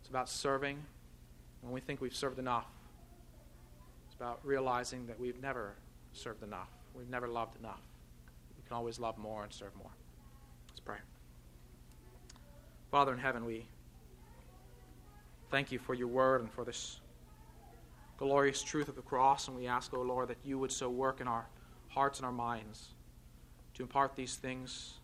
It's 0.00 0.08
about 0.08 0.28
serving 0.28 0.82
when 1.60 1.72
we 1.72 1.80
think 1.80 2.00
we've 2.00 2.14
served 2.14 2.38
enough. 2.38 2.66
It's 4.06 4.14
about 4.14 4.40
realizing 4.44 5.06
that 5.06 5.18
we've 5.18 5.40
never 5.40 5.74
served 6.12 6.42
enough. 6.42 6.68
We've 6.94 7.10
never 7.10 7.28
loved 7.28 7.58
enough. 7.58 7.82
We 8.56 8.62
can 8.66 8.76
always 8.76 8.98
love 8.98 9.18
more 9.18 9.42
and 9.42 9.52
serve 9.52 9.74
more. 9.76 9.90
Let's 10.68 10.80
pray. 10.80 10.98
Father 12.90 13.12
in 13.12 13.18
heaven, 13.18 13.44
we 13.44 13.66
thank 15.50 15.72
you 15.72 15.78
for 15.78 15.94
your 15.94 16.08
word 16.08 16.40
and 16.40 16.50
for 16.50 16.64
this 16.64 17.00
glorious 18.16 18.62
truth 18.62 18.88
of 18.88 18.96
the 18.96 19.02
cross, 19.02 19.48
and 19.48 19.56
we 19.56 19.66
ask, 19.66 19.92
O 19.94 19.98
oh 19.98 20.02
Lord, 20.02 20.28
that 20.28 20.38
you 20.44 20.58
would 20.58 20.72
so 20.72 20.88
work 20.88 21.20
in 21.20 21.28
our 21.28 21.46
hearts 21.88 22.18
and 22.18 22.26
our 22.26 22.32
minds 22.32 22.88
to 23.74 23.82
impart 23.82 24.16
these 24.16 24.36
things, 24.36 24.94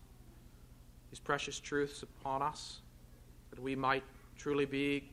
these 1.10 1.20
precious 1.20 1.60
truths 1.60 2.02
upon 2.02 2.42
us, 2.42 2.80
that 3.50 3.60
we 3.60 3.76
might 3.76 4.04
truly 4.36 4.64
be 4.64 5.10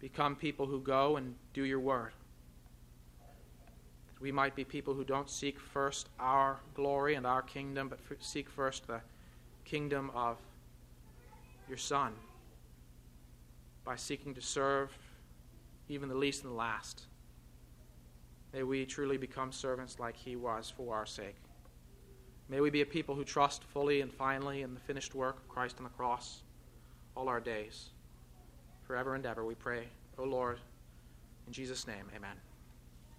become 0.00 0.36
people 0.36 0.66
who 0.66 0.80
go 0.80 1.16
and 1.16 1.34
do 1.52 1.64
your 1.64 1.80
word. 1.80 2.12
That 4.14 4.20
we 4.20 4.32
might 4.32 4.54
be 4.54 4.64
people 4.64 4.94
who 4.94 5.04
don't 5.04 5.28
seek 5.28 5.58
first 5.58 6.08
our 6.18 6.60
glory 6.74 7.16
and 7.16 7.26
our 7.26 7.42
kingdom, 7.42 7.88
but 7.88 7.98
seek 8.20 8.48
first 8.48 8.86
the 8.86 9.00
kingdom 9.64 10.10
of 10.14 10.38
your 11.68 11.76
Son 11.76 12.12
by 13.84 13.96
seeking 13.96 14.34
to 14.34 14.40
serve 14.40 14.96
even 15.88 16.08
the 16.08 16.14
least 16.14 16.44
and 16.44 16.52
the 16.52 16.56
last. 16.56 17.06
May 18.52 18.62
we 18.62 18.86
truly 18.86 19.16
become 19.16 19.52
servants 19.52 19.98
like 19.98 20.16
he 20.16 20.36
was 20.36 20.72
for 20.74 20.94
our 20.94 21.06
sake. 21.06 21.36
May 22.48 22.60
we 22.60 22.70
be 22.70 22.80
a 22.80 22.86
people 22.86 23.14
who 23.14 23.24
trust 23.24 23.64
fully 23.64 24.00
and 24.00 24.12
finally 24.12 24.62
in 24.62 24.74
the 24.74 24.80
finished 24.80 25.14
work 25.14 25.36
of 25.36 25.48
Christ 25.48 25.76
on 25.78 25.84
the 25.84 25.90
cross 25.90 26.42
all 27.14 27.28
our 27.28 27.40
days 27.40 27.90
forever 28.88 29.14
and 29.14 29.26
ever, 29.26 29.44
we 29.44 29.54
pray. 29.54 29.86
O 30.16 30.24
Lord, 30.24 30.58
in 31.46 31.52
Jesus' 31.52 31.86
name, 31.86 32.06
amen. 32.16 32.47